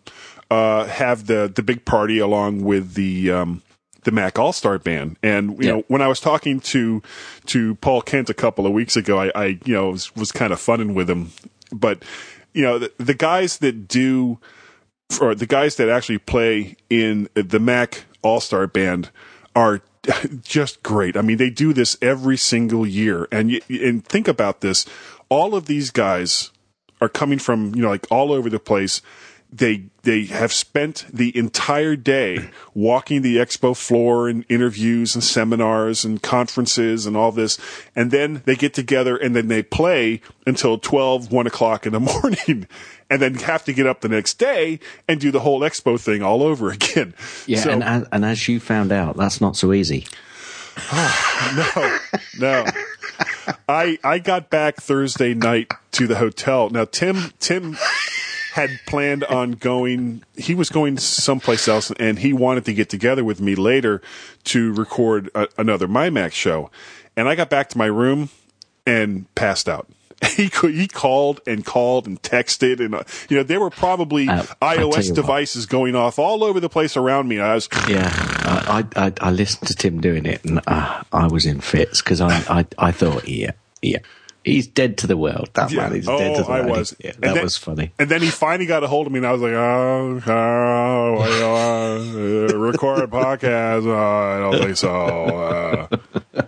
uh, 0.50 0.84
have 0.84 1.28
the 1.28 1.50
the 1.54 1.62
big 1.62 1.86
party 1.86 2.18
along 2.18 2.62
with 2.62 2.92
the 2.92 3.30
um, 3.30 3.62
the 4.04 4.10
Mac 4.10 4.38
All 4.38 4.52
Star 4.52 4.78
Band. 4.78 5.16
And 5.22 5.52
you 5.52 5.56
Yeah. 5.60 5.72
know, 5.76 5.84
when 5.88 6.02
I 6.02 6.08
was 6.08 6.20
talking 6.20 6.60
to 6.60 7.02
to 7.46 7.76
Paul 7.76 8.02
Kent 8.02 8.28
a 8.28 8.34
couple 8.34 8.66
of 8.66 8.72
weeks 8.74 8.96
ago, 8.96 9.18
I, 9.18 9.32
I 9.34 9.46
you 9.64 9.72
know 9.72 9.88
was, 9.92 10.14
was 10.14 10.30
kind 10.30 10.52
of 10.52 10.60
funning 10.60 10.92
with 10.92 11.08
him, 11.08 11.30
but 11.72 12.04
you 12.52 12.60
know, 12.62 12.78
the, 12.78 12.92
the 12.98 13.14
guys 13.14 13.56
that 13.60 13.88
do 13.88 14.38
or 15.22 15.34
the 15.34 15.46
guys 15.46 15.76
that 15.76 15.88
actually 15.88 16.18
play 16.18 16.76
in 16.90 17.30
the 17.32 17.58
Mac 17.58 18.04
All 18.20 18.40
Star 18.40 18.66
Band 18.66 19.08
are 19.54 19.80
just 20.42 20.82
great. 20.82 21.16
I 21.16 21.22
mean, 21.22 21.36
they 21.36 21.50
do 21.50 21.72
this 21.72 21.96
every 22.00 22.36
single 22.36 22.86
year, 22.86 23.28
and 23.30 23.60
and 23.68 24.04
think 24.04 24.28
about 24.28 24.60
this: 24.60 24.86
all 25.28 25.54
of 25.54 25.66
these 25.66 25.90
guys 25.90 26.50
are 27.00 27.08
coming 27.08 27.38
from 27.38 27.74
you 27.74 27.82
know 27.82 27.88
like 27.88 28.06
all 28.10 28.32
over 28.32 28.48
the 28.48 28.60
place. 28.60 29.02
They 29.52 29.84
they 30.02 30.24
have 30.26 30.52
spent 30.52 31.06
the 31.12 31.36
entire 31.36 31.96
day 31.96 32.50
walking 32.74 33.22
the 33.22 33.36
expo 33.36 33.76
floor 33.76 34.28
and 34.28 34.44
interviews 34.48 35.14
and 35.14 35.22
seminars 35.24 36.04
and 36.04 36.22
conferences 36.22 37.06
and 37.06 37.16
all 37.16 37.32
this, 37.32 37.58
and 37.94 38.10
then 38.10 38.42
they 38.44 38.54
get 38.56 38.74
together 38.74 39.16
and 39.16 39.34
then 39.34 39.48
they 39.48 39.62
play 39.62 40.20
until 40.46 40.78
12, 40.78 41.32
1 41.32 41.46
o'clock 41.46 41.86
in 41.86 41.92
the 41.92 42.00
morning, 42.12 42.66
and 43.08 43.22
then 43.22 43.34
have 43.34 43.64
to 43.64 43.72
get 43.72 43.86
up 43.86 44.00
the 44.00 44.08
next 44.08 44.34
day 44.34 44.78
and 45.08 45.20
do 45.20 45.30
the 45.30 45.40
whole 45.40 45.60
expo 45.60 45.98
thing 45.98 46.22
all 46.22 46.42
over 46.42 46.70
again. 46.70 47.14
Yeah, 47.46 47.60
So- 47.60 47.70
and, 47.70 47.82
as, 47.84 48.04
and 48.12 48.24
as 48.24 48.48
you 48.48 48.60
found 48.60 48.92
out, 48.92 49.16
that's 49.16 49.40
not 49.40 49.56
so 49.56 49.72
easy. 49.72 50.06
no, 51.56 51.98
no. 52.38 52.66
I 53.68 53.98
I 54.04 54.18
got 54.18 54.50
back 54.50 54.76
Thursday 54.76 55.32
night 55.34 55.72
to 55.92 56.06
the 56.06 56.16
hotel. 56.16 56.68
Now 56.70 56.84
Tim 56.84 57.32
Tim 57.40 57.76
had 58.56 58.70
planned 58.86 59.22
on 59.24 59.52
going. 59.52 60.22
He 60.36 60.54
was 60.54 60.70
going 60.70 60.96
someplace 60.96 61.68
else, 61.68 61.90
and 62.00 62.18
he 62.18 62.32
wanted 62.32 62.64
to 62.64 62.72
get 62.72 62.88
together 62.88 63.22
with 63.22 63.38
me 63.38 63.54
later 63.54 64.00
to 64.44 64.72
record 64.72 65.30
a, 65.34 65.46
another 65.58 65.86
MyMac 65.86 66.32
show. 66.32 66.70
And 67.16 67.28
I 67.28 67.34
got 67.34 67.50
back 67.50 67.68
to 67.70 67.78
my 67.78 67.86
room 67.86 68.30
and 68.86 69.32
passed 69.34 69.68
out. 69.68 69.86
He 70.34 70.46
he 70.46 70.88
called 70.88 71.42
and 71.46 71.62
called 71.64 72.06
and 72.06 72.20
texted 72.22 72.80
and 72.80 72.94
uh, 72.94 73.02
you 73.28 73.36
know 73.36 73.42
there 73.42 73.60
were 73.60 73.68
probably 73.68 74.26
Uh, 74.26 74.44
iOS 74.62 74.78
you 74.78 74.86
what. 75.10 75.14
devices 75.14 75.66
going 75.66 75.94
off 75.94 76.18
all 76.18 76.42
over 76.42 76.58
the 76.58 76.70
place 76.70 76.96
around 76.96 77.28
me. 77.28 77.38
I 77.38 77.54
was 77.54 77.68
Yeah, 77.88 78.10
I, 78.10 78.82
I, 78.96 79.06
I, 79.06 79.12
I 79.20 79.30
listened 79.30 79.68
to 79.68 79.74
Tim 79.74 80.00
doing 80.00 80.24
it, 80.24 80.42
and 80.46 80.60
uh, 80.66 81.02
I 81.12 81.26
was 81.26 81.44
in 81.44 81.60
fits 81.60 82.00
because 82.00 82.22
I, 82.22 82.32
I, 82.48 82.66
I 82.78 82.92
thought, 82.92 83.28
yeah, 83.28 83.52
yeah, 83.82 83.98
he's 84.46 84.66
dead 84.66 84.96
to 84.98 85.06
the 85.06 85.16
world. 85.16 85.50
That 85.54 85.70
man 85.72 85.92
is 85.94 86.06
dead 86.06 86.36
to 86.36 86.42
the 86.42 86.48
Oh, 86.48 86.52
I 86.52 86.60
world. 86.62 86.78
was. 86.78 86.96
Yeah, 87.04 87.12
that 87.12 87.34
then- 87.34 87.42
was 87.42 87.56
funny. 87.58 87.92
And 87.98 88.08
then 88.08 88.22
he 88.22 88.30
finally 88.30 88.64
got 88.66 88.82
a 88.82 88.86
hold 88.86 89.06
of 89.06 89.12
me, 89.12 89.18
and 89.18 89.26
I 89.26 89.32
was 89.32 89.42
like, 89.42 89.52
"Oh, 89.52 90.22
oh 90.26 91.12
what 91.18 91.28
do? 91.28 92.56
Uh, 92.56 92.58
record 92.58 93.00
a 93.00 93.06
podcast? 93.06 93.84
Oh, 93.86 93.94
I 93.94 94.50
don't 94.56 94.64
think 94.64 94.76
so." 94.78 94.90
Uh, 94.90 96.42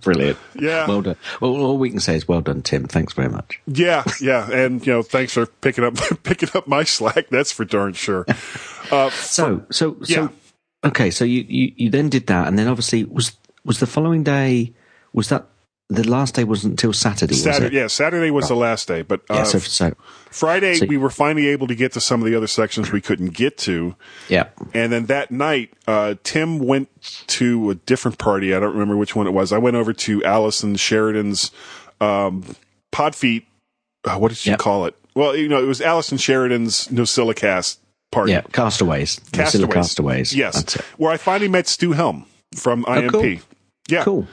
Brilliant. 0.00 0.38
Yeah. 0.54 0.86
Well 0.86 1.02
done. 1.02 1.16
Well, 1.40 1.50
all 1.56 1.76
we 1.76 1.90
can 1.90 1.98
say 1.98 2.14
is 2.14 2.26
well 2.28 2.40
done, 2.40 2.62
Tim. 2.62 2.86
Thanks 2.86 3.12
very 3.14 3.28
much. 3.28 3.60
yeah, 3.66 4.04
yeah, 4.20 4.48
and 4.50 4.84
you 4.86 4.92
know, 4.92 5.02
thanks 5.02 5.32
for 5.34 5.46
picking 5.46 5.82
up 5.84 5.96
picking 6.22 6.48
up 6.54 6.68
my 6.68 6.84
slack. 6.84 7.28
That's 7.30 7.50
for 7.52 7.64
darn 7.64 7.94
sure. 7.94 8.24
Uh, 8.92 9.10
So, 9.10 9.64
so, 9.70 9.96
Yeah. 10.04 10.28
so, 10.28 10.32
okay. 10.84 11.10
So 11.10 11.24
you, 11.24 11.44
you, 11.48 11.72
you 11.76 11.90
then 11.90 12.08
did 12.08 12.28
that, 12.28 12.46
and 12.46 12.56
then 12.58 12.68
obviously 12.68 13.04
was 13.04 13.32
was 13.64 13.80
the 13.80 13.86
following 13.86 14.22
day. 14.22 14.72
Was 15.12 15.30
that 15.30 15.46
the 15.88 16.08
last 16.08 16.34
day? 16.34 16.44
Wasn't 16.44 16.72
until 16.72 16.92
Saturday. 16.92 17.32
was 17.34 17.42
Saturday, 17.42 17.66
it? 17.76 17.80
yeah, 17.80 17.86
Saturday 17.86 18.30
was 18.30 18.48
the 18.48 18.54
last 18.56 18.88
day, 18.88 19.02
but 19.02 19.20
uh, 19.30 19.34
Yeah. 19.34 19.42
So, 19.44 19.58
so, 19.58 19.94
Friday 20.30 20.74
so- 20.76 20.86
we 20.86 20.96
were 20.98 21.10
finally 21.10 21.46
able 21.48 21.66
to 21.66 21.74
get 21.74 21.92
to 21.92 22.00
some 22.00 22.20
of 22.20 22.26
the 22.26 22.34
other 22.36 22.46
sections 22.46 22.92
we 22.92 23.00
couldn't 23.00 23.30
get 23.34 23.56
to. 23.58 23.96
yeah. 24.28 24.48
And 24.74 24.92
then 24.92 25.06
that 25.06 25.30
night, 25.30 25.72
uh, 25.86 26.14
Tim 26.24 26.58
went 26.58 26.88
to 27.28 27.70
a 27.70 27.74
different 27.74 28.18
party. 28.18 28.54
I 28.54 28.60
don't 28.60 28.72
remember 28.72 28.96
which 28.96 29.16
one 29.16 29.26
it 29.26 29.32
was. 29.32 29.52
I 29.52 29.58
went 29.58 29.76
over 29.76 29.92
to 29.94 30.22
Allison 30.24 30.76
Sheridan's 30.76 31.50
um, 32.00 32.44
Podfeet. 32.92 33.44
Uh, 34.04 34.16
what 34.18 34.28
did 34.28 34.38
she 34.38 34.50
Yep. 34.50 34.58
call 34.58 34.84
it? 34.86 34.94
Well, 35.14 35.34
you 35.34 35.48
know, 35.48 35.62
it 35.62 35.66
was 35.66 35.80
Allison 35.80 36.16
Sheridan's 36.18 36.86
NosillaCast 36.88 37.78
party. 38.12 38.32
Yeah, 38.32 38.42
Castaways. 38.52 39.20
Castaways. 39.32 39.72
Castaways. 39.74 40.34
Yes. 40.34 40.54
That's 40.54 40.76
it. 40.76 40.82
Where 40.96 41.10
I 41.10 41.16
finally 41.16 41.48
met 41.48 41.66
Stu 41.66 41.92
Helm 41.92 42.26
from 42.54 42.84
IMP. 42.86 43.10
cool. 43.12 43.36
Yeah. 43.88 44.04
Cool. 44.04 44.26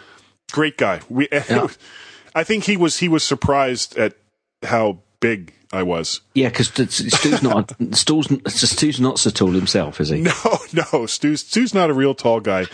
Great 0.51 0.77
guy. 0.77 1.01
We, 1.09 1.27
I 2.35 2.43
think 2.43 2.65
he 2.65 2.77
was 2.77 2.99
he 2.99 3.07
was 3.07 3.23
surprised 3.23 3.97
at 3.97 4.15
how 4.63 4.99
big 5.19 5.53
I 5.71 5.83
was. 5.83 6.21
Yeah, 6.33 6.49
because 6.49 6.67
Stu's 6.67 7.41
not 7.43 7.73
Stu's, 7.91 8.27
Stu's 8.47 8.99
not 8.99 9.19
so 9.19 9.29
tall 9.29 9.51
himself, 9.51 9.99
is 9.99 10.09
he? 10.09 10.21
No, 10.21 10.33
no, 10.73 11.05
Stu's 11.05 11.41
Stu's 11.41 11.73
not 11.73 11.89
a 11.89 11.93
real 11.93 12.15
tall 12.15 12.39
guy, 12.39 12.65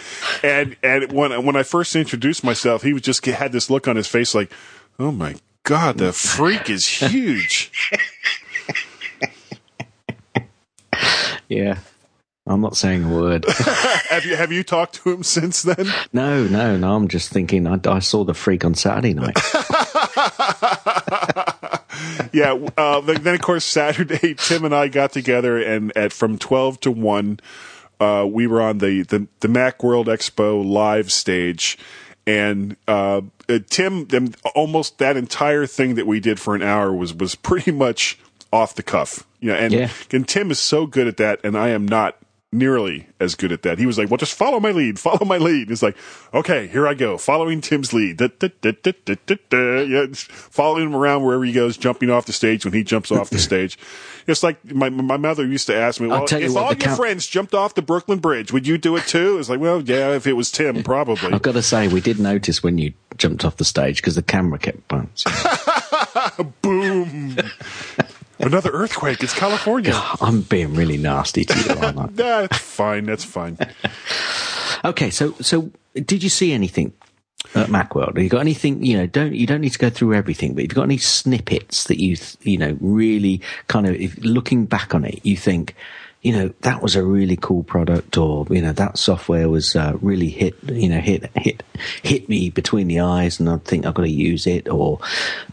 and 0.44 0.76
and 0.84 1.12
when 1.12 1.46
when 1.46 1.56
I 1.56 1.64
first 1.64 1.96
introduced 1.96 2.44
myself, 2.44 2.84
he 2.84 2.94
was 2.94 3.02
just 3.02 3.26
had 3.26 3.52
this 3.52 3.70
look 3.70 3.88
on 3.88 3.96
his 3.96 4.08
face 4.08 4.36
like, 4.36 4.52
oh 5.00 5.12
my 5.12 5.36
god, 5.64 5.98
the 5.98 6.14
freak 6.14 6.70
is 6.70 6.88
huge. 6.88 7.72
Yeah. 11.52 11.80
I'm 12.52 12.62
not 12.62 12.78
saying 12.78 13.04
a 13.06 13.10
word. 13.10 13.46
have 14.10 14.26
you 14.26 14.36
have 14.36 14.52
you 14.52 14.64
talked 14.64 14.96
to 15.04 15.12
him 15.12 15.24
since 15.24 15.64
then? 15.64 15.88
no, 16.14 16.46
no, 16.46 16.78
no. 16.78 16.96
I'm 16.96 17.08
just 17.08 17.32
thinking. 17.32 17.68
I, 17.68 17.80
I 17.86 18.00
saw 18.00 18.24
the 18.24 18.34
freak 18.34 18.66
on 18.66 18.76
Saturday 18.76 19.14
night. 19.14 19.38
yeah. 22.34 22.54
Uh, 22.78 23.02
then, 23.02 23.36
of 23.36 23.42
course 23.42 23.66
Saturday, 23.66 24.34
Tim 24.38 24.66
and 24.66 24.74
I 24.76 24.88
got 24.88 25.12
together, 25.12 25.62
and 25.62 25.96
at 25.96 26.14
from 26.14 26.38
twelve 26.38 26.80
to 26.82 26.92
one, 26.92 27.40
uh, 28.00 28.28
we 28.30 28.48
were 28.48 28.62
on 28.62 28.80
the, 28.80 29.04
the 29.04 29.28
the 29.42 29.48
Mac 29.48 29.84
World 29.84 30.08
Expo 30.08 30.66
live 30.66 31.12
stage, 31.12 31.78
and 32.26 32.76
uh, 32.88 33.22
uh, 33.50 33.60
Tim, 33.70 34.08
them, 34.08 34.34
almost 34.56 34.98
that 35.00 35.18
entire 35.18 35.66
thing 35.66 35.96
that 35.96 36.08
we 36.08 36.20
did 36.20 36.40
for 36.40 36.56
an 36.56 36.62
hour 36.62 36.94
was 36.94 37.14
was 37.14 37.36
pretty 37.36 37.72
much 37.72 38.18
off 38.52 38.76
the 38.76 38.84
cuff. 38.84 39.26
You 39.40 39.50
know, 39.50 39.56
and 39.56 39.74
Yeah. 39.74 39.90
and 40.12 40.28
Tim 40.28 40.52
is 40.52 40.60
so 40.60 40.86
good 40.86 41.08
at 41.08 41.18
that, 41.18 41.40
and 41.44 41.58
I 41.58 41.70
am 41.70 41.88
not 41.88 42.18
nearly 42.52 43.08
as 43.20 43.36
good 43.36 43.52
at 43.52 43.62
that. 43.62 43.80
He 43.80 43.86
was 43.86 43.98
like, 43.98 44.10
"Well, 44.10 44.18
just 44.18 44.34
follow 44.34 44.60
my 44.60 44.72
lead, 44.72 45.00
follow 45.08 45.26
my 45.26 45.38
lead." 45.38 45.70
He's 45.70 45.84
like, 45.84 45.96
"Okay, 46.34 46.68
here 46.68 46.88
I 46.88 46.94
go, 46.94 47.18
following 47.18 47.62
Tim's 47.62 47.94
lead." 47.94 48.18
Da, 48.18 48.28
da, 48.40 48.50
da. 48.62 49.82
Yeah, 49.82 50.06
following 50.12 50.84
him 50.88 50.96
around 50.96 51.24
wherever 51.24 51.44
he 51.44 51.52
goes, 51.54 51.78
jumping 51.78 52.10
off 52.10 52.26
the 52.26 52.34
stage 52.34 52.66
when 52.66 52.74
he 52.74 52.84
jumps 52.84 53.12
off 53.12 53.30
the 53.30 53.40
stage. 53.50 53.78
It's 54.28 54.44
like 54.44 54.64
my 54.74 54.90
my 54.90 55.18
mother 55.18 55.46
used 55.46 55.68
to 55.68 55.76
ask 55.76 56.00
me, 56.02 56.08
"Well, 56.08 56.26
if 56.26 56.54
what, 56.54 56.64
all 56.64 56.70
your 56.70 56.76
count- 56.76 56.98
friends 56.98 57.28
jumped 57.28 57.54
off 57.54 57.74
the 57.76 57.82
Brooklyn 57.82 58.20
Bridge, 58.20 58.52
would 58.52 58.68
you 58.68 58.78
do 58.78 58.96
it 58.98 59.04
too?" 59.08 59.38
It's 59.40 59.50
like, 59.50 59.60
"Well, 59.60 59.82
yeah, 59.82 60.12
if 60.16 60.28
it 60.28 60.34
was 60.34 60.52
Tim, 60.52 60.84
probably." 60.84 61.34
I've 61.34 61.42
got 61.42 61.54
to 61.54 61.62
say, 61.64 61.88
we 61.88 62.02
did 62.02 62.20
notice 62.20 62.62
when 62.62 62.78
you 62.78 62.94
jumped 63.18 63.46
off 63.46 63.58
the 63.58 63.66
stage 63.66 63.98
because 63.98 64.16
the 64.16 64.22
camera 64.24 64.60
kept 64.60 64.88
bouncing. 64.88 65.32
Boom! 66.62 67.38
Another 68.42 68.72
earthquake. 68.72 69.24
It's 69.24 69.34
California. 69.34 69.94
I'm 70.22 70.42
being 70.42 70.74
really 70.74 70.98
nasty 70.98 71.46
to 71.46 71.60
you, 71.60 71.76
aren't 71.80 72.00
I? 72.00 72.08
That's 72.12 72.58
fine. 72.58 73.06
That's 73.06 73.24
fine. 73.24 73.58
Okay, 74.84 75.10
so 75.10 75.34
so 75.42 75.72
did 75.94 76.24
you 76.24 76.30
see 76.30 76.52
anything 76.54 76.94
at 77.56 77.68
Macworld? 77.68 78.16
Have 78.16 78.24
you 78.24 78.30
got 78.30 78.40
anything? 78.40 78.84
You 78.84 78.98
know, 78.98 79.06
don't 79.08 79.34
you 79.34 79.46
don't 79.46 79.62
need 79.62 79.74
to 79.74 79.80
go 79.80 79.90
through 79.90 80.14
everything, 80.14 80.54
but 80.54 80.64
if 80.64 80.72
you've 80.72 80.76
got 80.76 80.84
any 80.84 80.98
snippets 80.98 81.86
that 81.86 82.02
you 82.02 82.16
th- 82.16 82.38
you 82.42 82.58
know 82.58 82.78
really 82.82 83.42
kind 83.68 83.88
of 83.88 83.96
if 83.96 84.18
looking 84.20 84.66
back 84.66 84.96
on 84.96 85.06
it, 85.06 85.20
you 85.24 85.38
think. 85.38 85.76
You 86.22 86.34
know 86.34 86.54
that 86.62 86.82
was 86.84 86.96
a 86.96 87.04
really 87.04 87.36
cool 87.36 87.64
product, 87.64 88.18
or 88.18 88.46
you 88.50 88.62
know 88.62 88.74
that 88.74 88.98
software 88.98 89.50
was 89.50 89.76
uh, 89.76 89.98
really 90.02 90.30
hit. 90.30 90.56
You 90.64 90.90
know, 90.90 91.00
hit 91.00 91.32
hit 91.36 91.64
hit 92.04 92.30
me 92.30 92.50
between 92.50 92.88
the 92.88 93.00
eyes, 93.00 93.40
and 93.40 93.50
I 93.50 93.58
think 93.58 93.86
I've 93.86 93.96
got 93.96 94.04
to 94.04 94.10
use 94.10 94.46
it. 94.46 94.70
Or 94.70 95.00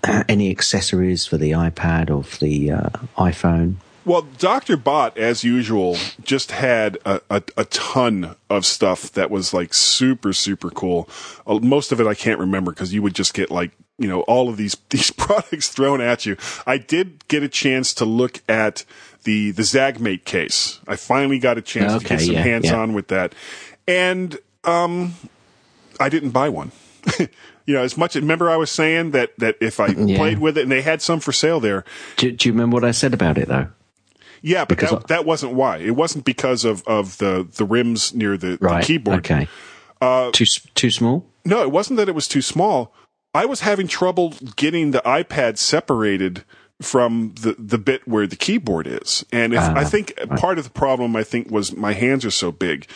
uh, 0.04 0.24
any 0.28 0.50
accessories 0.50 1.26
for 1.26 1.38
the 1.38 1.52
iPad 1.52 2.10
or 2.10 2.22
for 2.22 2.38
the 2.38 2.72
uh, 2.72 2.90
iPhone. 3.16 3.76
Well, 4.08 4.22
Dr. 4.38 4.78
Bott, 4.78 5.18
as 5.18 5.44
usual, 5.44 5.98
just 6.22 6.50
had 6.50 6.96
a, 7.04 7.20
a, 7.28 7.42
a, 7.58 7.66
ton 7.66 8.36
of 8.48 8.64
stuff 8.64 9.12
that 9.12 9.30
was 9.30 9.52
like 9.52 9.74
super, 9.74 10.32
super 10.32 10.70
cool. 10.70 11.10
Uh, 11.46 11.58
Most 11.58 11.92
of 11.92 12.00
it 12.00 12.06
I 12.06 12.14
can't 12.14 12.40
remember 12.40 12.72
because 12.72 12.94
you 12.94 13.02
would 13.02 13.14
just 13.14 13.34
get 13.34 13.50
like, 13.50 13.72
you 13.98 14.08
know, 14.08 14.22
all 14.22 14.48
of 14.48 14.56
these, 14.56 14.78
these 14.88 15.10
products 15.16 15.68
thrown 15.68 16.00
at 16.00 16.24
you. 16.24 16.38
I 16.66 16.78
did 16.78 17.28
get 17.28 17.42
a 17.42 17.50
chance 17.50 17.92
to 17.94 18.06
look 18.06 18.40
at 18.48 18.86
the, 19.28 19.50
the 19.50 19.62
ZAGGmate 19.62 20.24
case. 20.24 20.80
I 20.88 20.96
finally 20.96 21.38
got 21.38 21.58
a 21.58 21.62
chance 21.62 22.02
to 22.02 22.08
get 22.08 22.20
some 22.22 22.32
yeah, 22.34 22.42
hands 22.42 22.64
yeah. 22.64 22.76
on 22.78 22.94
with 22.94 23.08
that. 23.08 23.34
And, 23.86 24.38
um, 24.64 25.14
I 26.00 26.08
didn't 26.08 26.30
buy 26.30 26.48
one. 26.48 26.72
you 27.18 27.74
know, 27.74 27.82
as 27.82 27.98
much, 27.98 28.16
as 28.16 28.22
remember 28.22 28.48
I 28.48 28.56
was 28.56 28.70
saying 28.70 29.10
that, 29.10 29.32
that 29.38 29.56
if 29.60 29.80
I 29.80 29.86
Yeah. 29.96 30.16
played 30.16 30.38
with 30.38 30.56
it 30.56 30.62
and 30.62 30.72
they 30.72 30.80
had 30.80 31.02
some 31.02 31.20
for 31.20 31.32
sale 31.32 31.60
there, 31.60 31.84
Do, 32.16 32.32
do 32.32 32.48
you 32.48 32.52
remember 32.54 32.74
what 32.74 32.84
I 32.84 32.92
said 32.92 33.12
about 33.12 33.36
it 33.36 33.48
though? 33.48 33.68
yeah, 34.40 34.64
but 34.64 34.78
Because 34.78 34.90
that, 34.90 34.98
I- 35.04 35.06
that 35.16 35.24
wasn't 35.26 35.52
why. 35.52 35.76
It 35.78 35.94
wasn't 35.94 36.24
because 36.24 36.64
of, 36.64 36.82
of 36.86 37.18
the, 37.18 37.46
the 37.56 37.64
rims 37.66 38.14
near 38.14 38.36
the, 38.38 38.56
Right. 38.62 38.80
the 38.80 38.86
keyboard. 38.86 39.18
Okay. 39.18 39.48
too 40.32 40.46
too 40.74 40.90
small. 40.90 41.26
No, 41.44 41.60
it 41.62 41.70
wasn't 41.70 41.98
that 41.98 42.08
it 42.08 42.14
was 42.14 42.28
too 42.28 42.42
small. 42.42 42.94
I 43.34 43.44
was 43.44 43.60
having 43.60 43.88
trouble 43.88 44.34
getting 44.56 44.92
the 44.92 45.02
iPad 45.04 45.58
separated 45.58 46.44
from 46.80 47.34
the, 47.40 47.56
the 47.58 47.78
bit 47.78 48.06
where 48.06 48.26
the 48.26 48.36
keyboard 48.36 48.86
is. 48.86 49.24
And 49.32 49.52
if, 49.52 49.60
I 49.60 49.84
think 49.84 50.14
part 50.36 50.58
of 50.58 50.64
the 50.64 50.70
problem, 50.70 51.16
I 51.16 51.24
think, 51.24 51.50
was 51.50 51.76
my 51.76 51.92
hands 51.92 52.24
are 52.24 52.30
so 52.30 52.52
big. 52.52 52.86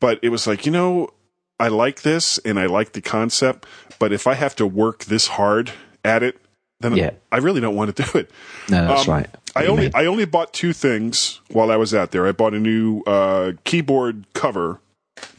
But 0.00 0.18
it 0.22 0.30
was 0.30 0.46
like, 0.46 0.64
you 0.66 0.72
know, 0.72 1.10
I 1.58 1.68
like 1.68 2.02
this 2.02 2.38
and 2.38 2.58
I 2.58 2.66
like 2.66 2.92
the 2.92 3.00
concept, 3.02 3.66
but 3.98 4.12
if 4.12 4.26
I 4.26 4.34
have 4.34 4.54
to 4.56 4.66
work 4.66 5.04
this 5.04 5.26
hard 5.28 5.72
at 6.04 6.22
it, 6.22 6.38
then 6.80 6.96
Yeah. 6.96 7.10
I 7.32 7.38
really 7.38 7.60
don't 7.60 7.74
want 7.74 7.96
to 7.96 8.02
do 8.02 8.18
it. 8.18 8.30
No, 8.70 8.86
that's 8.88 9.08
Um, 9.08 9.14
right. 9.14 9.26
I 9.54 9.60
What 9.60 9.64
you 9.64 9.70
only 9.70 9.82
mean. 9.84 9.92
I 9.94 10.04
only 10.06 10.24
bought 10.26 10.52
two 10.52 10.72
things 10.74 11.40
while 11.50 11.70
I 11.70 11.76
was 11.76 11.94
out 11.94 12.10
there. 12.10 12.26
I 12.26 12.32
bought 12.32 12.52
a 12.52 12.58
new 12.58 13.02
uh, 13.06 13.52
keyboard 13.64 14.26
cover, 14.34 14.80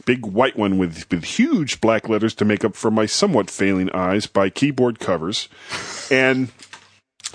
big 0.06 0.26
white 0.26 0.56
one 0.58 0.76
with 0.76 1.06
with 1.08 1.22
huge 1.22 1.80
black 1.80 2.08
letters 2.08 2.34
to 2.34 2.44
make 2.44 2.64
up 2.64 2.74
for 2.74 2.90
my 2.90 3.06
somewhat 3.06 3.48
failing 3.48 3.90
eyes 3.92 4.26
by 4.26 4.50
Keyboard 4.50 4.98
Covers, 4.98 5.48
and 6.10 6.48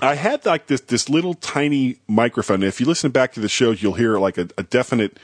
I 0.00 0.14
had 0.16 0.44
like 0.44 0.66
this 0.66 0.80
this 0.82 1.08
little 1.08 1.34
tiny 1.34 1.96
microphone. 2.08 2.62
If 2.62 2.80
you 2.80 2.86
listen 2.86 3.10
back 3.10 3.32
to 3.34 3.40
the 3.40 3.48
show, 3.48 3.70
you'll 3.70 3.94
hear 3.94 4.18
like 4.18 4.38
a, 4.38 4.48
a 4.58 4.62
definite 4.64 5.18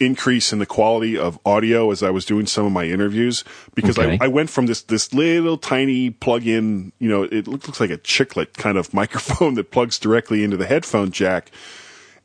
increase 0.00 0.52
in 0.52 0.60
the 0.60 0.66
quality 0.66 1.18
of 1.18 1.38
audio 1.44 1.90
as 1.90 2.04
I 2.04 2.10
was 2.10 2.24
doing 2.24 2.46
some 2.46 2.64
of 2.64 2.70
my 2.72 2.84
interviews 2.84 3.42
because 3.74 3.98
Okay. 3.98 4.16
I, 4.20 4.26
I 4.26 4.28
went 4.28 4.48
from 4.50 4.66
this 4.66 4.82
this 4.82 5.12
little 5.12 5.58
tiny 5.58 6.10
plug-in, 6.10 6.92
you 7.00 7.08
know, 7.08 7.24
it 7.24 7.48
looks, 7.48 7.66
looks 7.66 7.80
like 7.80 7.90
a 7.90 7.98
chiclet 7.98 8.54
kind 8.54 8.78
of 8.78 8.94
microphone 9.02 9.54
that 9.54 9.70
plugs 9.72 9.98
directly 9.98 10.44
into 10.44 10.56
the 10.56 10.66
headphone 10.66 11.10
jack, 11.10 11.50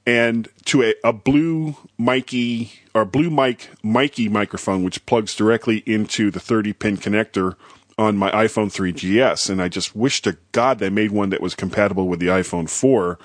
and 0.05 0.47
to 0.65 0.83
a, 0.83 0.93
a 1.03 1.11
blue 1.13 1.75
Mikey 1.97 2.73
or 2.93 3.05
blue 3.05 3.31
mic 3.31 3.69
Mikey 3.81 4.29
microphone 4.29 4.83
which 4.83 5.03
plugs 5.07 5.35
directly 5.35 5.77
into 5.87 6.29
the 6.29 6.39
30 6.39 6.73
pin 6.73 6.97
connector 6.97 7.55
on 7.97 8.17
my 8.17 8.31
iPhone 8.31 8.71
3GS. 8.71 9.49
And 9.49 9.61
I 9.61 9.67
just 9.67 9.95
wish 9.95 10.21
to 10.23 10.37
God 10.51 10.79
they 10.79 10.89
made 10.89 11.11
one 11.11 11.29
that 11.29 11.41
was 11.41 11.55
compatible 11.55 12.07
with 12.07 12.19
the 12.19 12.27
iPhone 12.27 12.69
4 12.69 13.17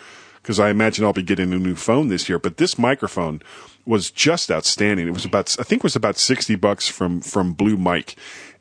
because 0.42 0.60
I 0.60 0.70
imagine 0.70 1.04
I'll 1.04 1.12
be 1.12 1.22
getting 1.22 1.52
a 1.52 1.58
new 1.58 1.74
phone 1.74 2.08
this 2.08 2.28
year. 2.28 2.38
But 2.38 2.56
this 2.56 2.78
microphone 2.78 3.42
was 3.84 4.10
just 4.10 4.50
outstanding. 4.50 5.08
It 5.08 5.14
was 5.14 5.24
about, 5.24 5.56
I 5.58 5.62
think 5.62 5.80
it 5.80 5.84
was 5.84 5.96
about 5.96 6.16
60 6.16 6.54
bucks 6.56 6.88
from, 6.88 7.20
from 7.20 7.52
Blue 7.52 7.76
Mic. 7.76 8.16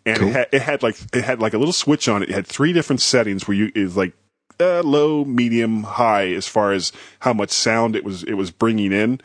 And 0.05 0.23
it, 0.23 0.31
had, 0.31 0.47
it 0.53 0.61
had 0.61 0.83
like, 0.83 0.97
it 1.13 1.23
had 1.23 1.39
like 1.39 1.53
a 1.53 1.57
little 1.57 1.73
switch 1.73 2.07
on 2.07 2.23
it. 2.23 2.29
It 2.29 2.35
had 2.35 2.47
three 2.47 2.73
different 2.73 3.01
settings 3.01 3.47
where 3.47 3.55
you, 3.55 3.71
it 3.75 3.83
was 3.83 3.97
like, 3.97 4.13
uh, 4.59 4.81
low, 4.81 5.23
medium, 5.23 5.83
high 5.83 6.29
as 6.29 6.47
far 6.47 6.71
as 6.71 6.91
how 7.19 7.31
much 7.31 7.51
sound 7.51 7.95
it 7.95 8.03
was, 8.03 8.23
it 8.23 8.33
was 8.33 8.49
bringing 8.49 8.91
in 8.91 9.21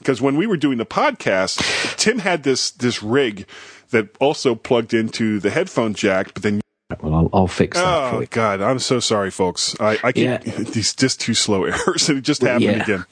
because 0.00 0.20
when 0.22 0.36
we 0.36 0.46
were 0.46 0.56
doing 0.56 0.78
the 0.78 0.86
podcast, 0.86 1.96
Tim 1.96 2.18
had 2.18 2.42
this 2.42 2.70
this 2.70 3.02
rig 3.02 3.46
that 3.90 4.08
also 4.20 4.54
plugged 4.54 4.94
into 4.94 5.40
the 5.40 5.50
headphone 5.50 5.94
jack, 5.94 6.32
but 6.34 6.42
then 6.42 6.60
Well, 7.00 7.14
I'll, 7.14 7.30
I'll 7.32 7.46
fix 7.46 7.76
that 7.76 8.10
for 8.10 8.16
oh 8.16 8.20
you. 8.20 8.26
god, 8.26 8.60
I'm 8.60 8.78
so 8.80 8.98
sorry, 9.00 9.30
folks. 9.30 9.76
I 9.80 9.98
I 10.02 10.12
keep 10.12 10.24
Yeah. 10.24 10.38
these 10.74 10.94
just 10.94 11.20
too 11.20 11.34
slow 11.34 11.64
errors, 11.64 12.08
and 12.08 12.18
it 12.18 12.22
just 12.22 12.42
happened 12.42 12.62
yeah. 12.64 12.82
again. 12.82 13.04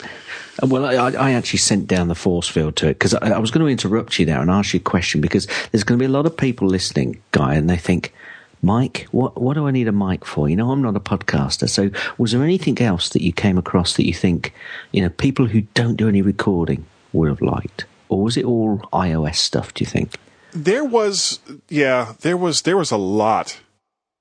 Uh, 0.62 0.66
Well, 0.66 0.84
I, 0.84 1.10
I 1.12 1.30
actually 1.32 1.60
sent 1.60 1.86
down 1.86 2.08
the 2.08 2.16
force 2.16 2.48
field 2.48 2.74
to 2.76 2.86
it 2.88 2.94
because 2.94 3.14
I, 3.14 3.30
I 3.30 3.38
was 3.38 3.50
going 3.52 3.64
to 3.64 3.70
interrupt 3.70 4.18
you 4.18 4.26
there 4.26 4.40
and 4.40 4.50
ask 4.50 4.74
you 4.74 4.80
a 4.80 4.82
question 4.82 5.20
because 5.20 5.46
there's 5.70 5.84
going 5.84 5.98
to 5.98 6.02
be 6.02 6.06
a 6.06 6.16
lot 6.16 6.26
of 6.26 6.36
people 6.36 6.66
listening, 6.66 7.20
Guy, 7.30 7.54
and 7.54 7.70
they 7.70 7.76
think, 7.76 8.12
Mike, 8.60 9.06
what 9.12 9.40
what 9.40 9.54
do 9.54 9.68
I 9.68 9.70
need 9.70 9.86
a 9.86 9.92
mic 9.92 10.24
for? 10.24 10.48
You 10.48 10.56
know, 10.56 10.72
I'm 10.72 10.82
not 10.82 10.96
a 10.96 11.00
podcaster. 11.00 11.68
So, 11.68 11.90
was 12.18 12.32
there 12.32 12.42
anything 12.42 12.80
else 12.80 13.10
that 13.10 13.22
you 13.22 13.32
came 13.32 13.56
across 13.56 13.94
that 13.94 14.06
you 14.06 14.14
think, 14.14 14.52
you 14.90 15.00
know, 15.02 15.10
people 15.10 15.46
who 15.46 15.60
don't 15.74 15.94
do 15.96 16.08
any 16.08 16.22
recording 16.22 16.84
would 17.12 17.28
have 17.28 17.40
liked, 17.40 17.84
or 18.08 18.24
was 18.24 18.36
it 18.36 18.44
all 18.44 18.78
iOS 18.92 19.36
stuff? 19.36 19.72
Do 19.74 19.84
you 19.84 19.88
think? 19.90 20.16
There 20.52 20.84
was 20.84 21.40
yeah, 21.68 22.14
there 22.20 22.36
was 22.36 22.62
there 22.62 22.76
was 22.76 22.90
a 22.90 22.96
lot 22.96 23.58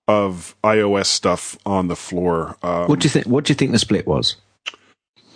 of 0.08 0.56
iOS 0.64 1.06
stuff 1.08 1.58
on 1.66 1.88
the 1.88 1.96
floor. 1.96 2.56
Um, 2.64 2.88
What 2.88 3.00
do 3.00 3.06
you 3.06 3.10
think? 3.10 3.28
What 3.28 3.46
do 3.46 3.52
you 3.52 3.56
think 3.56 3.72
the 3.72 3.80
split 3.80 4.06
was? 4.08 4.36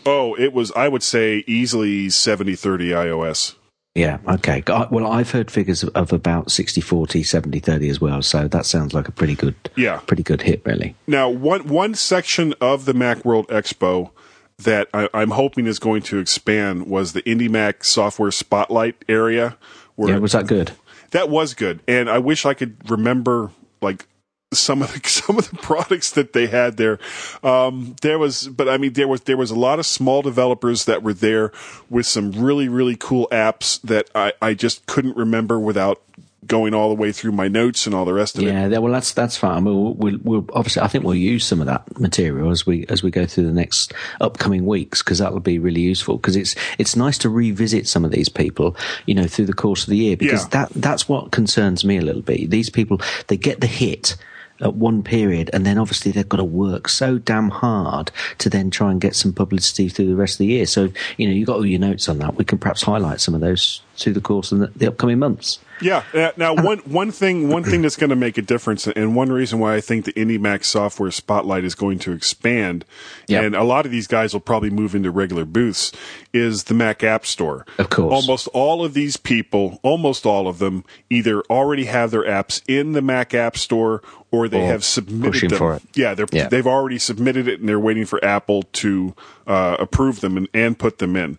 oh, 0.05 0.33
it 0.35 0.51
was 0.53 0.71
I 0.71 0.87
would 0.87 1.03
say 1.03 1.43
easily 1.45 2.07
70-30 2.07 2.89
iOS. 2.89 3.55
Yeah, 3.93 4.17
okay. 4.27 4.63
Well, 4.89 5.05
I've 5.05 5.31
heard 5.31 5.51
figures 5.51 5.83
of, 5.83 6.13
about 6.13 6.49
60 6.49 6.79
40, 6.81 7.23
70 7.23 7.59
30 7.59 7.89
as 7.89 7.99
well. 8.01 8.21
So 8.21 8.47
that 8.47 8.65
sounds 8.65 8.93
like 8.93 9.07
a 9.09 9.11
pretty 9.11 9.35
good, 9.35 9.53
Yeah. 9.75 9.99
pretty 10.07 10.23
good 10.23 10.41
hit, 10.43 10.61
really. 10.65 10.95
Now, 11.07 11.29
one 11.29 11.67
one 11.67 11.93
section 11.95 12.53
of 12.61 12.85
the 12.85 12.93
MacWorld 12.93 13.47
Expo 13.47 14.11
that 14.59 14.87
I, 14.93 15.09
I'm 15.13 15.31
hoping 15.31 15.67
is 15.67 15.77
going 15.77 16.03
to 16.03 16.19
expand 16.19 16.87
was 16.87 17.11
the 17.13 17.21
IndyMac 17.23 17.83
Software 17.83 18.31
Spotlight 18.31 18.95
area. 19.09 19.57
Where 19.95 20.13
Yeah, 20.13 20.19
was 20.19 20.31
that 20.31 20.47
good? 20.47 20.71
That 21.11 21.29
was 21.29 21.53
good, 21.53 21.81
and 21.87 22.09
I 22.09 22.17
wish 22.17 22.45
I 22.45 22.53
could 22.53 22.89
remember 22.89 23.51
like 23.81 24.07
some 24.53 24.81
of 24.81 24.93
the 24.93 24.99
some 25.09 25.37
of 25.37 25.49
the 25.49 25.57
products 25.57 26.11
that 26.11 26.33
they 26.33 26.47
had 26.47 26.77
there. 26.77 26.99
Um, 27.43 27.95
there 28.01 28.19
was, 28.19 28.47
but 28.47 28.67
I 28.67 28.77
mean, 28.77 28.93
there 28.93 29.07
was 29.07 29.21
there 29.21 29.37
was 29.37 29.51
a 29.51 29.59
lot 29.59 29.79
of 29.79 29.85
small 29.85 30.21
developers 30.21 30.85
that 30.85 31.03
were 31.03 31.13
there 31.13 31.51
with 31.89 32.05
some 32.05 32.31
really 32.31 32.67
really 32.67 32.95
cool 32.95 33.27
apps 33.31 33.81
that 33.81 34.09
I 34.15 34.33
I 34.41 34.53
just 34.53 34.85
couldn't 34.85 35.17
remember 35.17 35.59
without 35.59 36.01
going 36.47 36.73
all 36.73 36.89
the 36.89 36.95
way 36.95 37.11
through 37.11 37.31
my 37.31 37.47
notes 37.47 37.85
and 37.85 37.93
all 37.93 38.03
the 38.03 38.13
rest 38.13 38.35
of 38.37 38.43
it. 38.43 38.47
Yeah, 38.47 38.67
well, 38.79 38.91
that's 38.91 39.13
that's 39.13 39.37
fine. 39.37 39.63
We'll, 39.63 39.93
we'll, 39.93 40.17
we'll 40.23 40.45
obviously, 40.53 40.81
I 40.81 40.87
think 40.87 41.03
we'll 41.03 41.15
use 41.15 41.45
some 41.45 41.59
of 41.61 41.67
that 41.67 41.99
material 41.99 42.49
as 42.49 42.65
we 42.65 42.85
as 42.89 43.03
we 43.03 43.11
go 43.11 43.25
through 43.25 43.45
the 43.45 43.51
next 43.53 43.93
upcoming 44.19 44.65
weeks 44.65 45.03
because 45.03 45.19
that'll 45.19 45.39
be 45.39 45.59
really 45.59 45.81
useful. 45.81 46.17
Because 46.17 46.35
it's 46.35 46.55
it's 46.79 46.95
nice 46.95 47.17
to 47.19 47.29
revisit 47.29 47.87
some 47.87 48.03
of 48.03 48.11
these 48.11 48.29
people, 48.29 48.75
you 49.05 49.13
know, 49.13 49.27
through 49.27 49.45
the 49.45 49.53
course 49.53 49.83
of 49.83 49.89
the 49.89 49.97
year 49.97 50.17
because 50.17 50.43
Yeah. 50.43 50.49
that 50.65 50.69
that's 50.75 51.07
what 51.07 51.31
concerns 51.31 51.85
me 51.85 51.97
a 51.97 52.01
little 52.01 52.23
bit. 52.23 52.49
These 52.49 52.69
people 52.69 52.99
they 53.27 53.37
get 53.37 53.61
the 53.61 53.67
hit 53.67 54.15
at 54.61 54.75
one 54.75 55.01
period 55.01 55.49
and 55.53 55.65
then 55.65 55.77
obviously 55.79 56.11
they've 56.11 56.29
got 56.29 56.37
to 56.37 56.43
work 56.43 56.87
so 56.87 57.17
damn 57.17 57.49
hard 57.49 58.11
to 58.37 58.47
then 58.47 58.69
try 58.69 58.91
and 58.91 59.01
get 59.01 59.15
some 59.15 59.33
publicity 59.33 59.89
through 59.89 60.05
the 60.05 60.15
rest 60.15 60.35
of 60.35 60.39
the 60.39 60.45
year. 60.47 60.65
So 60.67 60.89
you 61.17 61.27
know, 61.27 61.33
you 61.33 61.45
got 61.45 61.55
all 61.55 61.65
your 61.65 61.79
notes 61.79 62.09
on 62.09 62.17
that. 62.19 62.35
We 62.35 62.45
can 62.45 62.57
perhaps 62.57 62.81
highlight 62.83 63.21
some 63.21 63.33
of 63.35 63.41
those 63.41 63.81
through 63.95 64.13
the 64.13 64.21
course 64.21 64.51
of 64.51 64.59
the, 64.59 64.67
the 64.75 64.87
upcoming 64.87 65.19
months. 65.19 65.59
Yeah. 65.81 66.03
Now, 66.37 66.53
one 66.55 66.79
one 66.79 67.11
thing 67.11 67.49
one 67.49 67.63
thing 67.63 67.81
that's 67.81 67.95
going 67.95 68.09
to 68.11 68.15
make 68.15 68.37
a 68.37 68.41
difference, 68.41 68.87
and 68.87 69.15
one 69.15 69.31
reason 69.31 69.59
why 69.59 69.75
I 69.75 69.81
think 69.81 70.05
the 70.05 70.13
IndyMac 70.13 70.63
Software 70.63 71.11
Spotlight 71.11 71.63
is 71.63 71.75
going 71.75 71.99
to 71.99 72.11
expand, 72.11 72.85
Yeah. 73.27 73.41
and 73.41 73.55
a 73.55 73.63
lot 73.63 73.85
of 73.85 73.91
these 73.91 74.07
guys 74.07 74.33
will 74.33 74.41
probably 74.41 74.69
move 74.69 74.93
into 74.95 75.11
regular 75.11 75.45
booths, 75.45 75.91
is 76.33 76.65
the 76.65 76.73
Mac 76.73 77.03
App 77.03 77.25
Store. 77.25 77.65
Of 77.77 77.89
course. 77.89 78.13
almost 78.13 78.47
all 78.53 78.85
of 78.85 78.93
these 78.93 79.17
people, 79.17 79.79
almost 79.83 80.25
all 80.25 80.47
of 80.47 80.59
them, 80.59 80.83
either 81.09 81.41
already 81.49 81.85
have 81.85 82.11
their 82.11 82.23
apps 82.23 82.61
in 82.67 82.93
the 82.93 83.01
Mac 83.01 83.33
App 83.33 83.57
Store 83.57 84.01
or 84.31 84.47
they 84.47 84.61
Or 84.61 84.67
have 84.67 84.83
submitted 84.85 85.49
them. 85.51 85.57
for 85.57 85.73
it. 85.75 85.81
Yeah, 85.93 86.13
they're, 86.13 86.25
Yeah. 86.31 86.47
they've 86.47 86.65
already 86.67 86.97
submitted 86.99 87.47
it, 87.49 87.59
and 87.59 87.67
they're 87.67 87.79
waiting 87.79 88.05
for 88.05 88.23
Apple 88.23 88.63
to 88.73 89.13
uh, 89.47 89.75
approve 89.79 90.21
them 90.21 90.37
and, 90.37 90.47
and 90.53 90.79
put 90.79 90.99
them 90.99 91.17
in. 91.17 91.37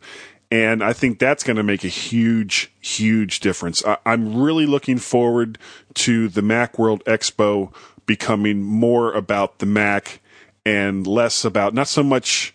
And 0.52 0.84
I 0.84 0.92
think 0.92 1.18
that's 1.18 1.44
going 1.44 1.56
to 1.56 1.62
make 1.62 1.82
a 1.82 1.88
huge, 1.88 2.70
huge 2.78 3.40
difference. 3.40 3.82
I, 3.86 3.96
I'm 4.04 4.42
really 4.42 4.66
looking 4.66 4.98
forward 4.98 5.56
to 5.94 6.28
the 6.28 6.42
Macworld 6.42 7.02
Expo 7.04 7.72
becoming 8.04 8.62
more 8.62 9.14
about 9.14 9.60
the 9.60 9.66
Mac 9.66 10.20
and 10.66 11.06
less 11.06 11.46
about 11.46 11.72
not 11.72 11.88
so 11.88 12.02
much 12.02 12.52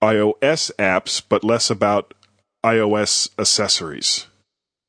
iOS 0.00 0.70
apps, 0.78 1.20
but 1.28 1.42
less 1.42 1.70
about 1.70 2.14
iOS 2.64 3.28
accessories. 3.36 4.28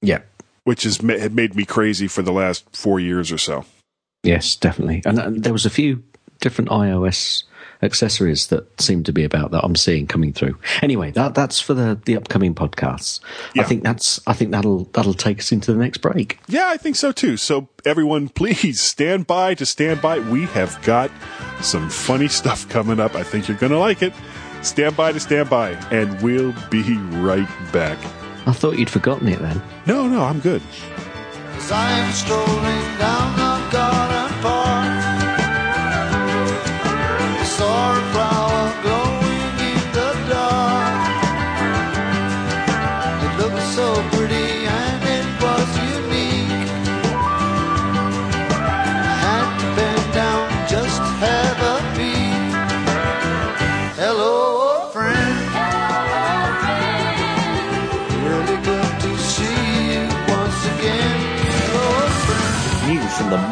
Yeah. 0.04 0.22
which 0.64 0.84
has 0.84 1.02
ma- 1.02 1.30
made 1.32 1.56
me 1.56 1.66
crazy 1.66 2.08
for 2.08 2.22
the 2.22 2.32
last 2.32 2.64
four 2.76 3.00
years 3.00 3.32
or 3.32 3.40
so. 3.40 3.66
Yes, 4.22 4.56
definitely. 4.56 5.02
And, 5.04 5.18
and 5.18 5.44
there 5.44 5.54
was 5.54 5.66
a 5.66 5.72
few 5.72 6.04
different 6.40 6.70
iOS 6.70 7.44
accessories 7.82 8.48
that 8.48 8.82
seem 8.82 9.04
to 9.04 9.14
be 9.14 9.24
about 9.24 9.52
that 9.52 9.64
I'm 9.64 9.76
seeing 9.76 10.08
coming 10.08 10.34
through. 10.34 10.58
Anyway, 10.82 11.12
that 11.12 11.36
that's 11.36 11.60
for 11.60 11.74
the, 11.74 12.00
the 12.06 12.16
upcoming 12.16 12.54
podcasts. 12.54 13.20
Yeah. 13.56 13.64
I 13.64 13.66
think 13.66 13.84
that's 13.84 14.20
I 14.28 14.34
think 14.34 14.52
that'll 14.52 14.86
that'll 14.94 15.14
take 15.14 15.40
us 15.40 15.52
into 15.52 15.74
the 15.74 15.80
next 15.80 16.00
break. 16.00 16.40
Yeah, 16.48 16.68
I 16.68 16.78
think 16.78 16.96
so 16.96 17.12
too. 17.12 17.38
So 17.38 17.70
everyone, 17.86 18.30
please 18.42 18.82
stand 18.82 19.28
by 19.28 19.56
to 19.56 19.66
stand 19.66 20.02
by. 20.02 20.20
We 20.20 20.46
have 20.48 20.82
got 20.84 21.12
some 21.62 21.90
funny 21.90 22.28
stuff 22.28 22.68
coming 22.70 23.00
up. 23.00 23.16
I 23.16 23.24
think 23.24 23.48
you're 23.48 23.58
going 23.58 23.72
to 23.72 23.80
like 23.80 24.02
it. 24.02 24.14
Stand 24.62 24.96
by 24.96 25.12
to 25.12 25.20
stand 25.20 25.50
by, 25.50 25.72
and 25.90 26.22
we'll 26.22 26.54
be 26.70 26.84
right 27.18 27.50
back. 27.72 27.98
I 28.46 28.54
thought 28.54 28.78
you'd 28.78 28.90
forgotten 28.90 29.28
it 29.28 29.40
then. 29.40 29.62
No, 29.86 30.08
no, 30.08 30.24
I'm 30.24 30.40
good. 30.40 30.62
As 31.56 31.72
I'm 31.72 32.12
strolling 32.12 32.98
down 32.98 33.38
the 33.38 33.72
garden 33.72 34.11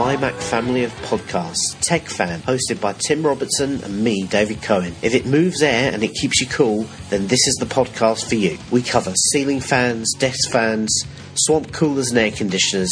From 0.09 0.31
family 0.39 0.83
of 0.83 0.91
podcasts, 1.03 1.79
Tech 1.81 2.09
Fan, 2.09 2.39
hosted 2.41 2.81
by 2.81 2.93
Tim 2.93 3.23
Robertson 3.23 3.83
and 3.83 4.03
me, 4.03 4.23
David 4.23 4.59
Cohen. 4.63 4.95
If 5.03 5.13
it 5.13 5.27
moves 5.27 5.61
air 5.61 5.93
and 5.93 6.03
it 6.03 6.15
keeps 6.15 6.41
you 6.41 6.47
cool, 6.47 6.87
then 7.11 7.27
this 7.27 7.47
is 7.47 7.55
the 7.59 7.67
podcast 7.67 8.27
for 8.27 8.33
you. 8.33 8.57
We 8.71 8.81
cover 8.81 9.13
ceiling 9.31 9.59
fans, 9.59 10.11
desk 10.17 10.49
fans, 10.49 11.03
swamp 11.35 11.71
coolers 11.71 12.09
and 12.09 12.17
air 12.17 12.31
conditioners. 12.31 12.91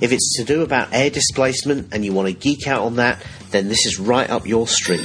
If 0.00 0.12
it's 0.12 0.36
to 0.36 0.44
do 0.44 0.62
about 0.62 0.92
air 0.92 1.10
displacement 1.10 1.92
and 1.92 2.04
you 2.04 2.12
want 2.12 2.28
to 2.28 2.32
geek 2.32 2.68
out 2.68 2.82
on 2.82 2.94
that, 2.94 3.26
then 3.50 3.66
this 3.66 3.84
is 3.84 3.98
right 3.98 4.30
up 4.30 4.46
your 4.46 4.68
street. 4.68 5.00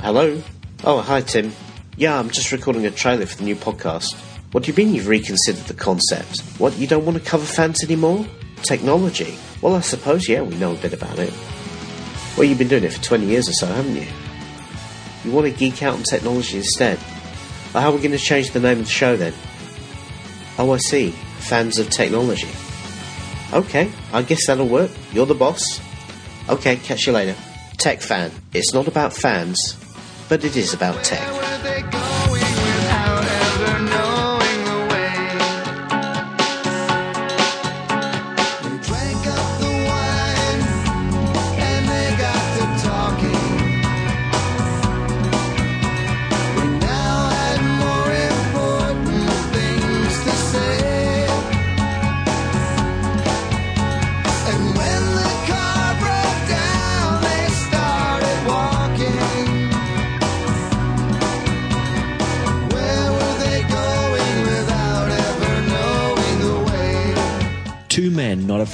Hello? 0.00 0.42
Oh, 0.84 1.02
hi, 1.02 1.20
Tim. 1.20 1.52
Yeah, 1.98 2.18
I'm 2.18 2.30
just 2.30 2.50
recording 2.50 2.86
a 2.86 2.90
trailer 2.90 3.26
for 3.26 3.36
the 3.36 3.44
new 3.44 3.56
podcast. 3.56 4.25
What 4.56 4.62
do 4.62 4.72
you 4.72 4.76
mean 4.78 4.94
you've 4.94 5.06
reconsidered 5.08 5.64
the 5.64 5.74
concept? 5.74 6.40
What, 6.58 6.78
you 6.78 6.86
don't 6.86 7.04
want 7.04 7.18
to 7.18 7.22
cover 7.22 7.44
fans 7.44 7.84
anymore? 7.84 8.26
Technology? 8.62 9.36
Well, 9.60 9.74
I 9.74 9.80
suppose, 9.80 10.30
yeah, 10.30 10.40
we 10.40 10.56
know 10.56 10.72
a 10.72 10.76
bit 10.76 10.94
about 10.94 11.18
it. 11.18 11.30
Well, 12.38 12.44
you've 12.44 12.56
been 12.56 12.68
doing 12.68 12.84
it 12.84 12.94
for 12.94 13.02
20 13.02 13.26
years 13.26 13.50
or 13.50 13.52
so, 13.52 13.66
haven't 13.66 13.96
you? 13.96 14.06
You 15.26 15.32
want 15.36 15.46
to 15.46 15.52
geek 15.52 15.82
out 15.82 15.92
on 15.92 16.04
technology 16.04 16.56
instead? 16.56 16.98
Well, 17.74 17.82
how 17.82 17.90
are 17.90 17.96
we 17.96 17.98
going 17.98 18.12
to 18.12 18.18
change 18.18 18.52
the 18.52 18.60
name 18.60 18.78
of 18.78 18.86
the 18.86 18.90
show 18.90 19.14
then? 19.14 19.34
Oh, 20.58 20.72
I 20.72 20.78
see. 20.78 21.10
Fans 21.10 21.78
of 21.78 21.90
technology. 21.90 22.48
Okay, 23.52 23.92
I 24.14 24.22
guess 24.22 24.46
that'll 24.46 24.68
work. 24.68 24.90
You're 25.12 25.26
the 25.26 25.34
boss. 25.34 25.82
Okay, 26.48 26.76
catch 26.76 27.06
you 27.06 27.12
later. 27.12 27.36
Tech 27.76 28.00
fan. 28.00 28.30
It's 28.54 28.72
not 28.72 28.88
about 28.88 29.12
fans, 29.12 29.76
but 30.30 30.46
it 30.46 30.56
is 30.56 30.72
about 30.72 31.04
tech. 31.04 31.45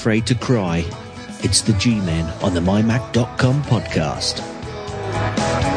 Afraid 0.03 0.27
to 0.27 0.35
cry. 0.35 0.85
It's 1.45 1.61
the 1.61 1.73
G 1.75 2.01
Men 2.01 2.29
on 2.43 2.55
the 2.55 2.61
MyMac.com 2.61 3.63
podcast. 3.63 4.41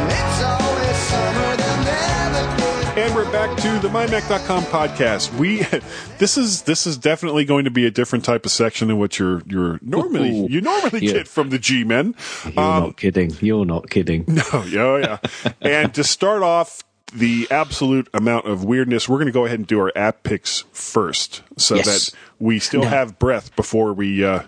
It's 0.09 0.43
always 0.43 0.95
summer, 0.97 1.55
they'll 1.55 1.83
never 1.83 2.57
get 2.57 2.97
And 2.97 3.13
we're 3.15 3.31
back 3.31 3.55
to 3.57 3.77
the 3.77 3.87
MyMac.com 3.89 4.63
podcast. 4.63 5.31
We 5.37 5.57
this 6.17 6.39
is 6.39 6.63
this 6.63 6.87
is 6.87 6.97
definitely 6.97 7.45
going 7.45 7.65
to 7.65 7.69
be 7.71 7.85
a 7.85 7.91
different 7.91 8.25
type 8.25 8.47
of 8.47 8.51
section 8.51 8.87
than 8.87 8.97
what 8.97 9.19
you're 9.19 9.43
you're 9.45 9.77
normally 9.83 10.31
Ooh. 10.31 10.47
you 10.49 10.59
normally 10.59 11.05
Yeah. 11.05 11.13
get 11.13 11.27
from 11.27 11.51
the 11.51 11.59
G 11.59 11.83
Men. 11.83 12.15
You're 12.45 12.53
not 12.55 12.83
um, 12.83 12.93
kidding. 12.93 13.31
You're 13.41 13.63
not 13.65 13.91
kidding. 13.91 14.25
No, 14.27 14.63
yeah, 14.63 14.81
oh, 14.81 14.97
yeah. 14.97 15.51
and 15.61 15.93
to 15.93 16.03
start 16.03 16.41
off 16.41 16.83
the 17.13 17.47
absolute 17.51 18.07
amount 18.13 18.45
of 18.47 18.63
weirdness, 18.63 19.07
we're 19.07 19.17
going 19.17 19.27
to 19.27 19.31
go 19.31 19.45
ahead 19.45 19.59
and 19.59 19.67
do 19.67 19.79
our 19.79 19.91
app 19.95 20.23
picks 20.23 20.63
first, 20.71 21.41
so 21.57 21.75
Yes. 21.75 21.85
that 22.11 22.17
we 22.39 22.59
still 22.59 22.81
Now- 22.83 22.89
have 22.89 23.19
breath 23.19 23.55
before 23.55 23.93
we. 23.93 24.23
Uh, 24.23 24.41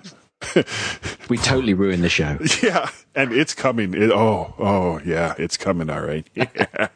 We 1.30 1.38
totally 1.38 1.74
ruined 1.74 2.03
the 2.03 2.10
show. 2.10 2.38
yeah, 2.64 2.89
and 3.16 3.34
it's 3.34 3.53
coming. 3.53 3.93
It, 3.93 4.12
oh, 4.12 4.53
oh, 4.58 5.01
yeah, 5.03 5.34
it's 5.38 5.58
coming. 5.58 5.89
All 5.89 6.01
right. 6.01 6.26
Yeah. 6.36 6.88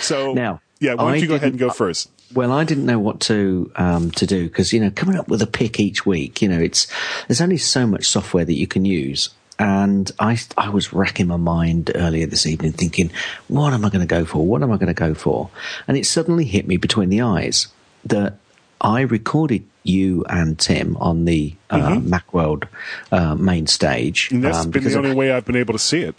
So 0.00 0.32
Now, 0.32 0.60
yeah, 0.80 0.94
why 0.94 1.04
don't 1.04 1.12
I 1.12 1.16
you 1.16 1.28
go 1.28 1.34
ahead 1.36 1.50
and 1.50 1.58
go 1.60 1.70
first? 1.70 2.10
Well, 2.34 2.50
I 2.50 2.64
didn't 2.64 2.86
know 2.86 2.98
what 2.98 3.20
to 3.20 3.70
um, 3.76 4.10
to 4.12 4.26
do 4.26 4.44
because 4.48 4.72
you 4.72 4.80
know 4.80 4.90
coming 4.90 5.16
up 5.16 5.28
with 5.28 5.42
a 5.42 5.46
pick 5.46 5.78
each 5.78 6.04
week, 6.06 6.40
you 6.42 6.48
know, 6.48 6.58
it's 6.58 6.86
there's 7.28 7.40
only 7.40 7.58
so 7.58 7.86
much 7.86 8.06
software 8.08 8.44
that 8.44 8.54
you 8.54 8.66
can 8.66 8.84
use, 8.84 9.28
and 9.62 10.10
I 10.18 10.38
I 10.56 10.68
was 10.70 10.92
racking 10.92 11.28
my 11.28 11.36
mind 11.36 11.90
earlier 11.94 12.26
this 12.26 12.46
evening 12.46 12.72
thinking, 12.72 13.10
what 13.48 13.72
am 13.72 13.84
I 13.84 13.88
going 13.88 14.06
to 14.06 14.06
go 14.06 14.24
for? 14.24 14.44
What 14.46 14.62
am 14.62 14.72
I 14.72 14.76
going 14.76 14.88
to 14.88 14.94
go 14.94 15.14
for? 15.14 15.50
And 15.86 15.96
it 15.96 16.06
suddenly 16.06 16.44
hit 16.44 16.66
me 16.66 16.76
between 16.76 17.08
the 17.08 17.22
eyes 17.22 17.68
that 18.04 18.38
I 18.80 19.02
recorded 19.02 19.64
you 19.84 20.24
and 20.28 20.58
Tim 20.58 20.96
on 20.96 21.24
the 21.24 21.54
uh, 21.70 21.96
MacWorld 21.96 22.68
uh, 23.10 23.34
main 23.34 23.66
stage. 23.66 24.26
Mm-hmm. 24.26 24.34
And 24.36 24.44
that's 24.44 24.58
um, 24.58 24.70
been 24.70 24.84
the 24.84 24.96
only 24.96 25.14
way 25.14 25.32
I've 25.32 25.44
been 25.44 25.56
able 25.56 25.72
to 25.72 25.78
see 25.78 26.02
it. 26.02 26.14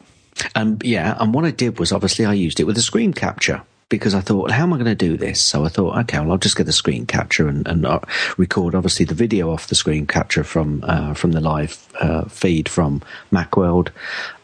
um, 0.56 0.80
yeah, 0.82 1.16
and 1.20 1.34
what 1.34 1.46
I 1.46 1.52
did 1.52 1.80
was 1.80 1.92
obviously 1.92 2.26
I 2.26 2.34
used 2.34 2.60
it 2.60 2.64
with 2.64 2.78
a 2.78 2.82
screen 2.82 3.14
capture 3.14 3.62
because 3.90 4.16
I 4.16 4.22
thought, 4.22 4.52
how 4.52 4.64
am 4.64 4.74
I 4.74 4.78
going 4.78 4.86
to 4.86 4.96
do 4.96 5.18
this? 5.18 5.42
So 5.42 5.66
I 5.66 5.70
thought, 5.70 5.98
okay, 6.00 6.20
well, 6.20 6.32
I'll 6.32 6.38
just 6.38 6.56
get 6.56 6.66
the 6.66 6.74
screen 6.74 7.06
capture 7.06 7.48
and, 7.48 7.68
and 7.68 7.86
uh, 7.86 8.00
record 8.38 8.76
obviously 8.76 9.06
the 9.06 9.14
video 9.14 9.52
off 9.52 9.68
the 9.68 9.76
screen 9.76 10.06
capture 10.06 10.44
from 10.44 10.84
uh, 10.88 11.14
from 11.14 11.32
the 11.32 11.42
live 11.42 11.88
uh, 12.00 12.26
feed 12.26 12.70
from 12.70 13.02
MacWorld, 13.32 13.90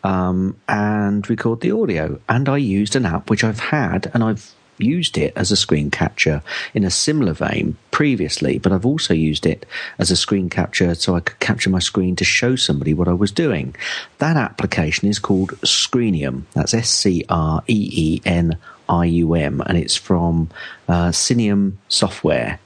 um, 0.03 0.57
and 0.67 1.29
record 1.29 1.61
the 1.61 1.71
audio. 1.71 2.19
And 2.27 2.47
I 2.49 2.57
used 2.57 2.95
an 2.95 3.05
app 3.05 3.29
which 3.29 3.43
I've 3.43 3.59
had 3.59 4.11
and 4.13 4.23
I've 4.23 4.53
used 4.79 5.17
it 5.17 5.33
as 5.35 5.51
a 5.51 5.57
screen 5.57 5.91
capture 5.91 6.41
in 6.73 6.83
a 6.83 6.89
similar 6.89 7.33
vein 7.33 7.77
previously, 7.91 8.57
but 8.57 8.71
I've 8.71 8.85
also 8.85 9.13
used 9.13 9.45
it 9.45 9.65
as 9.97 10.11
a 10.11 10.15
screen 10.15 10.49
capture 10.49 10.95
so 10.95 11.15
I 11.15 11.19
could 11.19 11.39
capture 11.39 11.69
my 11.69 11.79
screen 11.79 12.15
to 12.17 12.23
show 12.23 12.55
somebody 12.55 12.93
what 12.93 13.07
I 13.07 13.13
was 13.13 13.31
doing. 13.31 13.75
That 14.19 14.37
application 14.37 15.07
is 15.07 15.19
called 15.19 15.49
Screenium. 15.61 16.43
That's 16.53 16.73
S 16.73 16.89
C 16.89 17.25
R 17.29 17.63
E 17.67 17.89
E 17.91 18.21
N 18.25 18.57
I 18.89 19.05
U 19.05 19.35
M, 19.35 19.61
and 19.65 19.77
it's 19.77 19.95
from 19.95 20.49
uh, 20.87 21.11
Synium 21.11 21.77
Software. 21.87 22.59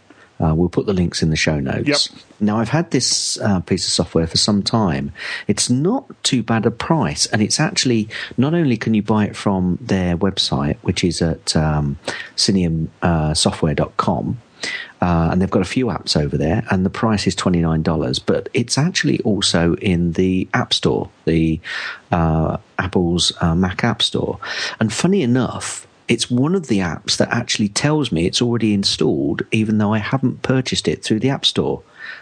Uh, 0.44 0.56
we'll 0.56 0.68
put 0.68 0.88
the 0.88 0.94
links 0.94 1.22
in 1.22 1.30
the 1.30 1.36
show 1.36 1.60
notes. 1.60 1.88
Yep. 1.88 2.00
Now, 2.40 2.58
I've 2.58 2.70
had 2.70 2.90
this 2.92 3.40
uh, 3.40 3.60
piece 3.62 3.88
of 3.88 3.94
software 3.94 4.28
for 4.28 4.38
some 4.38 4.64
time. 4.64 5.14
It's 5.48 5.70
not 5.70 6.06
too 6.24 6.44
bad 6.44 6.66
a 6.66 6.72
price, 6.72 7.26
and 7.28 7.42
it's 7.42 7.60
actually 7.60 8.10
not 8.36 8.54
only 8.54 8.76
can 8.76 8.94
you 8.94 9.04
buy 9.04 9.26
it 9.26 9.36
from 9.36 9.78
their 9.80 10.18
website, 10.18 10.78
which 10.82 11.04
is 11.04 11.22
at 11.22 11.56
um, 11.56 11.98
syniumsoftware.com, 12.36 14.42
uh, 15.02 15.30
and 15.32 15.42
they've 15.42 15.52
got 15.52 15.62
a 15.62 15.66
few 15.66 15.86
apps 15.86 16.18
over 16.18 16.38
there, 16.38 16.66
and 16.72 16.86
the 16.86 16.90
price 16.90 17.28
is 17.28 17.36
twenty 17.36 17.62
nine 17.62 17.84
dollars. 17.84 18.20
But 18.20 18.50
it's 18.54 18.78
actually 18.78 19.20
also 19.22 19.76
in 19.76 20.14
the 20.14 20.48
App 20.54 20.74
Store, 20.74 21.10
the 21.26 21.60
uh, 22.12 22.58
Apple's 22.80 23.32
uh, 23.40 23.56
Mac 23.56 23.84
App 23.84 24.02
Store. 24.02 24.40
And 24.80 24.92
funny 24.92 25.22
enough, 25.22 25.88
it's 26.08 26.30
one 26.30 26.56
of 26.56 26.68
the 26.68 26.80
apps 26.80 27.18
that 27.18 27.30
actually 27.30 27.70
tells 27.70 28.12
me 28.12 28.26
it's 28.26 28.42
already 28.42 28.74
installed, 28.74 29.42
even 29.52 29.78
though 29.78 29.94
I 29.94 30.00
haven't 30.00 30.42
purchased 30.42 30.88
it 30.88 31.04
through 31.04 31.20
the 31.20 31.30
App 31.30 31.46
Store. 31.46 31.82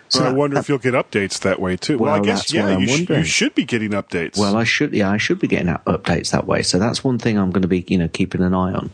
So 0.09 0.21
I 0.21 0.29
that- 0.29 0.35
wonder 0.35 0.53
that- 0.55 0.59
if 0.61 0.69
you'll 0.69 0.77
get 0.77 0.93
updates 0.93 1.39
that 1.39 1.59
way 1.59 1.77
too. 1.77 1.97
Well, 1.97 2.13
I 2.13 2.19
guess 2.19 2.53
yeah, 2.53 2.77
you, 2.77 2.87
sh- 2.87 3.09
you 3.09 3.23
should 3.23 3.55
be 3.55 3.63
getting 3.65 3.91
updates. 3.91 4.37
Well, 4.37 4.55
I 4.55 4.63
should, 4.63 4.93
yeah, 4.93 5.09
I 5.09 5.17
should 5.17 5.39
be 5.39 5.47
getting 5.47 5.67
updates 5.67 6.31
that 6.31 6.45
way. 6.45 6.61
So 6.63 6.77
that's 6.79 7.03
one 7.03 7.17
thing 7.17 7.37
I'm 7.37 7.49
going 7.51 7.61
to 7.63 7.67
be, 7.67 7.85
you 7.87 7.97
know, 7.97 8.07
keeping 8.09 8.41
an 8.41 8.53
eye 8.53 8.73
on 8.73 8.89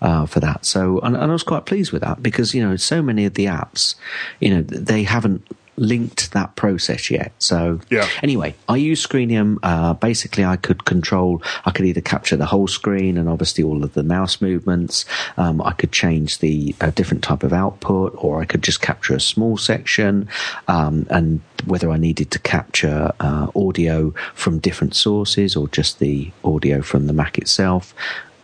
uh, 0.00 0.26
for 0.26 0.40
that. 0.40 0.64
So, 0.64 0.98
and, 1.00 1.14
and 1.14 1.24
I 1.30 1.32
was 1.32 1.42
quite 1.42 1.66
pleased 1.66 1.92
with 1.92 2.02
that 2.02 2.22
because 2.22 2.54
you 2.54 2.66
know, 2.66 2.76
so 2.76 3.02
many 3.02 3.24
of 3.24 3.34
the 3.34 3.44
apps, 3.44 3.94
you 4.40 4.50
know, 4.50 4.62
they 4.62 5.02
haven't 5.04 5.46
linked 5.82 6.32
that 6.32 6.54
process 6.54 7.10
yet. 7.10 7.32
So, 7.38 7.80
Yeah. 7.90 8.08
Anyway, 8.22 8.54
I 8.68 8.76
use 8.76 9.04
Screenium. 9.04 9.58
Uh, 9.62 9.94
basically, 9.94 10.44
I 10.44 10.56
could 10.56 10.84
control. 10.84 11.42
I 11.64 11.72
could 11.72 11.84
either 11.84 12.00
capture 12.00 12.36
the 12.36 12.46
whole 12.46 12.68
screen 12.68 13.18
and 13.18 13.28
obviously 13.28 13.64
all 13.64 13.82
of 13.82 13.94
the 13.94 14.02
mouse 14.02 14.40
movements. 14.40 15.04
Um, 15.36 15.60
I 15.60 15.72
could 15.72 15.92
change 15.92 16.38
the 16.38 16.74
uh, 16.80 16.90
different 16.90 17.22
type 17.24 17.42
of 17.42 17.52
output, 17.52 18.14
or 18.16 18.40
I 18.40 18.44
could 18.44 18.62
just 18.62 18.80
capture 18.80 19.14
a 19.14 19.20
small 19.20 19.56
section. 19.56 20.28
Um, 20.68 21.06
and 21.10 21.40
whether 21.66 21.90
I 21.90 21.96
needed 21.96 22.30
to 22.30 22.38
capture 22.38 23.12
uh, 23.20 23.48
audio 23.54 24.14
from 24.34 24.58
different 24.58 24.94
sources 24.94 25.56
or 25.56 25.68
just 25.68 25.98
the 25.98 26.30
audio 26.44 26.82
from 26.82 27.06
the 27.06 27.12
Mac 27.12 27.38
itself. 27.38 27.94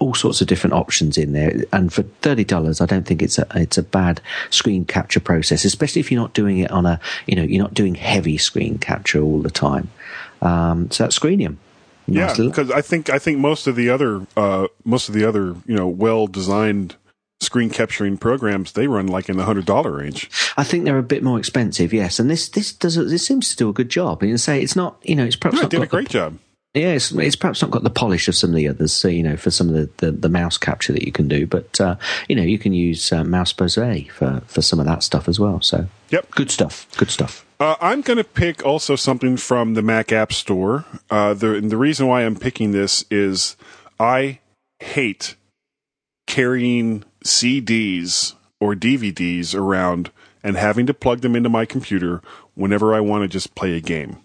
All 0.00 0.14
sorts 0.14 0.40
of 0.40 0.46
different 0.46 0.74
options 0.74 1.18
in 1.18 1.32
there, 1.32 1.64
and 1.72 1.92
for 1.92 2.02
thirty 2.22 2.44
dollars, 2.44 2.80
I 2.80 2.86
don't 2.86 3.04
think 3.04 3.20
it's 3.20 3.36
a 3.38 3.46
it's 3.56 3.76
a 3.78 3.82
bad 3.82 4.20
screen 4.50 4.84
capture 4.84 5.18
process, 5.18 5.64
especially 5.64 5.98
if 6.00 6.12
you're 6.12 6.20
not 6.20 6.34
doing 6.34 6.58
it 6.58 6.70
on 6.70 6.86
a 6.86 7.00
you 7.26 7.34
know 7.34 7.42
you're 7.42 7.62
not 7.62 7.74
doing 7.74 7.96
heavy 7.96 8.38
screen 8.38 8.78
capture 8.78 9.20
all 9.20 9.42
the 9.42 9.50
time. 9.50 9.90
Um, 10.40 10.88
so 10.92 11.02
that's 11.02 11.18
Screenium. 11.18 11.56
yeah, 12.06 12.26
Nice 12.26 12.38
little- 12.38 12.52
because 12.52 12.70
I 12.70 12.80
think 12.80 13.10
I 13.10 13.18
think 13.18 13.38
most 13.38 13.66
of 13.66 13.74
the 13.74 13.90
other 13.90 14.24
uh, 14.36 14.68
most 14.84 15.08
of 15.08 15.14
the 15.16 15.24
other 15.24 15.56
you 15.66 15.74
know 15.74 15.88
well 15.88 16.28
designed 16.28 16.94
screen 17.40 17.70
capturing 17.70 18.16
programs 18.18 18.72
they 18.72 18.86
run 18.88 19.06
like 19.08 19.28
in 19.28 19.36
the 19.36 19.44
hundred 19.44 19.64
dollar 19.64 19.90
range. 19.96 20.30
I 20.56 20.62
think 20.64 20.84
they're 20.84 20.98
a 20.98 21.02
bit 21.02 21.24
more 21.24 21.40
expensive, 21.40 21.92
yes. 21.92 22.20
And 22.20 22.30
this 22.30 22.48
this 22.48 22.72
does 22.72 22.94
this 22.94 23.26
seems 23.26 23.50
to 23.50 23.56
do 23.56 23.68
a 23.68 23.72
good 23.72 23.88
job. 23.88 24.22
And 24.22 24.30
you 24.30 24.38
say 24.38 24.62
it's 24.62 24.76
not 24.76 24.98
you 25.02 25.16
know 25.16 25.24
it's 25.24 25.34
perhaps 25.36 25.58
Yeah, 25.58 25.64
it 25.64 25.70
did 25.70 25.76
a 25.78 25.80
got 25.80 25.90
the- 25.90 25.96
great 25.96 26.08
job. 26.08 26.38
Yeah, 26.78 26.92
it's, 26.92 27.10
it's 27.12 27.36
perhaps 27.36 27.60
not 27.62 27.70
got 27.70 27.82
the 27.82 27.90
polish 27.90 28.28
of 28.28 28.34
some 28.34 28.50
of 28.50 28.56
the 28.56 28.68
others, 28.68 28.92
so, 28.92 29.08
you 29.08 29.22
know, 29.22 29.36
for 29.36 29.50
some 29.50 29.68
of 29.68 29.74
the, 29.74 29.90
the, 30.06 30.12
the 30.12 30.28
mouse 30.28 30.56
capture 30.58 30.92
that 30.92 31.04
you 31.04 31.12
can 31.12 31.28
do. 31.28 31.46
But, 31.46 31.80
uh, 31.80 31.96
you 32.28 32.36
know, 32.36 32.42
you 32.42 32.58
can 32.58 32.72
use 32.72 33.12
uh, 33.12 33.24
Mouse 33.24 33.52
Pose 33.52 33.74
for, 33.74 34.42
for 34.46 34.62
some 34.62 34.78
of 34.80 34.86
that 34.86 35.02
stuff 35.02 35.28
as 35.28 35.40
well. 35.40 35.60
So, 35.60 35.86
Yep. 36.10 36.30
good 36.32 36.50
stuff. 36.50 36.86
Good 36.96 37.10
stuff. 37.10 37.44
Uh, 37.60 37.74
I'm 37.80 38.02
going 38.02 38.18
to 38.18 38.24
pick 38.24 38.64
also 38.64 38.94
something 38.94 39.36
from 39.36 39.74
the 39.74 39.82
Mac 39.82 40.12
App 40.12 40.32
Store. 40.32 40.84
Uh, 41.10 41.34
the 41.34 41.54
and 41.56 41.70
the 41.72 41.76
reason 41.76 42.06
why 42.06 42.22
I'm 42.22 42.36
picking 42.36 42.70
this 42.70 43.04
is 43.10 43.56
I 43.98 44.38
hate 44.78 45.34
carrying 46.28 47.04
CDs 47.24 48.34
or 48.60 48.74
DVDs 48.74 49.54
around 49.54 50.10
and 50.44 50.56
having 50.56 50.86
to 50.86 50.94
plug 50.94 51.20
them 51.20 51.34
into 51.34 51.48
my 51.48 51.64
computer 51.64 52.22
whenever 52.54 52.94
I 52.94 53.00
want 53.00 53.22
to 53.22 53.28
just 53.28 53.54
play 53.56 53.76
a 53.76 53.80
game. 53.80 54.18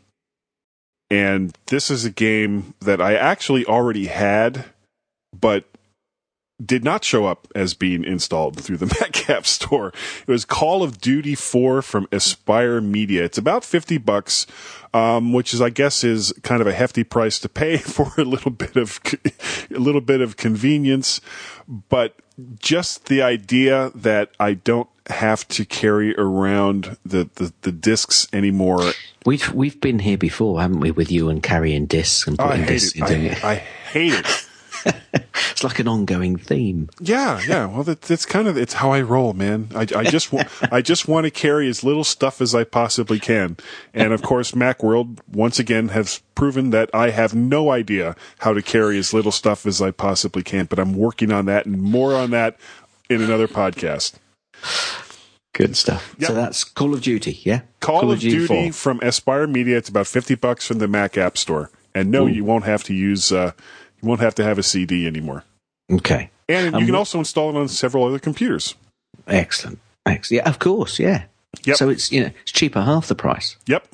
And 1.14 1.56
this 1.68 1.92
is 1.92 2.06
a 2.06 2.10
game 2.10 2.74
that 2.80 3.00
I 3.00 3.14
actually 3.14 3.68
already 3.68 4.08
had, 4.08 4.66
but 5.32 5.66
did 6.64 6.84
not 6.84 7.04
show 7.04 7.26
up 7.26 7.48
as 7.56 7.74
being 7.74 8.04
installed 8.04 8.60
through 8.60 8.78
the 8.78 8.86
Mac 9.02 9.30
App 9.30 9.46
Store. 9.46 9.88
It 9.88 10.32
was 10.32 10.46
Call 10.46 10.84
of 10.84 11.00
Duty 11.02 11.36
4 11.36 11.82
from 11.82 12.08
Aspyr 12.08 12.84
Media. 12.84 13.24
It's 13.24 13.38
about 13.38 13.66
50 13.66 13.98
bucks, 13.98 14.46
um, 14.94 15.34
which 15.34 15.54
is, 15.54 15.62
I 15.62 15.70
guess, 15.72 16.04
is 16.04 16.32
kind 16.44 16.62
of 16.62 16.68
a 16.68 16.74
hefty 16.74 17.04
price 17.04 17.40
to 17.40 17.50
pay 17.50 17.78
for 17.80 18.12
a 18.18 18.24
little 18.24 18.52
bit 18.52 18.76
of, 18.76 19.00
a 19.72 19.80
little 19.80 20.02
bit 20.02 20.22
of 20.22 20.38
convenience. 20.38 21.22
But 21.68 22.16
just 22.60 23.06
the 23.08 23.22
idea 23.22 23.92
that 23.96 24.32
I 24.40 24.54
don't 24.54 24.90
have 25.08 25.46
to 25.50 25.66
carry 25.66 26.16
around 26.18 26.98
the, 27.04 27.30
the, 27.36 27.52
the 27.64 27.72
discs 27.72 28.28
anymore. 28.32 28.92
We've, 29.26 29.52
we've 29.54 29.82
been 29.82 30.00
here 30.00 30.18
before, 30.18 30.62
haven't 30.62 30.80
we, 30.80 30.92
with 30.92 31.12
you 31.12 31.30
and 31.30 31.42
carrying 31.44 31.88
discs 31.88 32.26
and 32.28 32.40
Oh, 32.40 32.48
putting 32.48 32.66
discs 32.66 32.96
it. 32.96 33.10
into 33.10 33.46
I, 33.46 33.52
I 33.52 33.56
hate 33.56 34.14
it. 34.14 34.26
It's 35.52 35.64
like 35.64 35.78
an 35.80 35.88
ongoing 35.88 36.38
theme. 36.38 36.90
Yeah, 37.00 37.40
yeah. 37.48 37.68
Well, 37.68 37.84
that, 37.84 38.02
that's 38.02 38.26
kind 38.26 38.48
of 38.48 38.58
it's 38.58 38.74
how 38.74 38.92
I 38.92 39.02
roll, 39.02 39.34
man. 39.34 39.70
I, 39.76 39.82
I 39.82 40.04
just 40.04 40.34
want 40.34 40.48
I 40.72 40.82
just 40.82 41.08
want 41.08 41.26
to 41.26 41.32
carry 41.32 41.70
as 41.70 41.84
little 41.84 42.04
stuff 42.04 42.42
as 42.42 42.56
I 42.56 42.64
possibly 42.64 43.20
can, 43.20 43.58
and 43.94 44.14
of 44.14 44.24
course, 44.24 44.54
MacWorld 44.54 45.20
once 45.32 45.60
again 45.60 45.90
has 45.90 46.22
proven 46.34 46.72
that 46.72 46.90
I 46.94 47.12
have 47.12 47.36
no 47.36 47.70
idea 47.70 48.16
how 48.40 48.54
to 48.54 48.64
carry 48.64 48.98
as 48.98 49.14
little 49.14 49.32
stuff 49.32 49.68
as 49.68 49.80
I 49.80 49.92
possibly 49.92 50.42
can. 50.42 50.66
But 50.66 50.80
I'm 50.80 50.94
working 50.94 51.32
on 51.32 51.46
that, 51.46 51.68
and 51.68 51.80
more 51.80 52.16
on 52.16 52.32
that 52.32 52.58
in 53.10 53.22
another 53.22 53.48
podcast. 53.48 54.14
Good 55.54 55.78
stuff. 55.78 56.16
Yep. 56.18 56.28
So 56.30 56.34
that's 56.34 56.64
Call 56.64 56.96
of 56.96 57.02
Duty, 57.02 57.40
yeah? 57.44 57.62
Call, 57.80 58.12
of, 58.12 58.20
Duty, 58.20 58.48
4. 58.48 58.74
from 58.74 59.00
Aspyr 59.02 59.48
Media. 59.48 59.78
It's 59.78 59.90
about 59.90 60.08
fifty 60.08 60.34
bucks 60.34 60.66
from 60.66 60.80
the 60.80 60.88
Mac 60.88 61.16
App 61.16 61.38
Store, 61.38 61.70
and 61.94 62.10
no, 62.10 62.26
you 62.26 62.44
won't 62.44 62.66
have 62.66 62.84
to 62.86 62.94
use 62.94 63.32
uh, 63.32 63.52
won't 64.04 64.20
have 64.22 64.36
to 64.36 64.44
have 64.44 64.60
a 64.60 64.64
CD 64.64 65.08
anymore. 65.08 65.44
Okay. 65.92 66.30
And 66.50 66.76
Um, 66.76 66.82
you 66.82 66.86
can 66.88 66.96
also 66.96 67.20
install 67.20 67.50
it 67.50 67.56
on 67.60 67.68
several 67.68 68.04
other 68.06 68.20
computers. 68.20 68.76
Excellent. 69.28 69.80
Excellent. 70.06 70.44
Yeah, 70.44 70.50
of 70.50 70.60
course, 70.60 71.00
yeah. 71.00 71.24
Yep. 71.64 71.78
So 71.78 71.90
it's, 71.90 72.12
you 72.12 72.22
know, 72.24 72.32
it's 72.42 72.52
cheaper, 72.52 72.82
half 72.82 73.08
the 73.08 73.16
price. 73.16 73.56
Yep. 73.68 73.88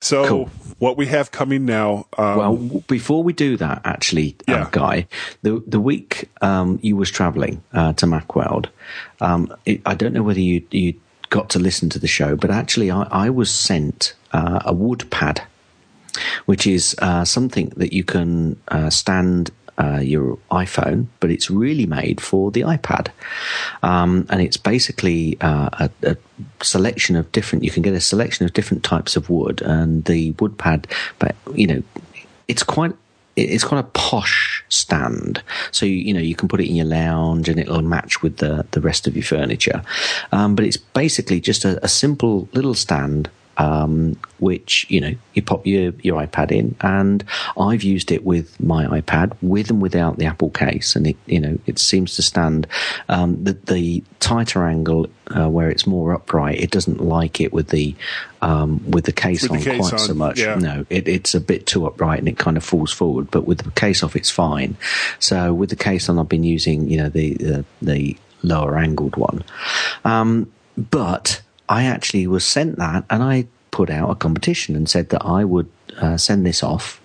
So 0.00 0.26
Cool. 0.26 0.50
what 0.78 0.96
we 0.96 1.06
have 1.06 1.30
coming 1.30 1.64
now? 1.64 2.06
Um, 2.18 2.36
Well, 2.36 2.56
before 2.88 3.22
we 3.22 3.32
do 3.32 3.56
that, 3.58 3.82
actually, 3.84 4.34
uh, 4.48 4.52
Yeah. 4.52 4.68
Guy, 4.72 5.06
the 5.42 5.62
the 5.66 5.78
week 5.78 6.28
um, 6.40 6.80
you 6.82 6.96
was 6.96 7.08
travelling 7.10 7.62
uh, 7.72 7.92
to 7.94 8.06
Macworld, 8.06 8.66
um, 9.20 9.54
it, 9.64 9.80
I 9.86 9.94
don't 9.94 10.12
know 10.12 10.24
whether 10.24 10.40
you 10.40 10.62
you 10.72 10.94
got 11.30 11.48
to 11.50 11.58
listen 11.60 11.88
to 11.90 11.98
the 12.00 12.08
show, 12.08 12.34
but 12.36 12.50
actually, 12.50 12.90
I, 12.90 13.02
I 13.26 13.30
was 13.30 13.48
sent 13.50 14.14
uh, 14.32 14.60
a 14.64 14.72
wood 14.74 15.08
pad, 15.10 15.42
which 16.46 16.66
is 16.66 16.96
uh, 17.00 17.24
something 17.24 17.72
that 17.76 17.92
you 17.92 18.04
can 18.04 18.60
uh, 18.68 18.90
stand. 18.90 19.50
Uh, 19.78 20.00
your 20.00 20.38
iPhone, 20.50 21.06
but 21.18 21.30
it's 21.30 21.50
really 21.50 21.86
made 21.86 22.20
for 22.20 22.50
the 22.50 22.60
iPad, 22.60 23.08
um, 23.82 24.26
and 24.28 24.42
it's 24.42 24.58
basically 24.58 25.38
uh, 25.40 25.70
a, 25.72 25.90
a 26.02 26.16
selection 26.62 27.16
of 27.16 27.32
different. 27.32 27.64
You 27.64 27.70
can 27.70 27.82
get 27.82 27.94
a 27.94 28.00
selection 28.00 28.44
of 28.44 28.52
different 28.52 28.84
types 28.84 29.16
of 29.16 29.30
wood, 29.30 29.62
and 29.62 30.04
the 30.04 30.32
wood 30.32 30.58
pad, 30.58 30.86
but 31.18 31.34
you 31.54 31.66
know, 31.66 31.82
it's 32.48 32.62
quite 32.62 32.92
it's 33.36 33.64
quite 33.64 33.80
a 33.80 33.88
posh 33.94 34.64
stand. 34.68 35.42
So 35.70 35.86
you, 35.86 35.94
you 35.94 36.14
know 36.14 36.20
you 36.20 36.34
can 36.34 36.48
put 36.48 36.60
it 36.60 36.68
in 36.68 36.76
your 36.76 36.86
lounge 36.86 37.48
and 37.48 37.58
it'll 37.58 37.82
match 37.82 38.22
with 38.22 38.38
the 38.38 38.66
the 38.72 38.80
rest 38.80 39.06
of 39.06 39.16
your 39.16 39.24
furniture. 39.24 39.82
Um, 40.32 40.54
but 40.54 40.64
it's 40.64 40.76
basically 40.76 41.40
just 41.40 41.64
a, 41.64 41.82
a 41.84 41.88
simple 41.88 42.48
little 42.52 42.74
stand. 42.74 43.30
Um, 43.58 44.16
which 44.38 44.86
you 44.88 45.00
know 45.00 45.14
you 45.34 45.42
pop 45.42 45.66
your 45.66 45.92
your 46.02 46.20
iPad 46.20 46.50
in, 46.50 46.74
and 46.80 47.22
I've 47.58 47.82
used 47.82 48.10
it 48.10 48.24
with 48.24 48.58
my 48.58 48.86
iPad 49.00 49.36
with 49.42 49.68
and 49.68 49.80
without 49.80 50.18
the 50.18 50.24
Apple 50.24 50.50
case, 50.50 50.96
and 50.96 51.06
it 51.06 51.16
you 51.26 51.38
know 51.38 51.58
it 51.66 51.78
seems 51.78 52.16
to 52.16 52.22
stand 52.22 52.66
um, 53.10 53.44
the 53.44 53.52
the 53.52 54.02
tighter 54.20 54.64
angle 54.64 55.06
uh, 55.36 55.48
where 55.48 55.68
it's 55.68 55.86
more 55.86 56.14
upright. 56.14 56.60
It 56.60 56.70
doesn't 56.70 57.00
like 57.00 57.40
it 57.40 57.52
with 57.52 57.68
the 57.68 57.94
um, 58.40 58.90
with 58.90 59.04
the 59.04 59.12
case 59.12 59.42
With 59.42 59.52
the 59.52 59.70
on 59.70 59.76
case 59.78 59.90
quite 59.90 60.00
so 60.00 60.14
much. 60.14 60.40
yeah. 60.40 60.54
No, 60.54 60.86
it, 60.88 61.06
it's 61.06 61.34
a 61.34 61.40
bit 61.40 61.66
too 61.66 61.86
upright 61.86 62.18
and 62.20 62.28
it 62.28 62.38
kind 62.38 62.56
of 62.56 62.64
falls 62.64 62.90
forward. 62.92 63.30
But 63.30 63.46
with 63.46 63.58
the 63.58 63.70
case 63.72 64.02
off, 64.02 64.16
it's 64.16 64.30
fine. 64.30 64.76
So 65.18 65.52
with 65.52 65.70
the 65.70 65.76
case 65.76 66.08
on, 66.08 66.18
I've 66.18 66.28
been 66.28 66.42
using 66.44 66.88
you 66.88 66.96
know 66.96 67.10
the 67.10 67.34
the, 67.34 67.64
the 67.82 68.16
lower 68.42 68.78
angled 68.78 69.16
one. 69.16 69.44
Um, 70.04 70.50
but 70.76 71.41
I 71.68 71.84
actually 71.84 72.26
was 72.26 72.44
sent 72.44 72.76
that, 72.76 73.04
and 73.10 73.22
I 73.22 73.46
put 73.70 73.90
out 73.90 74.10
a 74.10 74.14
competition 74.14 74.76
and 74.76 74.88
said 74.88 75.08
that 75.10 75.24
I 75.24 75.44
would 75.44 75.70
uh, 75.98 76.16
send 76.16 76.46
this 76.46 76.62
off. 76.62 77.00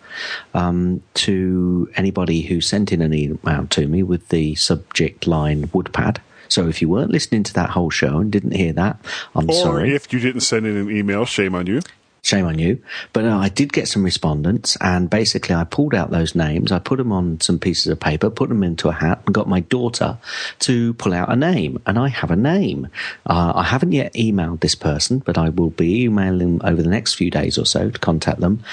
Um, 0.56 1.04
to 1.14 1.92
anybody 1.96 2.42
who 2.42 2.60
sent 2.60 2.92
in 2.92 3.04
an 3.04 3.14
email 3.14 3.68
to 3.68 3.88
me 3.88 4.02
with 4.02 4.30
the 4.30 4.56
subject 4.56 5.28
line 5.28 5.68
woodpad. 5.68 6.18
So 6.50 6.68
if 6.68 6.82
you 6.82 6.90
weren't 6.90 7.12
listening 7.12 7.44
to 7.44 7.54
that 7.54 7.70
whole 7.70 7.92
show 7.92 8.18
and 8.18 8.32
didn't 8.32 8.56
hear 8.56 8.74
that, 8.74 8.98
I'm 9.36 9.48
or 9.48 9.54
sorry. 9.54 9.94
if 9.94 10.12
you 10.12 10.20
didn't 10.20 10.42
send 10.42 10.66
in 10.66 10.76
an 10.76 10.90
email, 10.90 11.26
shame 11.26 11.54
on 11.54 11.68
you. 11.68 11.82
Shame 12.24 12.46
on 12.46 12.60
you. 12.60 12.82
But 13.14 13.26
uh, 13.26 13.38
I 13.38 13.50
did 13.50 13.72
get 13.72 13.88
some 13.88 14.04
respondents, 14.04 14.78
and 14.82 15.10
basically 15.10 15.56
I 15.56 15.64
pulled 15.64 15.94
out 15.94 16.12
those 16.12 16.36
names, 16.36 16.72
I 16.72 16.80
put 16.80 16.98
them 16.98 17.12
on 17.12 17.40
some 17.40 17.58
pieces 17.60 17.88
of 17.88 18.00
paper, 18.00 18.30
put 18.30 18.50
them 18.50 18.64
into 18.64 18.90
a 18.90 18.94
hat, 18.94 19.22
and 19.26 19.34
got 19.34 19.48
my 19.48 19.62
daughter 19.62 20.18
to 20.60 20.94
pull 20.96 21.14
out 21.14 21.32
a 21.32 21.36
name. 21.36 21.82
And 21.86 21.98
I 21.98 22.10
have 22.10 22.32
a 22.32 22.36
name. 22.36 22.88
Uh, 23.26 23.54
I 23.56 23.64
haven't 23.64 23.94
yet 23.94 24.14
emailed 24.14 24.60
this 24.60 24.76
person, 24.76 25.20
but 25.20 25.38
I 25.38 25.50
will 25.50 25.70
be 25.70 26.04
emailing 26.04 26.58
them 26.58 26.62
over 26.70 26.82
the 26.82 26.90
next 26.90 27.14
few 27.14 27.32
days 27.32 27.58
or 27.58 27.66
so 27.66 27.90
to 27.90 28.00
contact 28.00 28.40
them. 28.40 28.64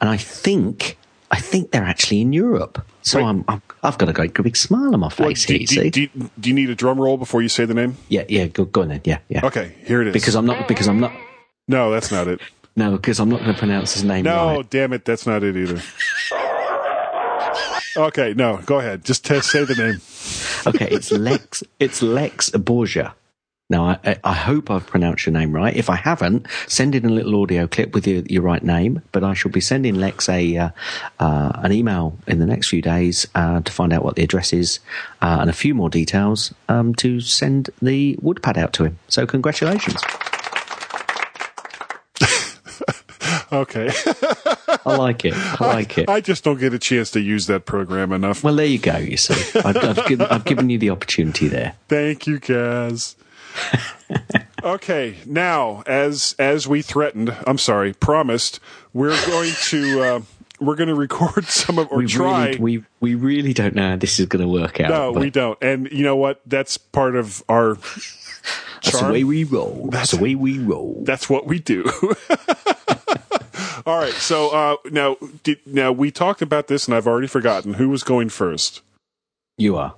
And 0.00 0.10
I 0.10 0.16
think. 0.16 0.98
I 1.30 1.40
think 1.40 1.72
they're 1.72 1.82
actually 1.82 2.20
in 2.20 2.32
Europe, 2.32 2.86
so. 3.02 3.24
I'm, 3.24 3.44
I'm 3.48 3.60
I've 3.82 3.98
got 3.98 4.08
a 4.08 4.12
great 4.12 4.34
big 4.34 4.56
smile 4.56 4.94
on 4.94 5.00
my 5.00 5.08
face 5.08 5.46
do, 5.46 5.54
here. 5.54 5.66
do- 5.66 5.66
see? 5.66 5.90
do- 5.90 6.30
do 6.38 6.48
you 6.48 6.54
need 6.54 6.70
a 6.70 6.76
drum 6.76 7.00
roll 7.00 7.16
before 7.16 7.42
you 7.42 7.48
say 7.48 7.64
the 7.64 7.74
name? 7.74 7.96
yeah, 8.08 8.24
yeah, 8.28 8.46
go, 8.46 8.64
go 8.66 8.82
on 8.82 8.88
then. 8.88 9.00
Yeah, 9.02 9.18
yeah. 9.28 9.44
Okay, 9.44 9.74
here 9.84 10.00
it 10.00 10.08
is. 10.08 10.12
Because 10.12 10.36
I'm 10.36 10.46
not 10.46 10.68
because 10.68 10.86
I'm 10.86 11.00
not 11.00 11.12
no, 11.66 11.90
that's 11.90 12.12
not 12.12 12.28
it. 12.28 12.40
No 12.76 12.92
because 12.92 13.20
I'm 13.20 13.28
not 13.28 13.40
going 13.40 13.52
to 13.52 13.58
pronounce 13.58 13.94
his 13.94 14.04
name 14.04 14.24
No, 14.24 14.56
right. 14.56 14.70
damn 14.70 14.92
it, 14.92 15.04
that's 15.04 15.26
not 15.26 15.42
it 15.42 15.56
either. 15.56 15.80
Okay, 17.96 18.34
no, 18.34 18.56
go 18.66 18.80
ahead. 18.80 19.04
Just 19.04 19.24
t- 19.24 19.40
say 19.40 19.64
the 19.64 19.76
name. 19.76 20.00
Okay, 20.66 20.88
it's 20.92 21.12
Lex. 21.12 21.62
It's 21.78 22.02
Lex 22.02 22.50
Borgia. 22.50 23.14
Now, 23.70 23.84
I, 24.04 24.18
I- 24.24 24.32
hope 24.34 24.68
I've 24.70 24.84
pronounced 24.86 25.24
your 25.26 25.32
name 25.32 25.52
right. 25.52 25.74
If 25.76 25.88
I 25.88 25.94
haven't, 25.94 26.46
send 26.66 26.96
in 26.96 27.04
a 27.04 27.08
little 27.08 27.40
audio 27.40 27.68
clip 27.68 27.94
with 27.94 28.04
your, 28.06 28.22
your 28.26 28.42
right 28.42 28.62
name. 28.64 29.00
But 29.12 29.22
I 29.22 29.34
shall 29.34 29.52
be 29.52 29.60
sending 29.60 29.94
Lex 29.94 30.28
a 30.28 30.56
uh, 30.56 30.70
uh, 31.20 31.52
an 31.62 31.70
email 31.72 32.18
in 32.26 32.40
the 32.40 32.46
next 32.46 32.68
few 32.68 32.82
days 32.82 33.28
uh, 33.36 33.60
to 33.60 33.70
find 33.72 33.92
out 33.92 34.02
what 34.04 34.16
the 34.16 34.24
address 34.24 34.52
is 34.52 34.80
uh, 35.22 35.38
and 35.40 35.48
a 35.48 35.52
few 35.54 35.72
more 35.74 35.88
details 35.88 36.52
um, 36.68 36.96
to 36.96 37.20
send 37.20 37.70
the 37.80 38.18
wood 38.20 38.42
pad 38.42 38.58
out 38.58 38.72
to 38.72 38.84
him. 38.84 38.98
So, 39.06 39.24
congratulations. 39.24 40.02
Okay. 43.54 43.88
I 44.84 44.96
like 44.96 45.24
it. 45.24 45.34
I 45.60 45.66
like 45.66 45.98
it. 45.98 46.08
I 46.08 46.20
just 46.20 46.42
don't 46.44 46.58
get 46.58 46.74
a 46.74 46.78
chance 46.78 47.12
to 47.12 47.20
use 47.20 47.46
that 47.46 47.66
program 47.66 48.12
enough. 48.12 48.42
Well, 48.42 48.56
there 48.56 48.66
you 48.66 48.78
go. 48.78 48.96
You 48.96 49.16
see, 49.16 49.58
I've, 49.60 49.76
I've, 49.76 50.06
given, 50.06 50.26
I've 50.26 50.44
given 50.44 50.70
you 50.70 50.78
the 50.78 50.90
opportunity 50.90 51.48
there. 51.48 51.74
Thank 51.88 52.26
you, 52.26 52.40
Gaz. 52.40 53.16
okay, 54.64 55.14
now 55.26 55.84
as 55.86 56.34
as 56.40 56.66
we 56.66 56.82
threatened, 56.82 57.34
I'm 57.46 57.58
sorry, 57.58 57.92
promised, 57.92 58.58
we're 58.92 59.16
going 59.26 59.52
to 59.66 60.02
uh, 60.02 60.20
we're 60.60 60.74
going 60.74 60.88
to 60.88 60.96
record 60.96 61.44
some 61.44 61.78
of 61.78 61.92
or 61.92 61.98
we 61.98 62.06
try. 62.06 62.46
Really, 62.46 62.58
we 62.58 62.84
we 62.98 63.14
really 63.14 63.52
don't 63.52 63.76
know 63.76 63.90
how 63.90 63.96
this 63.96 64.18
is 64.18 64.26
going 64.26 64.42
to 64.42 64.48
work 64.48 64.80
out. 64.80 64.90
no, 64.90 65.12
but 65.12 65.20
we 65.20 65.30
don't. 65.30 65.56
And 65.62 65.88
you 65.92 66.02
know 66.02 66.16
what? 66.16 66.40
That's 66.46 66.76
part 66.78 67.14
of 67.14 67.44
our 67.48 67.76
That's 68.82 69.00
the 69.00 69.12
way 69.12 69.24
we 69.24 69.44
roll. 69.44 69.88
That's 69.90 70.10
the 70.10 70.22
way 70.22 70.34
we 70.34 70.58
roll. 70.58 71.02
That's 71.04 71.30
what 71.30 71.46
we 71.46 71.60
do. 71.60 71.84
All 73.86 73.98
right. 73.98 74.12
So 74.14 74.50
uh, 74.50 74.76
now, 74.90 75.16
did, 75.42 75.58
now 75.66 75.92
we 75.92 76.10
talked 76.10 76.40
about 76.42 76.68
this, 76.68 76.86
and 76.86 76.94
I've 76.96 77.06
already 77.06 77.26
forgotten 77.26 77.74
who 77.74 77.88
was 77.88 78.02
going 78.02 78.28
first. 78.30 78.80
You 79.58 79.76
are. 79.76 79.94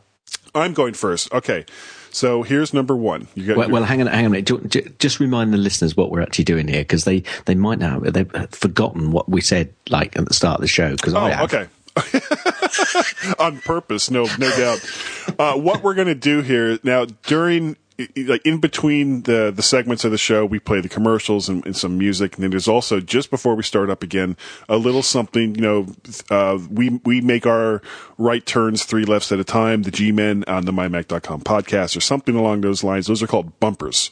I'm 0.55 0.73
going 0.75 0.95
first. 0.95 1.33
Okay. 1.33 1.65
So 2.11 2.43
here's 2.43 2.73
number 2.73 2.97
one. 2.97 3.29
You 3.35 3.47
got 3.47 3.57
Well, 3.59 3.69
well 3.71 3.85
hang 3.85 4.01
on, 4.01 4.07
hang 4.07 4.21
on. 4.21 4.27
a 4.27 4.31
minute. 4.31 4.47
Ju- 4.47 4.67
ju- 4.69 4.93
Just 4.99 5.21
remind 5.21 5.53
the 5.53 5.59
listeners 5.59 5.97
what 5.97 6.11
we're 6.11 6.23
actually 6.23 6.45
doing 6.47 6.67
here, 6.67 6.81
because 6.81 7.05
they, 7.05 7.23
they 7.45 7.55
might 7.55 7.79
now 7.79 8.01
they've 8.01 8.31
forgotten 8.51 9.13
what 9.13 9.29
we 9.29 9.41
said 9.43 9.73
like 9.91 10.17
at 10.19 10.27
the 10.27 10.35
start 10.35 10.57
of 10.57 10.61
the 10.63 10.67
show. 10.67 10.93
Because 10.93 11.15
I 11.15 11.31
Oh, 11.31 11.35
have. 11.35 11.53
okay. 11.55 11.69
On 13.39 13.59
purpose, 13.59 14.11
no, 14.11 14.27
no 14.39 14.51
doubt. 14.57 14.91
Uh, 15.39 15.55
what 15.59 15.83
we're 15.83 15.95
going 15.95 16.09
to 16.09 16.15
do 16.15 16.41
here 16.43 16.79
now 16.83 17.05
during, 17.25 17.77
like 18.17 18.45
in 18.45 18.59
between 18.59 19.23
the 19.23 19.51
the 19.55 19.63
segments 19.63 20.05
of 20.05 20.11
the 20.11 20.19
show, 20.19 20.45
we 20.45 20.59
play 20.59 20.81
the 20.81 20.89
commercials 20.89 21.49
and, 21.49 21.65
and 21.65 21.77
some 21.77 21.97
music, 21.97 22.35
and 22.35 22.43
then 22.43 22.51
there's 22.51 22.69
also 22.69 23.01
just 23.01 23.31
before 23.31 23.55
we 23.55 23.63
start 23.63 23.89
up 23.89 24.03
again 24.03 24.37
a 24.69 24.77
little 24.77 25.03
something. 25.03 25.55
You 25.55 25.61
know, 25.61 25.87
uh, 26.31 26.59
we 26.71 27.01
we 27.05 27.21
make 27.21 27.47
our 27.47 27.81
right 28.19 28.45
turns 28.45 28.85
three 28.85 29.05
lefts 29.05 29.33
at 29.33 29.41
a 29.41 29.45
time. 29.45 29.83
The 29.83 29.91
G 29.91 30.13
Men 30.13 30.45
on 30.47 30.67
the 30.67 30.73
MyMac.com 30.73 31.43
podcast 31.43 31.97
or 31.97 32.01
something 32.01 32.37
along 32.37 32.61
those 32.61 32.85
lines. 32.85 33.07
Those 33.07 33.23
are 33.23 33.27
called 33.27 33.59
bumpers. 33.61 34.11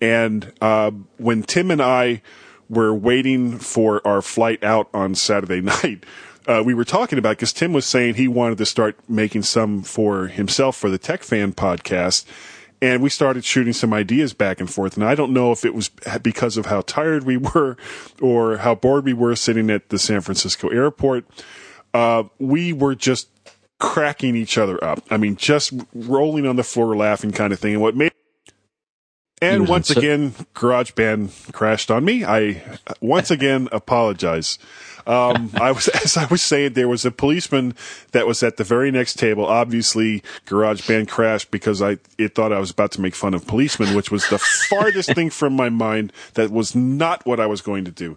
And 0.00 0.52
uh, 0.60 0.90
when 1.16 1.42
Tim 1.42 1.70
and 1.70 1.80
I 1.80 2.20
were 2.68 2.94
waiting 2.94 3.58
for 3.58 4.06
our 4.06 4.20
flight 4.20 4.62
out 4.62 4.88
on 4.92 5.14
Saturday 5.14 5.60
night, 5.62 6.04
uh, 6.46 6.62
we 6.64 6.74
were 6.74 6.84
talking 6.84 7.18
about 7.18 7.30
because 7.30 7.52
Tim 7.52 7.72
was 7.72 7.86
saying 7.86 8.14
he 8.14 8.28
wanted 8.28 8.58
to 8.58 8.66
start 8.66 8.98
making 9.08 9.44
some 9.44 9.82
for 9.82 10.26
himself 10.26 10.76
for 10.76 10.90
the 10.90 10.98
Tech 10.98 11.22
Fan 11.22 11.54
podcast. 11.54 12.26
And 12.84 13.02
we 13.02 13.08
started 13.08 13.46
shooting 13.46 13.72
some 13.72 13.94
ideas 13.94 14.34
back 14.34 14.60
and 14.60 14.70
forth. 14.70 14.96
And 14.96 15.06
I 15.06 15.14
don't 15.14 15.32
know 15.32 15.52
if 15.52 15.64
it 15.64 15.74
was 15.74 15.88
because 16.20 16.58
of 16.58 16.66
how 16.66 16.82
tired 16.82 17.24
we 17.24 17.36
were 17.54 17.78
or 18.20 18.58
how 18.58 18.74
bored 18.74 19.06
we 19.06 19.14
were 19.14 19.34
sitting 19.36 19.70
at 19.70 19.88
the 19.88 19.98
San 19.98 20.20
Francisco 20.20 20.68
airport. 20.68 21.24
Uh, 21.94 22.24
we 22.38 22.74
were 22.74 22.94
just 22.94 23.30
cracking 23.78 24.36
each 24.36 24.58
other 24.58 24.82
up. 24.84 25.02
I 25.10 25.16
mean, 25.16 25.36
just 25.36 25.72
rolling 25.94 26.46
on 26.46 26.56
the 26.56 26.62
floor 26.62 26.94
laughing 26.94 27.32
kind 27.32 27.54
of 27.54 27.58
thing. 27.58 27.72
And 27.72 27.80
what 27.80 27.96
made 27.96 28.12
and 29.52 29.68
once 29.68 29.90
on 29.90 29.94
so- 29.94 30.00
again, 30.00 30.30
GarageBand 30.54 31.52
crashed 31.52 31.90
on 31.90 32.04
me. 32.04 32.24
I 32.24 32.62
uh, 32.86 32.94
once 33.00 33.30
again 33.30 33.68
apologize. 33.72 34.58
Um, 35.06 35.50
I 35.60 35.72
was, 35.72 35.88
as 36.04 36.16
I 36.16 36.24
was 36.26 36.40
saying, 36.42 36.72
there 36.72 36.88
was 36.88 37.04
a 37.04 37.10
policeman 37.10 37.74
that 38.12 38.26
was 38.26 38.42
at 38.42 38.56
the 38.56 38.64
very 38.64 38.90
next 38.90 39.18
table. 39.18 39.44
Obviously, 39.44 40.22
GarageBand 40.46 41.08
crashed 41.08 41.50
because 41.50 41.82
I 41.82 41.98
it 42.16 42.34
thought 42.34 42.52
I 42.52 42.58
was 42.58 42.70
about 42.70 42.92
to 42.92 43.00
make 43.00 43.14
fun 43.14 43.34
of 43.34 43.46
policemen, 43.46 43.94
which 43.94 44.10
was 44.10 44.28
the 44.28 44.38
farthest 44.68 45.14
thing 45.14 45.30
from 45.30 45.54
my 45.54 45.68
mind. 45.68 46.12
That 46.34 46.50
was 46.50 46.74
not 46.74 47.24
what 47.26 47.40
I 47.40 47.46
was 47.46 47.60
going 47.60 47.84
to 47.84 47.90
do. 47.90 48.16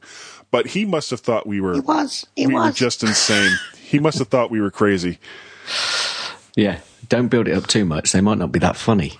But 0.49 0.67
he 0.67 0.85
must 0.85 1.09
have 1.09 1.19
thought 1.19 1.45
we 1.45 1.59
were. 1.59 1.73
He 1.73 1.79
was. 1.81 2.25
He 2.35 2.47
we 2.47 2.53
were 2.53 2.71
just 2.71 3.03
insane. 3.03 3.51
He 3.87 3.99
must 3.99 4.19
have 4.19 4.27
thought 4.27 4.51
we 4.51 4.59
were 4.59 4.69
crazy. 4.69 5.17
Yeah. 6.57 6.81
Don't 7.07 7.29
build 7.29 7.47
it 7.47 7.55
up 7.55 7.67
too 7.67 7.85
much. 7.85 8.11
They 8.11 8.19
might 8.19 8.37
not 8.37 8.51
be 8.51 8.59
that 8.59 8.75
funny. 8.75 9.13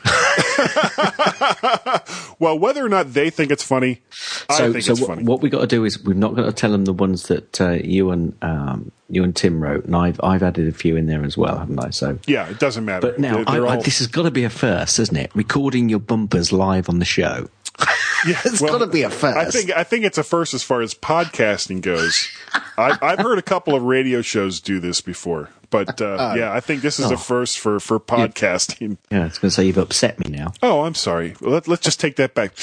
Well, 2.39 2.59
whether 2.59 2.85
or 2.85 2.89
not 2.89 3.13
they 3.13 3.31
think 3.31 3.49
it's 3.51 3.63
funny, 3.63 4.01
I 4.47 4.57
so, 4.57 4.71
think 4.71 4.83
so 4.83 4.91
it's 4.91 5.01
what, 5.01 5.07
funny. 5.07 5.23
what 5.23 5.41
we 5.41 5.49
got 5.49 5.61
to 5.61 5.67
do 5.67 5.83
is 5.85 6.03
we've 6.03 6.15
not 6.15 6.35
got 6.35 6.45
to 6.45 6.51
tell 6.53 6.71
them 6.71 6.85
the 6.85 6.93
ones 6.93 7.23
that 7.29 7.59
uh, 7.59 7.71
you 7.71 8.11
and 8.11 8.37
um, 8.43 8.91
you 9.09 9.23
and 9.23 9.35
Tim 9.35 9.59
wrote, 9.59 9.85
and 9.85 9.95
I've 9.95 10.19
I've 10.23 10.43
added 10.43 10.67
a 10.67 10.71
few 10.71 10.95
in 10.97 11.07
there 11.07 11.23
as 11.23 11.35
well, 11.35 11.57
haven't 11.57 11.79
I? 11.79 11.89
So, 11.89 12.19
yeah, 12.27 12.47
it 12.47 12.59
doesn't 12.59 12.85
matter. 12.85 13.07
but 13.07 13.19
now 13.19 13.37
They're- 13.37 13.45
they're 13.45 13.67
I, 13.67 13.75
all- 13.77 13.81
this 13.81 13.97
has 13.97 14.07
got 14.07 14.23
to 14.23 14.31
be 14.31 14.43
a 14.43 14.51
first, 14.51 14.99
isn't 14.99 15.17
it? 15.17 15.31
Recording 15.35 15.89
your 15.89 15.97
bumpers 15.99 16.51
live 16.53 16.89
on 16.89 16.99
the 16.99 17.05
show. 17.05 17.49
Yeah, 18.25 18.41
It's 18.45 18.59
gotta 18.61 18.87
be 18.87 19.03
a 19.03 19.11
first. 19.11 19.37
I 19.37 19.45
think 19.45 19.69
I 19.77 19.83
think 19.83 20.03
it's 20.03 20.17
a 20.17 20.23
first 20.23 20.55
as 20.55 20.63
far 20.63 20.81
as 20.81 20.95
podcasting 20.95 21.81
goes. 21.81 22.27
I, 22.77 22.97
I've 22.99 23.19
heard 23.19 23.37
a 23.37 23.43
couple 23.43 23.75
of 23.75 23.83
radio 23.83 24.23
shows 24.23 24.59
do 24.59 24.79
this 24.79 25.01
before, 25.01 25.51
but 25.69 26.01
uh, 26.01 26.33
yeah, 26.37 26.51
I 26.53 26.59
think 26.59 26.81
this 26.81 26.99
is 26.99 27.11
Oh. 27.11 27.15
a 27.15 27.17
first 27.17 27.59
for 27.59 27.79
for 27.79 27.99
podcasting. 27.99 28.97
Yeah, 29.11 29.21
I 29.21 29.23
was 29.25 29.37
going 29.39 29.49
to 29.49 29.51
say 29.55 29.65
you've 29.65 29.77
upset 29.77 30.19
me 30.19 30.35
now. 30.35 30.53
Oh, 30.63 30.81
I'm 30.83 30.95
sorry. 30.95 31.35
Let, 31.41 31.67
let's 31.67 31.81
just 31.83 31.99
take 31.99 32.15
that 32.17 32.33
back. 32.33 32.55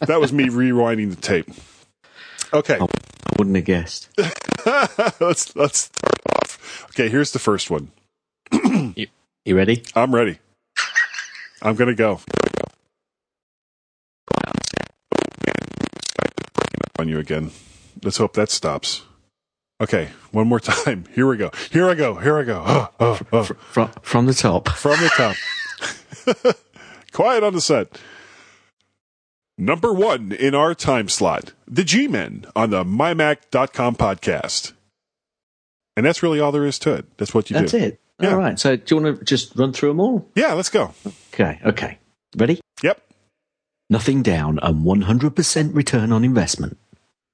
that 0.00 0.20
was 0.20 0.32
me 0.32 0.46
rewinding 0.48 1.10
the 1.10 1.20
tape. 1.20 1.48
Okay, 2.52 2.78
I 2.78 2.86
wouldn't 3.38 3.56
have 3.56 3.64
guessed. 3.64 4.08
let's 5.20 5.56
let's 5.56 5.78
start 5.78 6.20
off. 6.36 6.86
Okay, 6.90 7.08
here's 7.08 7.32
the 7.32 7.38
first 7.38 7.70
one. 7.70 7.90
You, 8.96 9.06
you 9.44 9.56
ready? 9.56 9.82
I'm 9.94 10.14
ready. 10.14 10.38
I'm 11.62 11.74
gonna 11.74 11.94
go. 11.94 12.20
On 16.98 17.08
you 17.08 17.18
again. 17.18 17.50
Let's 18.02 18.18
hope 18.18 18.34
that 18.34 18.50
stops. 18.50 19.02
Okay, 19.80 20.08
one 20.30 20.46
more 20.46 20.60
time. 20.60 21.04
Here 21.14 21.26
we 21.26 21.36
go. 21.36 21.50
Here 21.70 21.88
I 21.88 21.94
go. 21.94 22.14
Here 22.14 22.38
I 22.38 22.44
go. 22.44 22.62
Oh, 23.00 23.18
oh, 23.18 23.20
oh. 23.32 23.42
From 23.44 23.88
from 24.02 24.26
the 24.26 24.34
top. 24.34 24.68
From 24.76 24.92
the 25.00 25.10
top. 25.16 26.56
Quiet 27.12 27.42
on 27.42 27.52
the 27.52 27.60
set. 27.60 28.00
Number 29.58 29.92
one 29.92 30.32
in 30.32 30.54
our 30.54 30.74
time 30.74 31.08
slot, 31.08 31.52
the 31.66 31.84
G 31.84 32.08
Men 32.08 32.46
on 32.56 32.70
the 32.70 32.84
MyMac.com 32.84 33.96
podcast. 33.96 34.72
And 35.96 36.04
that's 36.04 36.22
really 36.22 36.40
all 36.40 36.50
there 36.50 36.66
is 36.66 36.78
to 36.80 36.94
it. 36.94 37.06
That's 37.18 37.34
what 37.34 37.50
you 37.50 37.54
That's 37.54 37.70
do. 37.72 37.78
That's 37.78 37.92
it. 37.92 38.00
Yeah. 38.20 38.30
All 38.30 38.38
right. 38.38 38.58
So, 38.58 38.76
do 38.76 38.94
you 38.94 39.02
want 39.02 39.18
to 39.18 39.24
just 39.24 39.54
run 39.56 39.72
through 39.72 39.90
them 39.90 40.00
all? 40.00 40.28
Yeah, 40.34 40.54
let's 40.54 40.70
go. 40.70 40.92
Okay. 41.32 41.60
Okay. 41.64 41.98
Ready? 42.36 42.60
Yep. 42.82 43.00
Nothing 43.90 44.22
down 44.22 44.58
and 44.62 44.84
100% 44.84 45.74
return 45.74 46.12
on 46.12 46.24
investment. 46.24 46.78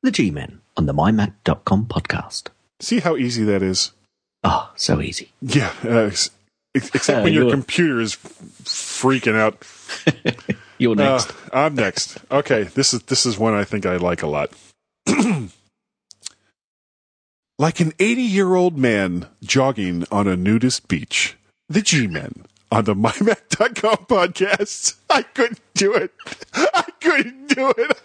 The 0.03 0.11
G 0.11 0.31
Men 0.31 0.61
on 0.77 0.87
the 0.87 0.95
MyMac.com 0.95 1.87
podcast. 1.87 2.49
See 2.81 3.01
how 3.01 3.17
easy 3.17 3.45
that 3.45 3.63
is? 3.63 3.93
Oh, 4.45 4.71
so 4.77 5.01
easy. 5.01 5.33
Yeah. 5.43 5.73
Uh, 5.85 6.11
except 6.75 7.11
Uh, 7.11 7.23
when 7.23 7.33
your 7.33 7.43
you're- 7.45 7.53
computer 7.53 8.01
is 8.01 8.15
freaking 8.17 9.37
out. 9.37 9.65
You're 10.79 10.95
next. 10.97 11.31
Uh, 11.31 11.35
I'm 11.53 11.75
next. 11.75 12.17
Okay, 12.31 12.63
this 12.63 12.95
is 12.95 13.03
this 13.03 13.27
is 13.27 13.37
one 13.39 13.53
I 13.53 13.65
think 13.65 13.85
I 13.85 13.97
like 13.97 14.23
a 14.23 14.27
lot. 14.27 14.51
like 17.59 17.81
an 17.81 17.93
80 17.99 18.23
year 18.23 18.55
old 18.55 18.79
man 18.79 19.27
jogging 19.43 20.05
on 20.11 20.27
a 20.27 20.37
nudist 20.37 20.89
beach. 20.89 21.37
The 21.69 21.83
G 21.83 22.07
Men 22.07 22.45
on 22.73 22.85
the 22.85 22.95
MyMac.com 22.97 24.07
podcast. 24.07 24.95
I 25.11 25.23
couldn't 25.23 25.61
do 25.75 25.93
it. 25.95 26.13
I 26.55 26.85
couldn't 27.01 27.49
do 27.49 27.73
it. 27.77 28.01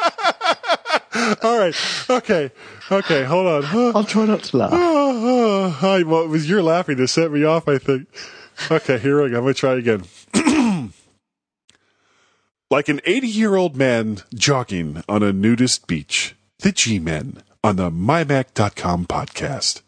All 1.44 1.58
right. 1.60 1.76
Okay. 2.10 2.52
Okay. 2.92 3.24
Hold 3.24 3.48
on. 3.48 3.96
I'll 3.96 4.04
try 4.04 4.26
not 4.26 4.44
to 4.44 4.58
laugh. 4.58 4.72
Oh, 5.78 6.04
well, 6.06 6.24
it 6.24 6.30
was 6.30 6.50
your 6.50 6.62
laughing 6.62 6.98
that 6.98 7.08
set 7.08 7.32
me 7.32 7.44
off, 7.44 7.68
I 7.68 7.78
think. 7.78 8.08
Okay, 8.72 8.98
here 8.98 9.22
we 9.22 9.30
go. 9.30 9.38
I'm 9.38 9.44
going 9.44 9.54
to 9.54 9.60
try 9.60 9.74
again. 9.74 10.04
like 12.72 12.88
an 12.88 13.02
80 13.06 13.28
year 13.28 13.56
old 13.56 13.76
man 13.76 14.20
jogging 14.34 15.04
on 15.10 15.24
a 15.24 15.34
nudist 15.34 15.88
beach. 15.88 16.36
The 16.60 16.72
G 16.72 17.00
Men 17.00 17.44
on 17.64 17.76
the 17.76 17.90
MyMac.com 17.90 19.06
podcast. 19.06 19.82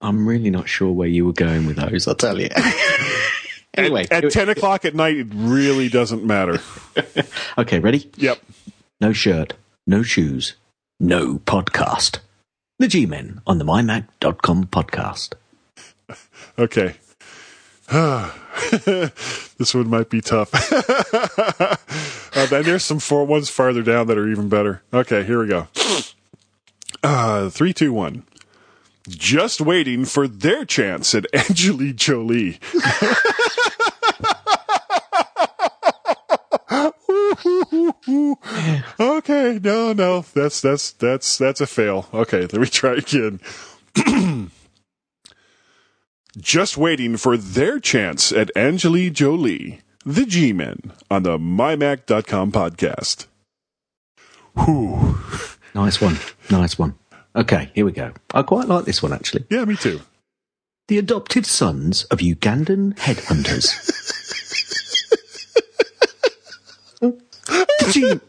I'm 0.00 0.26
really 0.26 0.50
not 0.50 0.68
sure 0.68 0.92
where 0.92 1.08
you 1.08 1.26
were 1.26 1.32
going 1.32 1.66
with 1.66 1.76
those, 1.76 2.08
I'll 2.08 2.14
tell 2.14 2.40
you. 2.40 2.48
anyway. 3.74 4.06
At 4.10 4.30
10 4.30 4.48
o'clock 4.48 4.84
at 4.84 4.94
night, 4.94 5.16
it 5.16 5.26
really 5.32 5.88
doesn't 5.88 6.24
matter. 6.24 6.60
Okay, 7.56 7.78
ready? 7.78 8.10
Yep. 8.16 8.40
No 9.00 9.12
shirt, 9.12 9.54
no 9.86 10.02
shoes, 10.02 10.54
no 10.98 11.38
podcast. 11.38 12.18
The 12.80 12.88
G 12.88 13.06
Men 13.06 13.40
on 13.46 13.58
the 13.58 13.64
MyMac.com 13.64 14.66
podcast. 14.66 15.34
Okay. 16.58 16.94
this 19.58 19.74
one 19.74 19.88
might 19.88 20.10
be 20.10 20.20
tough. 20.20 20.50
uh, 22.36 22.46
then 22.46 22.64
there's 22.64 22.84
some 22.84 22.98
four 22.98 23.24
ones 23.24 23.48
farther 23.50 23.82
down 23.82 24.06
that 24.08 24.18
are 24.18 24.28
even 24.28 24.48
better. 24.48 24.82
Okay, 24.92 25.22
here 25.24 25.40
we 25.40 25.48
go. 25.48 25.68
Uh, 27.02 27.50
three, 27.50 27.74
two, 27.74 27.92
one. 27.92 28.24
Just 29.06 29.60
waiting 29.60 30.06
for 30.06 30.26
their 30.26 30.64
chance 30.64 31.14
at 31.14 31.26
Angelique 31.34 31.96
Jolie. 31.96 32.58
okay, 39.00 39.60
no, 39.62 39.92
no, 39.92 40.24
that's 40.34 40.60
that's 40.60 40.92
that's 40.92 41.38
that's 41.38 41.60
a 41.60 41.66
fail. 41.66 42.08
Okay, 42.12 42.42
let 42.42 42.54
me 42.54 42.66
try 42.66 42.94
again. 42.94 43.40
Just 46.36 46.76
waiting 46.76 47.16
for 47.16 47.36
their 47.36 47.78
chance 47.78 48.32
at 48.32 48.50
Angelique 48.56 49.12
Jolie, 49.12 49.80
the 50.04 50.26
G-Men, 50.26 50.92
on 51.08 51.22
the 51.22 51.38
MyMac.com 51.38 52.50
podcast. 52.50 53.26
Whew. 54.56 55.18
Nice 55.74 56.00
one. 56.00 56.18
Nice 56.50 56.76
one. 56.78 56.96
Okay, 57.36 57.70
here 57.74 57.84
we 57.84 57.92
go. 57.92 58.12
I 58.32 58.42
quite 58.42 58.68
like 58.68 58.84
this 58.84 59.02
one 59.02 59.12
actually. 59.12 59.44
Yeah, 59.50 59.64
me 59.64 59.76
too. 59.76 60.00
The 60.88 60.98
adopted 60.98 61.46
sons 61.46 62.04
of 62.04 62.18
Ugandan 62.18 62.94
headhunters. 62.96 63.90
the, 67.80 67.90
G- 67.92 68.20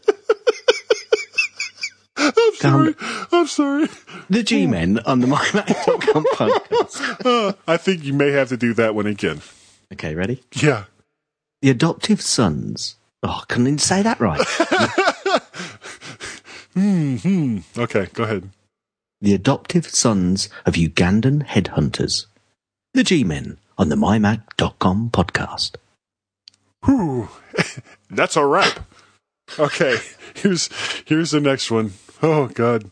I'm 2.18 2.54
sorry. 2.54 2.94
I'm 3.32 3.46
sorry. 3.46 3.88
the 4.30 4.42
G-Men 4.42 5.00
on 5.00 5.20
the 5.20 5.26
MyMac.com 5.26 6.24
podcast. 6.34 7.24
Uh, 7.26 7.52
I 7.66 7.76
think 7.76 8.04
you 8.04 8.12
may 8.14 8.30
have 8.30 8.48
to 8.50 8.56
do 8.56 8.72
that 8.74 8.94
one 8.94 9.06
again. 9.06 9.40
Okay, 9.92 10.14
ready? 10.14 10.42
Yeah. 10.52 10.84
The 11.62 11.70
adoptive 11.70 12.20
sons. 12.20 12.96
Oh, 13.22 13.40
I 13.42 13.44
couldn't 13.48 13.66
even 13.66 13.78
say 13.78 14.02
that 14.02 14.20
right. 14.20 14.40
Hmm. 16.74 17.58
Okay, 17.78 18.06
go 18.12 18.24
ahead. 18.24 18.50
the 19.22 19.32
adoptive 19.32 19.86
sons 19.88 20.50
of 20.66 20.74
Ugandan 20.74 21.46
headhunters. 21.46 22.26
The 22.92 23.02
G-Men 23.02 23.56
on 23.78 23.88
the 23.88 23.96
MyMac.com 23.96 25.08
podcast. 25.10 25.76
Whew. 26.84 27.30
That's 28.10 28.36
a 28.36 28.44
wrap. 28.44 28.80
Okay, 29.58 29.96
here's 30.34 30.68
here's 31.06 31.30
the 31.30 31.40
next 31.40 31.70
one. 31.70 31.92
Oh 32.22 32.48
God. 32.48 32.90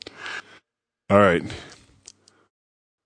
All 1.10 1.18
right. 1.18 1.42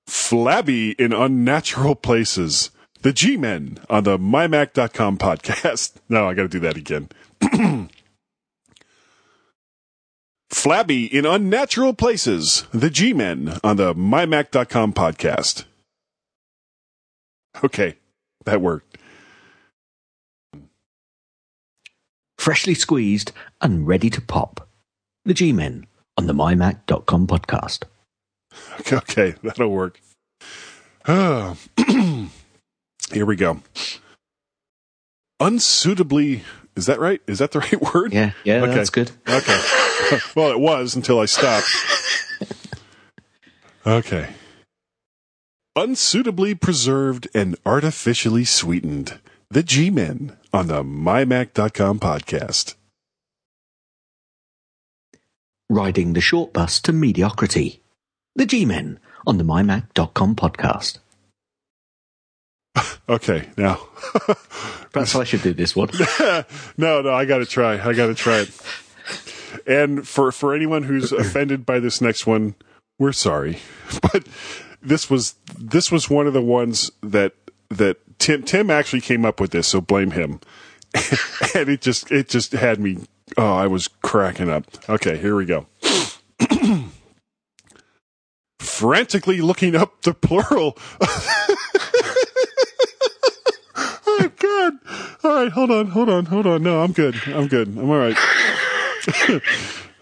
Flabby 0.06 0.92
in 0.92 1.12
unnatural 1.12 1.94
places. 1.94 2.70
The 3.02 3.12
G-Men 3.12 3.78
on 3.88 4.04
the 4.04 4.18
MyMac.com 4.18 5.18
podcast. 5.18 5.92
No, 6.08 6.26
I 6.28 6.34
got 6.34 6.42
to 6.42 6.48
do 6.48 6.60
that 6.60 6.76
again. 6.76 7.08
Flabby 10.50 11.04
in 11.06 11.26
unnatural 11.26 11.92
places. 11.94 12.64
The 12.72 12.90
G-Men 12.90 13.58
on 13.62 13.76
the 13.76 13.94
MyMac.com 13.94 14.94
podcast. 14.94 15.64
Okay, 17.62 17.96
that 18.44 18.60
worked. 18.60 18.97
Freshly 22.38 22.74
squeezed 22.74 23.32
and 23.60 23.86
ready 23.86 24.08
to 24.10 24.20
pop. 24.20 24.68
The 25.24 25.34
G-Men 25.34 25.86
on 26.16 26.26
the 26.26 26.32
MyMac.com 26.32 27.26
podcast. 27.26 27.82
Okay, 28.80 28.96
okay, 28.96 29.34
that'll 29.42 29.68
work. 29.70 30.00
Ah. 31.06 31.56
Here 33.12 33.26
we 33.26 33.36
go. 33.36 33.60
Unsuitably, 35.40 36.42
is 36.76 36.86
that 36.86 36.98
right? 37.00 37.20
Is 37.26 37.38
that 37.38 37.52
the 37.52 37.58
right 37.60 37.94
word? 37.94 38.12
Yeah, 38.12 38.32
yeah, 38.44 38.62
Okay. 38.62 38.74
that's 38.74 38.90
good. 38.90 39.10
Okay. 39.28 39.58
well, 40.36 40.50
it 40.52 40.60
was 40.60 40.94
until 40.96 41.18
I 41.20 41.26
stopped. 41.26 41.66
Okay. 43.84 44.28
Unsuitably 45.76 46.54
preserved 46.54 47.28
and 47.34 47.56
artificially 47.66 48.44
sweetened. 48.44 49.18
The 49.50 49.62
G 49.62 49.90
Men 49.90 50.36
on 50.52 50.66
the 50.66 50.82
MyMac.com 50.82 52.00
podcast. 52.00 52.74
Riding 55.70 56.12
the 56.14 56.20
short 56.20 56.52
bus 56.52 56.80
to 56.80 56.92
mediocrity. 56.92 57.82
The 58.36 58.46
G-Men 58.46 59.00
on 59.26 59.38
the 59.38 59.44
MyMac.com 59.44 60.36
podcast. 60.36 60.98
Okay, 63.08 63.48
now. 63.56 63.76
Perhaps 64.92 65.16
I 65.16 65.24
should 65.24 65.40
do 65.40 65.54
this 65.54 65.74
one. 65.74 65.88
no, 66.76 67.00
no, 67.00 67.10
I 67.10 67.24
got 67.24 67.38
to 67.38 67.46
try. 67.46 67.80
I 67.82 67.94
got 67.94 68.08
to 68.08 68.14
try 68.14 68.40
it. 68.40 68.50
And 69.66 70.06
for 70.06 70.30
for 70.30 70.54
anyone 70.54 70.82
who's 70.82 71.10
offended 71.24 71.64
by 71.64 71.80
this 71.80 72.02
next 72.02 72.26
one, 72.26 72.54
we're 72.98 73.12
sorry, 73.12 73.60
but 74.02 74.28
this 74.82 75.08
was 75.08 75.36
this 75.58 75.90
was 75.90 76.10
one 76.10 76.26
of 76.26 76.34
the 76.34 76.42
ones 76.42 76.90
that 77.02 77.32
that 77.70 77.96
Tim 78.18 78.42
Tim 78.42 78.70
actually 78.70 79.00
came 79.00 79.24
up 79.24 79.40
with 79.40 79.50
this, 79.50 79.68
so 79.68 79.80
blame 79.80 80.12
him. 80.12 80.40
and 81.54 81.68
it 81.68 81.80
just 81.80 82.10
it 82.10 82.28
just 82.28 82.52
had 82.52 82.80
me. 82.80 82.98
Oh, 83.36 83.54
I 83.54 83.66
was 83.66 83.88
cracking 83.88 84.48
up. 84.48 84.64
Okay, 84.88 85.18
here 85.18 85.36
we 85.36 85.44
go. 85.44 85.66
Frantically 88.58 89.40
looking 89.40 89.74
up 89.76 90.02
the 90.02 90.14
plural. 90.14 90.76
oh 93.76 94.30
God! 94.38 94.72
All 95.24 95.34
right, 95.42 95.52
hold 95.52 95.70
on, 95.70 95.88
hold 95.88 96.08
on, 96.08 96.26
hold 96.26 96.46
on. 96.46 96.62
No, 96.62 96.82
I'm 96.82 96.92
good. 96.92 97.16
I'm 97.26 97.48
good. 97.48 97.68
I'm 97.68 97.90
all 97.90 97.98
right. 97.98 98.16
oh, 99.18 99.40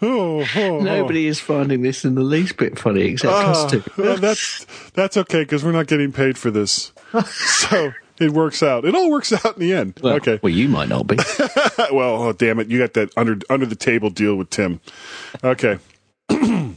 oh, 0.03 0.47
oh. 0.57 0.81
Nobody 0.81 1.27
is 1.27 1.41
finding 1.41 1.83
this 1.83 2.05
in 2.05 2.15
the 2.15 2.23
least 2.23 2.57
bit 2.57 2.79
funny 2.79 3.03
except 3.03 3.33
us 3.33 3.65
Ah, 3.65 3.69
two. 3.69 3.83
well, 3.99 4.17
that's 4.17 4.65
that's 4.95 5.17
okay 5.17 5.43
because 5.43 5.65
we're 5.65 5.73
not 5.73 5.87
getting 5.87 6.13
paid 6.13 6.39
for 6.39 6.51
this, 6.51 6.93
so 7.27 7.93
it 8.19 8.31
works 8.31 8.63
out. 8.63 8.85
It 8.85 8.95
all 8.95 9.11
works 9.11 9.33
out 9.33 9.57
in 9.57 9.61
the 9.61 9.73
end. 9.73 9.99
Well, 10.03 10.15
okay. 10.15 10.41
Well, 10.43 10.53
you 10.53 10.69
might 10.69 10.89
not 10.89 11.07
be. 11.07 11.17
well, 11.93 12.23
oh 12.23 12.33
damn 12.33 12.59
it! 12.61 12.69
You 12.69 12.79
got 12.79 12.95
that 12.95 13.17
under 13.17 13.39
under 13.51 13.67
the 13.67 13.77
table 13.77 14.11
deal 14.11 14.37
with 14.37 14.51
Tim. 14.51 14.81
Okay. 15.43 15.79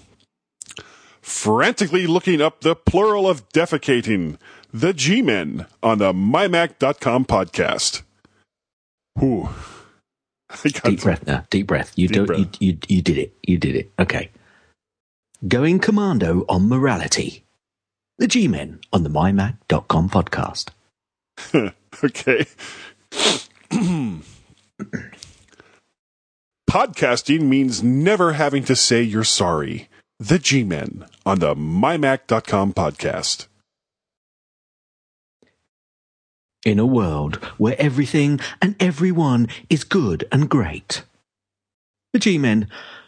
Frantically 1.22 2.08
looking 2.08 2.42
up 2.42 2.62
the 2.62 2.76
plural 2.76 3.30
of 3.30 3.48
defecating, 3.50 4.38
the 4.74 4.94
G-Men 4.94 5.68
on 5.84 6.00
the 6.00 6.12
MyMac.com 6.12 7.26
podcast. 7.26 8.02
Whew. 9.20 9.50
Got 10.64 10.84
Deep 10.84 11.02
breath 11.02 11.28
now. 11.28 11.46
Deep 11.52 11.68
breath. 11.68 11.94
You 11.96 12.10
breath. 12.26 12.40
You, 12.40 12.50
you 12.60 12.78
you 12.88 13.02
did 13.04 13.18
it. 13.20 13.38
You 13.44 13.58
did 13.58 13.76
it. 13.76 13.92
Okay. 14.00 14.32
Going 15.48 15.80
commando 15.80 16.44
on 16.50 16.68
morality. 16.68 17.46
The 18.20 18.28
G-Men 18.28 18.82
on 18.92 19.04
the 19.04 19.10
MyMac.com 19.10 20.10
podcast. 20.10 20.72
okay. 22.04 22.46
Podcasting 26.70 27.44
means 27.44 27.82
never 27.82 28.34
having 28.34 28.66
to 28.66 28.76
say 28.76 29.02
you're 29.02 29.24
sorry. 29.24 29.88
The 30.20 30.38
G 30.38 30.66
Men 30.66 31.06
on 31.26 31.40
the 31.40 31.56
MyMac.com 31.56 32.74
podcast. 32.74 33.48
In 36.66 36.78
a 36.78 36.86
world 36.86 37.38
where 37.58 37.80
everything 37.80 38.42
and 38.62 38.76
everyone 38.82 39.48
is 39.70 39.86
good 39.86 40.28
and 40.30 40.50
great. 40.50 41.04
The 42.12 42.20
G-Men 42.20 42.68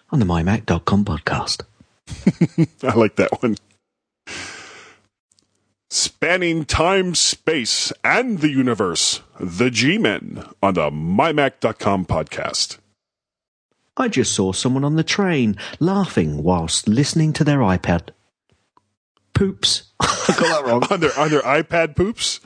on 0.09 0.19
the 0.19 0.25
MyMac.com 0.25 1.03
podcast. 1.03 1.63
I 2.87 2.95
like 2.95 3.17
that 3.17 3.41
one. 3.41 3.57
Spanning 5.93 6.63
time, 6.63 7.13
space, 7.15 7.91
and 8.01 8.39
the 8.39 8.47
universe. 8.47 9.19
The 9.41 9.69
G 9.69 9.97
Men 9.97 10.47
on 10.63 10.75
the 10.75 10.89
MyMac.com 10.89 12.05
podcast. 12.05 12.77
I 13.97 14.07
just 14.07 14.31
saw 14.31 14.53
someone 14.53 14.85
on 14.85 14.95
the 14.95 15.03
train 15.03 15.57
laughing 15.81 16.43
whilst 16.43 16.87
listening 16.87 17.33
to 17.33 17.43
their 17.43 17.57
iPad. 17.57 18.11
Poops. 19.33 19.91
I 19.99 20.05
got 20.27 20.37
that 20.37 20.63
wrong. 20.65 20.83
On 20.89 20.99
their, 21.01 21.19
on 21.19 21.29
their 21.29 21.41
iPad 21.41 21.97
poops? 21.97 22.39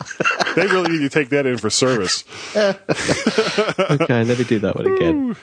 They 0.55 0.65
really 0.65 0.97
need 0.97 1.01
to 1.01 1.09
take 1.09 1.29
that 1.29 1.45
in 1.45 1.59
for 1.59 1.69
service. 1.69 2.23
okay, 2.55 4.23
let 4.23 4.39
me 4.39 4.43
do 4.43 4.57
that 4.57 4.75
one 4.75 4.91
again. 4.91 5.35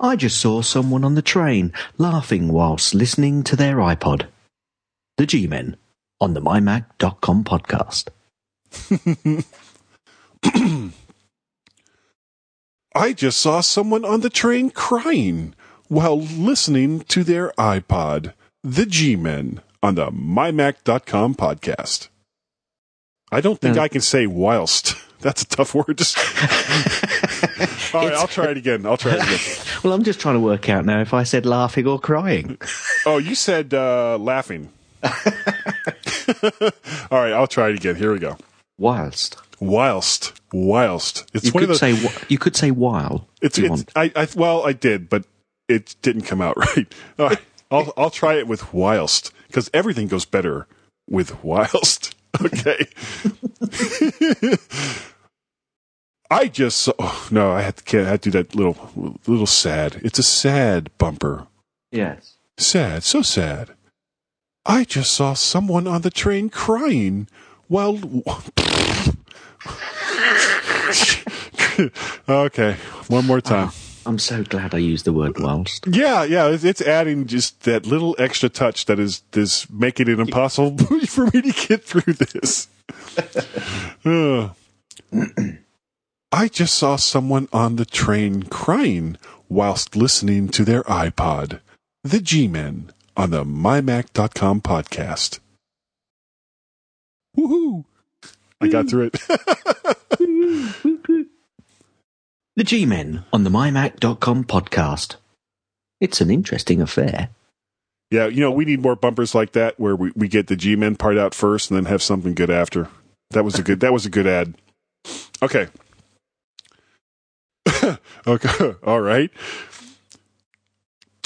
I 0.00 0.16
just 0.16 0.40
saw 0.40 0.62
someone 0.62 1.04
on 1.04 1.14
the 1.14 1.20
train 1.20 1.74
laughing 1.98 2.48
whilst 2.48 2.94
listening 2.94 3.42
to 3.42 3.54
their 3.54 3.76
iPod. 3.76 4.28
The 5.18 5.26
G-Men 5.26 5.76
on 6.20 6.34
the 6.34 6.40
MyMac.com 6.40 7.44
podcast. 7.44 8.08
I 12.94 13.12
just 13.12 13.40
saw 13.40 13.60
someone 13.60 14.04
on 14.04 14.20
the 14.20 14.30
train 14.30 14.70
crying 14.70 15.54
while 15.88 16.20
listening 16.20 17.00
to 17.00 17.22
their 17.24 17.50
iPod. 17.58 18.32
The 18.64 18.86
G 18.86 19.14
Men 19.16 19.60
on 19.82 19.94
the 19.94 20.10
MyMac.com 20.10 21.34
podcast. 21.36 22.08
I 23.30 23.40
don't 23.40 23.60
think. 23.60 23.78
I 23.78 23.88
can 23.88 24.00
say 24.00 24.26
whilst. 24.26 24.96
that's 25.20 25.42
a 25.42 25.46
tough 25.46 25.74
word. 25.74 25.98
to 25.98 26.04
say. 26.04 26.20
All 27.96 28.04
right, 28.04 28.14
I'll 28.14 28.26
try 28.26 28.46
it 28.46 28.56
again. 28.56 28.84
I'll 28.86 28.96
try 28.96 29.12
it 29.14 29.22
again. 29.22 29.64
Well, 29.84 29.92
I'm 29.92 30.02
just 30.02 30.18
trying 30.18 30.34
to 30.34 30.40
work 30.40 30.68
out 30.68 30.84
now 30.84 31.00
if 31.00 31.14
I 31.14 31.22
said 31.22 31.46
laughing 31.46 31.86
or 31.86 32.00
crying. 32.00 32.58
Oh, 33.06 33.18
you 33.18 33.36
said 33.36 33.72
uh, 33.72 34.18
laughing. 34.18 34.70
All 37.10 37.20
right, 37.20 37.32
I'll 37.32 37.46
try 37.46 37.68
it 37.70 37.76
again. 37.76 37.96
Here 37.96 38.12
we 38.12 38.18
go. 38.18 38.36
Whilst 38.78 39.36
Whilst, 39.60 40.40
whilst. 40.52 41.28
It's 41.34 41.46
you 41.46 41.52
one 41.52 41.62
could 41.62 41.70
of 41.70 41.80
the. 41.80 41.96
say 41.96 42.24
you 42.28 42.38
could 42.38 42.54
say 42.54 42.70
while. 42.70 43.26
it's, 43.42 43.58
it's. 43.58 43.84
I, 43.96 44.12
I 44.14 44.28
well 44.36 44.64
I 44.64 44.72
did, 44.72 45.08
but 45.08 45.24
it 45.68 45.96
didn't 46.02 46.22
come 46.22 46.40
out 46.40 46.56
right. 46.76 46.94
All 47.18 47.26
right, 47.28 47.40
I'll 47.70 47.92
I'll 47.96 48.10
try 48.10 48.34
it 48.34 48.46
with 48.46 48.72
whilst 48.72 49.32
because 49.48 49.68
everything 49.74 50.06
goes 50.06 50.24
better 50.24 50.66
with 51.08 51.42
whilst. 51.42 52.14
Okay. 52.40 52.86
I 56.30 56.46
just 56.48 56.78
saw. 56.82 56.92
Oh, 56.98 57.28
no, 57.30 57.50
I 57.52 57.62
had 57.62 57.78
to 57.78 57.84
can't, 57.84 58.06
I 58.06 58.10
had 58.10 58.22
to 58.22 58.30
do 58.30 58.38
that 58.38 58.54
little 58.54 59.16
little 59.26 59.46
sad. 59.46 60.00
It's 60.04 60.18
a 60.18 60.22
sad 60.22 60.90
bumper. 60.98 61.46
yes. 61.90 62.34
Sad, 62.58 63.02
so 63.04 63.22
sad. 63.22 63.70
I 64.70 64.84
just 64.84 65.14
saw 65.14 65.32
someone 65.32 65.86
on 65.86 66.02
the 66.02 66.10
train 66.10 66.50
crying 66.50 67.26
while. 67.68 67.94
okay, 72.28 72.76
one 73.06 73.26
more 73.26 73.38
ah, 73.38 73.40
time. 73.40 73.70
I'm 74.04 74.18
so 74.18 74.44
glad 74.44 74.74
I 74.74 74.78
used 74.78 75.06
the 75.06 75.14
word 75.14 75.38
whilst. 75.38 75.86
Yeah, 75.86 76.24
yeah, 76.24 76.48
it's, 76.48 76.64
it's 76.64 76.82
adding 76.82 77.26
just 77.26 77.62
that 77.62 77.86
little 77.86 78.14
extra 78.18 78.50
touch 78.50 78.84
that 78.86 78.98
is 78.98 79.22
is 79.32 79.66
making 79.70 80.08
it 80.08 80.20
impossible 80.20 80.76
for 81.06 81.24
me 81.32 81.40
to 81.40 81.66
get 81.66 81.82
through 81.82 82.12
this. 82.12 82.68
I 86.30 86.48
just 86.48 86.74
saw 86.74 86.96
someone 86.96 87.48
on 87.54 87.76
the 87.76 87.86
train 87.86 88.42
crying 88.42 89.16
whilst 89.48 89.96
listening 89.96 90.50
to 90.50 90.62
their 90.62 90.82
iPod. 90.82 91.60
The 92.04 92.20
G-Men 92.20 92.92
on 93.18 93.30
the 93.30 93.44
MyMac.com 93.44 94.62
podcast. 94.62 95.40
Woohoo! 97.36 97.84
I 98.60 98.68
got 98.68 98.88
through 98.88 99.10
it. 99.12 99.20
The 102.56 102.64
G-Men 102.64 103.22
on 103.32 103.44
the 103.44 103.50
MyMac.com 103.50 104.42
podcast. 104.42 105.14
It's 106.00 106.20
an 106.20 106.28
interesting 106.28 106.82
affair. 106.82 107.28
yeah, 108.10 108.26
you 108.26 108.40
know, 108.40 108.50
we 108.50 108.64
need 108.64 108.82
more 108.82 108.96
bumpers 108.96 109.32
like 109.32 109.52
that 109.52 109.78
where 109.78 109.94
we, 109.94 110.10
we 110.16 110.26
get 110.26 110.48
the 110.48 110.56
G-Men 110.56 110.96
part 110.96 111.16
out 111.16 111.36
first 111.36 111.70
and 111.70 111.78
then 111.78 111.84
have 111.84 112.02
something 112.02 112.34
good 112.34 112.50
after. 112.50 112.88
That 113.30 113.44
was 113.44 113.60
a 113.60 113.62
good 113.62 113.78
that 113.78 113.92
was 113.92 114.06
a 114.06 114.10
good 114.10 114.26
ad. 114.26 114.54
Okay. 115.40 115.68
okay. 118.26 118.74
All 118.84 119.02
right. 119.02 119.30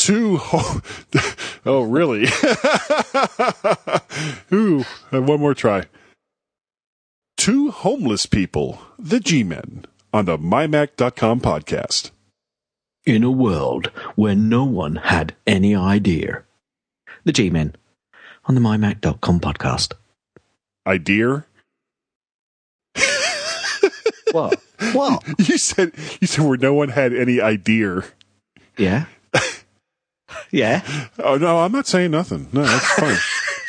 Two 0.03 0.37
ho- 0.39 0.81
Oh, 1.65 1.83
really? 1.83 2.25
Ooh, 4.53 4.85
and 5.13 5.29
one 5.29 5.39
more 5.39 5.55
try. 5.55 5.85
Two 7.37 7.71
homeless 7.71 8.27
people, 8.27 8.83
the 8.99 9.21
G-Men, 9.21 9.85
on 10.13 10.25
the 10.25 10.37
MyMac.com 10.37 11.41
podcast. 11.41 12.11
In 13.07 13.23
a 13.23 13.31
world 13.31 13.93
where 14.17 14.35
no 14.35 14.65
one 14.65 14.97
had 14.97 15.37
any 15.47 15.77
idea. 15.77 16.43
The 17.23 17.31
G-Men 17.31 17.77
on 18.47 18.57
the 18.57 18.61
MyMac.com 18.61 19.39
podcast. 19.39 19.93
Idea? 20.85 21.47
What? 24.33 24.59
What? 24.95 25.23
You 25.39 25.59
said 25.59 25.93
you 26.21 26.27
said 26.27 26.45
where 26.47 26.57
no 26.57 26.73
one 26.75 26.89
had 26.89 27.13
any 27.15 27.41
idea. 27.41 28.03
Yeah. 28.79 29.05
Yeah. 30.51 30.83
Oh 31.19 31.37
no, 31.37 31.59
I'm 31.61 31.73
not 31.73 31.87
saying 31.87 32.11
nothing. 32.11 32.49
No, 32.53 32.63
that's 32.63 32.87
fine. 32.95 33.17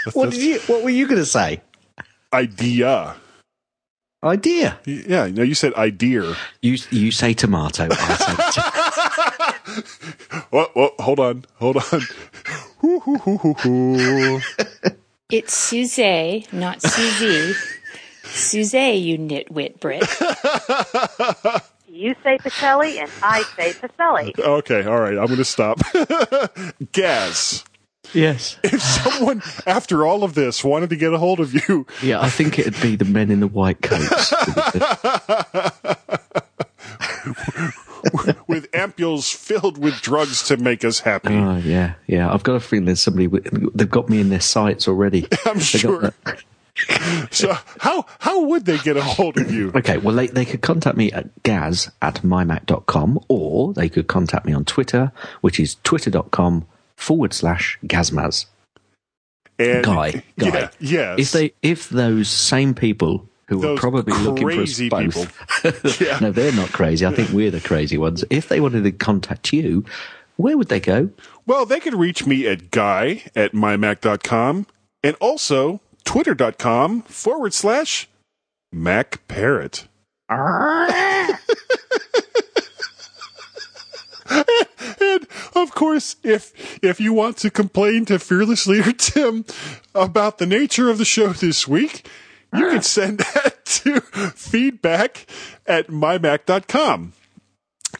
That's, 0.05 0.16
What 0.16 0.26
that's 0.26 0.38
did 0.38 0.45
you? 0.45 0.59
What 0.74 0.84
were 0.84 0.89
you 0.89 1.07
going 1.07 1.20
to 1.20 1.26
say? 1.26 1.61
idea? 2.34 3.16
Idea. 4.24 4.80
Yeah, 4.86 5.28
no, 5.28 5.43
you 5.43 5.53
said 5.53 5.74
idea. 5.76 6.36
You 6.61 6.78
you 6.91 7.11
say 7.11 7.34
tomato. 7.34 7.88
I 7.91 8.16
say 8.16 9.82
t- 10.34 10.39
Oh, 10.53 10.68
oh, 10.76 10.91
hold 10.99 11.20
on, 11.20 11.45
hold 11.55 11.78
on. 11.78 12.01
Hoo, 12.80 12.99
hoo, 13.01 13.18
hoo, 13.18 13.38
hoo, 13.38 13.53
hoo. 13.53 14.39
It's 15.30 15.53
Suze, 15.53 15.97
not 16.53 16.80
Suzie. 16.80 17.53
Suze, 18.24 18.74
you 18.74 19.18
nitwit 19.18 19.80
Brit. 19.80 20.03
You 21.95 22.15
say 22.23 22.39
Pacelli 22.39 22.97
and 22.99 23.11
I 23.21 23.43
say 23.55 23.71
Pacelli. 23.73 24.39
Okay, 24.39 24.83
all 24.83 24.99
right, 24.99 25.15
I'm 25.15 25.27
going 25.27 25.37
to 25.37 25.45
stop. 25.45 25.79
Gaz, 26.91 27.63
yes. 28.13 28.57
if 28.63 28.81
someone 28.81 29.43
after 29.67 30.03
all 30.03 30.23
of 30.23 30.33
this 30.33 30.63
wanted 30.63 30.89
to 30.89 30.95
get 30.95 31.13
a 31.13 31.19
hold 31.19 31.39
of 31.39 31.53
you, 31.53 31.85
Yeah, 32.01 32.19
I 32.19 32.31
think 32.31 32.57
it'd 32.57 32.81
be 32.81 32.95
the 32.95 33.05
men 33.05 33.29
in 33.29 33.41
the 33.41 33.47
white 33.47 33.79
coats. 33.83 34.31
with 38.47 38.69
ampules 38.71 39.33
filled 39.33 39.77
with 39.77 40.01
drugs 40.01 40.43
to 40.47 40.57
make 40.57 40.83
us 40.83 40.99
happy, 40.99 41.35
Oh 41.35 41.57
yeah, 41.57 41.93
yeah. 42.07 42.31
I've 42.33 42.43
got 42.43 42.55
a 42.55 42.59
feeling 42.59 42.85
there's 42.85 43.01
somebody. 43.01 43.27
With, 43.27 43.75
they've 43.77 43.89
got 43.89 44.09
me 44.09 44.19
in 44.19 44.29
their 44.29 44.41
sights 44.41 44.87
already. 44.87 45.27
I'm 45.45 45.57
They 45.57 45.63
sure. 45.63 46.13
that- 46.25 46.43
So 47.32 47.53
how 47.80 48.05
how 48.19 48.45
would 48.45 48.65
they 48.65 48.78
get 48.80 48.97
a 48.97 49.03
hold 49.03 49.38
of 49.38 49.51
you? 49.51 49.71
Okay, 49.76 49.97
well, 49.97 50.15
they, 50.15 50.28
they 50.28 50.45
could 50.45 50.61
contact 50.61 50.97
me 50.97 51.11
at 51.11 51.43
gaz 51.43 51.91
at 52.01 52.21
mymac.com 52.24 53.19
or 53.28 53.74
they 53.74 53.89
could 53.89 54.07
contact 54.07 54.45
me 54.45 54.53
on 54.53 54.65
Twitter, 54.65 55.11
which 55.41 55.59
is 55.59 55.76
twitter.com 55.84 56.65
forward 56.97 57.34
slash 57.34 57.78
gazmaz. 57.86 58.45
And 59.59 59.84
Guy, 59.86 60.24
guy. 60.39 60.47
Yeah, 60.47 60.69
yes. 60.80 61.19
If 61.19 61.32
they, 61.32 61.53
if 61.61 61.89
those 61.89 62.28
same 62.28 62.74
people 62.74 63.30
who 63.47 63.57
were 63.59 63.67
Those 63.67 63.80
probably 63.80 64.13
looking 64.19 64.49
for 64.49 64.61
us 64.61 64.82
both, 64.89 66.01
Yeah. 66.01 66.17
no, 66.19 66.32
they're 66.32 66.51
not 66.53 66.71
crazy. 66.71 67.05
I 67.05 67.13
think 67.13 67.30
we're 67.30 67.51
the 67.51 67.61
crazy 67.61 67.97
ones. 67.97 68.24
If 68.32 68.47
they 68.49 68.59
wanted 68.59 68.84
to 68.86 68.91
contact 68.91 69.53
you, 69.53 69.86
where 70.38 70.57
would 70.57 70.69
they 70.69 70.80
go? 70.80 71.11
Well, 71.45 71.65
they 71.67 71.80
could 71.80 71.93
reach 71.93 72.26
me 72.26 72.47
at 72.47 72.71
guy 72.71 73.24
at 73.36 73.53
mymac.com 73.53 74.65
and 75.03 75.15
also 75.19 75.82
twitter.com 76.03 77.01
forward 77.03 77.53
slash 77.53 78.07
macparrot. 78.73 79.87
and 84.29 85.27
of 85.55 85.75
course, 85.75 86.15
if 86.23 86.79
if 86.83 86.99
you 86.99 87.13
want 87.13 87.37
to 87.37 87.49
complain 87.51 88.05
to 88.05 88.19
fearless 88.19 88.65
leader 88.67 88.91
Tim 88.93 89.45
about 89.93 90.37
the 90.37 90.45
nature 90.45 90.89
of 90.89 90.97
the 90.97 91.05
show 91.05 91.29
this 91.33 91.67
week, 91.67 92.07
you 92.53 92.69
can 92.69 92.81
send 92.81 93.19
that 93.19 93.65
to 93.65 94.01
feedback 94.01 95.25
at 95.67 95.87
mymac.com. 95.87 97.13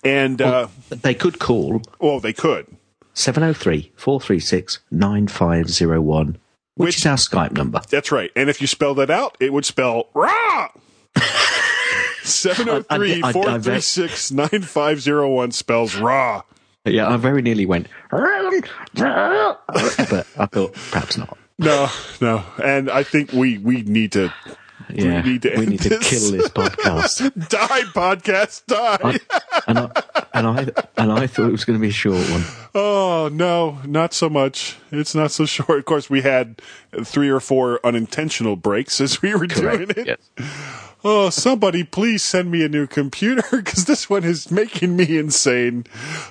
And 0.03 0.41
uh, 0.41 0.67
They 0.89 1.13
could 1.13 1.39
call 1.39 1.81
well, 1.99 2.19
they 2.19 2.33
could. 2.33 2.67
703 3.13 3.91
436 3.95 4.79
9501, 4.89 6.37
which 6.76 6.88
Which- 6.88 6.97
is 6.97 7.05
our 7.05 7.15
Skype 7.17 7.51
number. 7.53 7.82
That's 7.89 8.11
right. 8.11 8.32
And 8.36 8.49
if 8.49 8.59
you 8.61 8.67
spell 8.67 8.93
that 8.95 9.09
out, 9.09 9.38
it 9.39 9.53
would 9.53 9.65
spell 9.65 10.09
rah. 10.13 10.69
703 12.24 13.21
436 13.21 14.32
9501 14.32 15.51
spells 15.51 15.95
raw. 15.95 16.41
Yeah, 16.86 17.09
I 17.09 17.17
very 17.17 17.41
nearly 17.41 17.65
went, 17.65 17.88
but 18.11 18.21
I 18.24 18.61
thought 20.45 20.74
perhaps 20.91 21.17
not. 21.17 21.38
No, 21.59 21.88
no. 22.19 22.43
And 22.61 22.89
I 22.89 23.03
think 23.03 23.32
we, 23.32 23.57
we 23.57 23.84
need 23.84 24.11
to 24.13 24.34
Yeah, 24.89 25.24
we 25.24 25.30
need 25.32 25.41
to, 25.43 25.57
we 25.57 25.65
need 25.65 25.82
to 25.82 25.89
kill 25.99 26.32
this 26.32 26.49
podcast. 26.49 27.32
die, 27.49 27.82
podcast, 27.93 28.65
die. 28.65 29.19
and 29.67 29.80
I 29.80 30.22
and 30.34 30.47
I 30.47 30.67
and 30.97 31.11
I 31.11 31.27
thought 31.27 31.47
it 31.47 31.51
was 31.51 31.65
going 31.65 31.77
to 31.77 31.81
be 31.81 31.89
a 31.89 31.91
short 31.91 32.29
one. 32.29 32.43
Oh, 32.75 33.29
no, 33.31 33.79
not 33.86 34.13
so 34.13 34.29
much. 34.29 34.77
It's 34.91 35.13
not 35.13 35.31
so 35.31 35.45
short. 35.45 35.79
Of 35.79 35.86
course, 35.86 36.09
we 36.09 36.21
had 36.21 36.61
three 37.03 37.29
or 37.29 37.39
four 37.39 37.79
unintentional 37.86 38.55
breaks 38.55 38.99
as 38.99 39.21
we 39.21 39.36
were 39.36 39.47
doing 39.47 39.91
it. 39.91 40.07
Yes. 40.07 40.47
Oh, 41.05 41.29
somebody 41.29 41.84
please 41.84 42.23
send 42.23 42.49
me 42.49 42.63
a 42.63 42.69
new 42.69 42.88
computer 42.88 43.43
because 43.51 43.86
this 43.86 44.09
one 44.09 44.23
is 44.23 44.49
making 44.49 44.95
me 44.95 45.17
insane. 45.17 45.86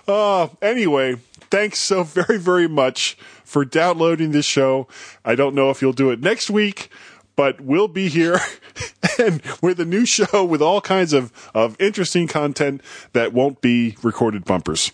Uh, 0.09 0.49
anyway, 0.63 1.17
thanks 1.51 1.79
so 1.79 2.03
very, 2.03 2.39
very 2.39 2.69
much 2.69 3.17
for 3.45 3.65
downloading 3.67 4.33
this 4.33 4.47
show. 4.47 4.89
I 5.25 5.35
don't 5.35 5.55
know 5.55 5.69
if 5.71 5.83
you'll 5.83 5.93
do 5.93 6.11
it 6.11 6.21
next 6.21 6.49
week, 6.49 6.91
but 7.37 7.61
we'll 7.61 7.89
be 7.89 8.09
here 8.09 8.41
and 9.19 9.43
with 9.63 9.81
a 9.81 9.85
new 9.85 10.07
show 10.07 10.45
with 10.45 10.63
all 10.63 10.81
kinds 10.81 11.13
of, 11.13 11.33
of 11.55 11.77
interesting 11.81 12.29
content 12.29 12.81
that 13.13 13.33
won't 13.33 13.61
be 13.61 13.97
recorded 14.03 14.45
bumpers. 14.45 14.93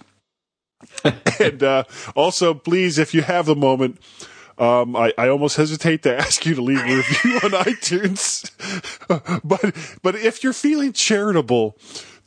and 1.40 1.62
uh, 1.62 1.84
also, 2.14 2.54
please, 2.54 2.98
if 2.98 3.12
you 3.14 3.22
have 3.22 3.48
a 3.48 3.54
moment, 3.54 3.98
Um, 4.58 4.96
I, 4.96 5.12
I 5.16 5.28
almost 5.28 5.56
hesitate 5.56 6.02
to 6.02 6.16
ask 6.18 6.44
you 6.44 6.56
to 6.56 6.62
leave 6.62 6.80
a 6.80 6.96
review 6.96 7.36
on 7.44 7.50
iTunes, 7.62 8.50
but 9.44 9.72
but 10.02 10.16
if 10.16 10.42
you're 10.42 10.52
feeling 10.52 10.92
charitable 10.92 11.78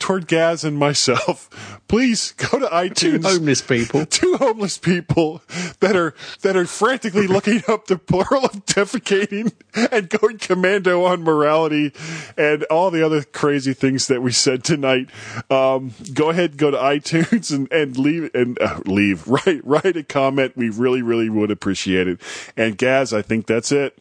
toward 0.02 0.28
Gaz 0.28 0.66
and 0.66 0.78
myself, 0.78 1.80
please 1.88 2.34
go 2.34 2.60
to 2.60 2.66
iTunes. 2.72 3.24
homeless 3.24 3.62
people. 3.62 4.06
Two 4.08 4.36
homeless 4.38 4.78
people 4.78 5.42
that 5.80 5.96
are 5.96 6.14
that 6.42 6.58
are 6.58 6.66
frantically 6.66 7.28
looking 7.28 7.62
up 7.70 7.88
the 7.88 7.98
plural 7.98 8.46
of 8.46 8.66
defecating 8.66 9.54
and 9.92 10.10
going 10.10 10.40
commando 10.40 11.06
on 11.06 11.24
morality 11.24 11.94
and 12.36 12.64
all 12.66 12.92
the 12.92 13.06
other 13.06 13.24
crazy 13.24 13.74
things 13.74 14.08
that 14.08 14.22
we 14.22 14.32
said 14.32 14.64
tonight. 14.64 15.10
Um, 15.50 15.94
go 16.14 16.32
ahead, 16.32 16.58
go 16.58 16.72
to 16.72 16.78
iTunes 16.78 17.54
and, 17.56 17.72
and 17.72 17.98
leave 17.98 18.32
and 18.34 18.60
uh, 18.60 18.80
leave 18.86 19.28
write 19.28 19.62
write 19.64 19.96
a 19.96 20.04
comment. 20.04 20.58
We 20.58 20.70
really 20.70 21.02
really 21.02 21.30
would 21.30 21.52
appreciate 21.52 22.08
it. 22.08 22.20
And 22.58 22.78
Gaz, 22.78 23.14
I 23.14 23.22
think 23.22 23.46
that's 23.46 23.72
it. 23.72 23.98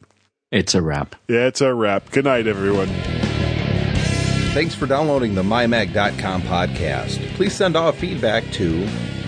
It's 0.51 0.75
a 0.75 0.83
wrap. 0.83 1.15
Yeah, 1.29 1.47
it's 1.47 1.61
a 1.61 1.73
wrap. 1.73 2.11
Good 2.11 2.25
night, 2.25 2.49
everyone. 2.49 2.89
Thanks 4.53 4.75
for 4.75 4.87
downloading 4.87 5.37
the 5.37 5.45
MyMac.com 5.45 6.43
podcast. 6.43 7.25
Please 7.35 7.55
send 7.55 7.77
all 7.77 7.93
feedback 7.93 8.43
to 8.53 8.85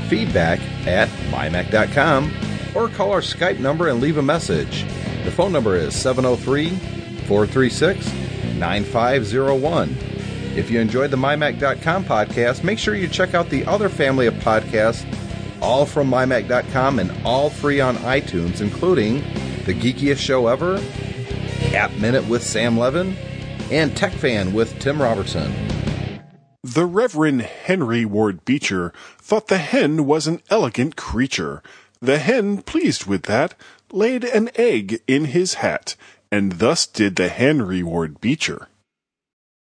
feedback 0.09 0.59
at 0.87 1.09
MyMac.com 1.31 2.33
or 2.75 2.89
call 2.89 3.13
our 3.13 3.21
Skype 3.21 3.61
number 3.61 3.89
and 3.89 4.01
leave 4.01 4.17
a 4.19 4.23
message. 4.23 4.83
The 5.25 5.31
phone 5.31 5.53
number 5.53 5.77
is 5.77 5.95
703 5.95 6.71
436 7.27 8.13
9501. 8.57 9.97
If 10.57 10.71
you 10.71 10.81
enjoyed 10.81 11.13
the 11.13 11.17
MyMac.com 11.17 12.05
podcast, 12.05 12.65
make 12.65 12.81
sure 12.81 12.97
you 12.97 13.07
check 13.07 13.33
out 13.33 13.49
the 13.49 13.65
other 13.67 13.89
family 13.89 14.27
of 14.27 14.35
podcasts, 14.35 15.07
all 15.63 15.87
from 15.87 16.11
MyMac.com 16.11 16.99
and 16.99 17.13
all 17.25 17.49
free 17.49 17.81
on 17.81 17.95
iTunes, 17.99 18.61
including 18.61 19.23
The 19.67 19.73
Geekiest 19.73 20.19
Show 20.19 20.49
Ever, 20.49 20.83
App 21.75 21.93
Minute 21.93 22.27
with 22.27 22.43
Sam 22.43 22.77
Levin, 22.77 23.17
and 23.73 23.97
Tech 23.97 24.13
Fan 24.13 24.53
with 24.53 24.79
Tim 24.81 25.01
Robertson. 25.01 25.51
The 26.63 26.85
Reverend 26.85 27.41
Henry 27.41 28.05
Ward 28.05 28.45
Beecher 28.45 28.93
thought 29.19 29.49
the 29.49 29.57
hen 29.57 30.05
was 30.05 30.27
an 30.27 30.43
elegant 30.51 30.95
creature. 30.95 31.63
The 32.01 32.19
hen, 32.19 32.61
pleased 32.61 33.07
with 33.07 33.23
that, 33.23 33.55
laid 33.91 34.25
an 34.25 34.51
egg 34.57 35.01
in 35.07 35.25
his 35.25 35.55
hat, 35.55 35.97
and 36.31 36.53
thus 36.53 36.87
did 36.87 37.17
the 37.17 37.31
hen 37.31 37.63
reward 37.63 38.21
Beecher. 38.21 38.69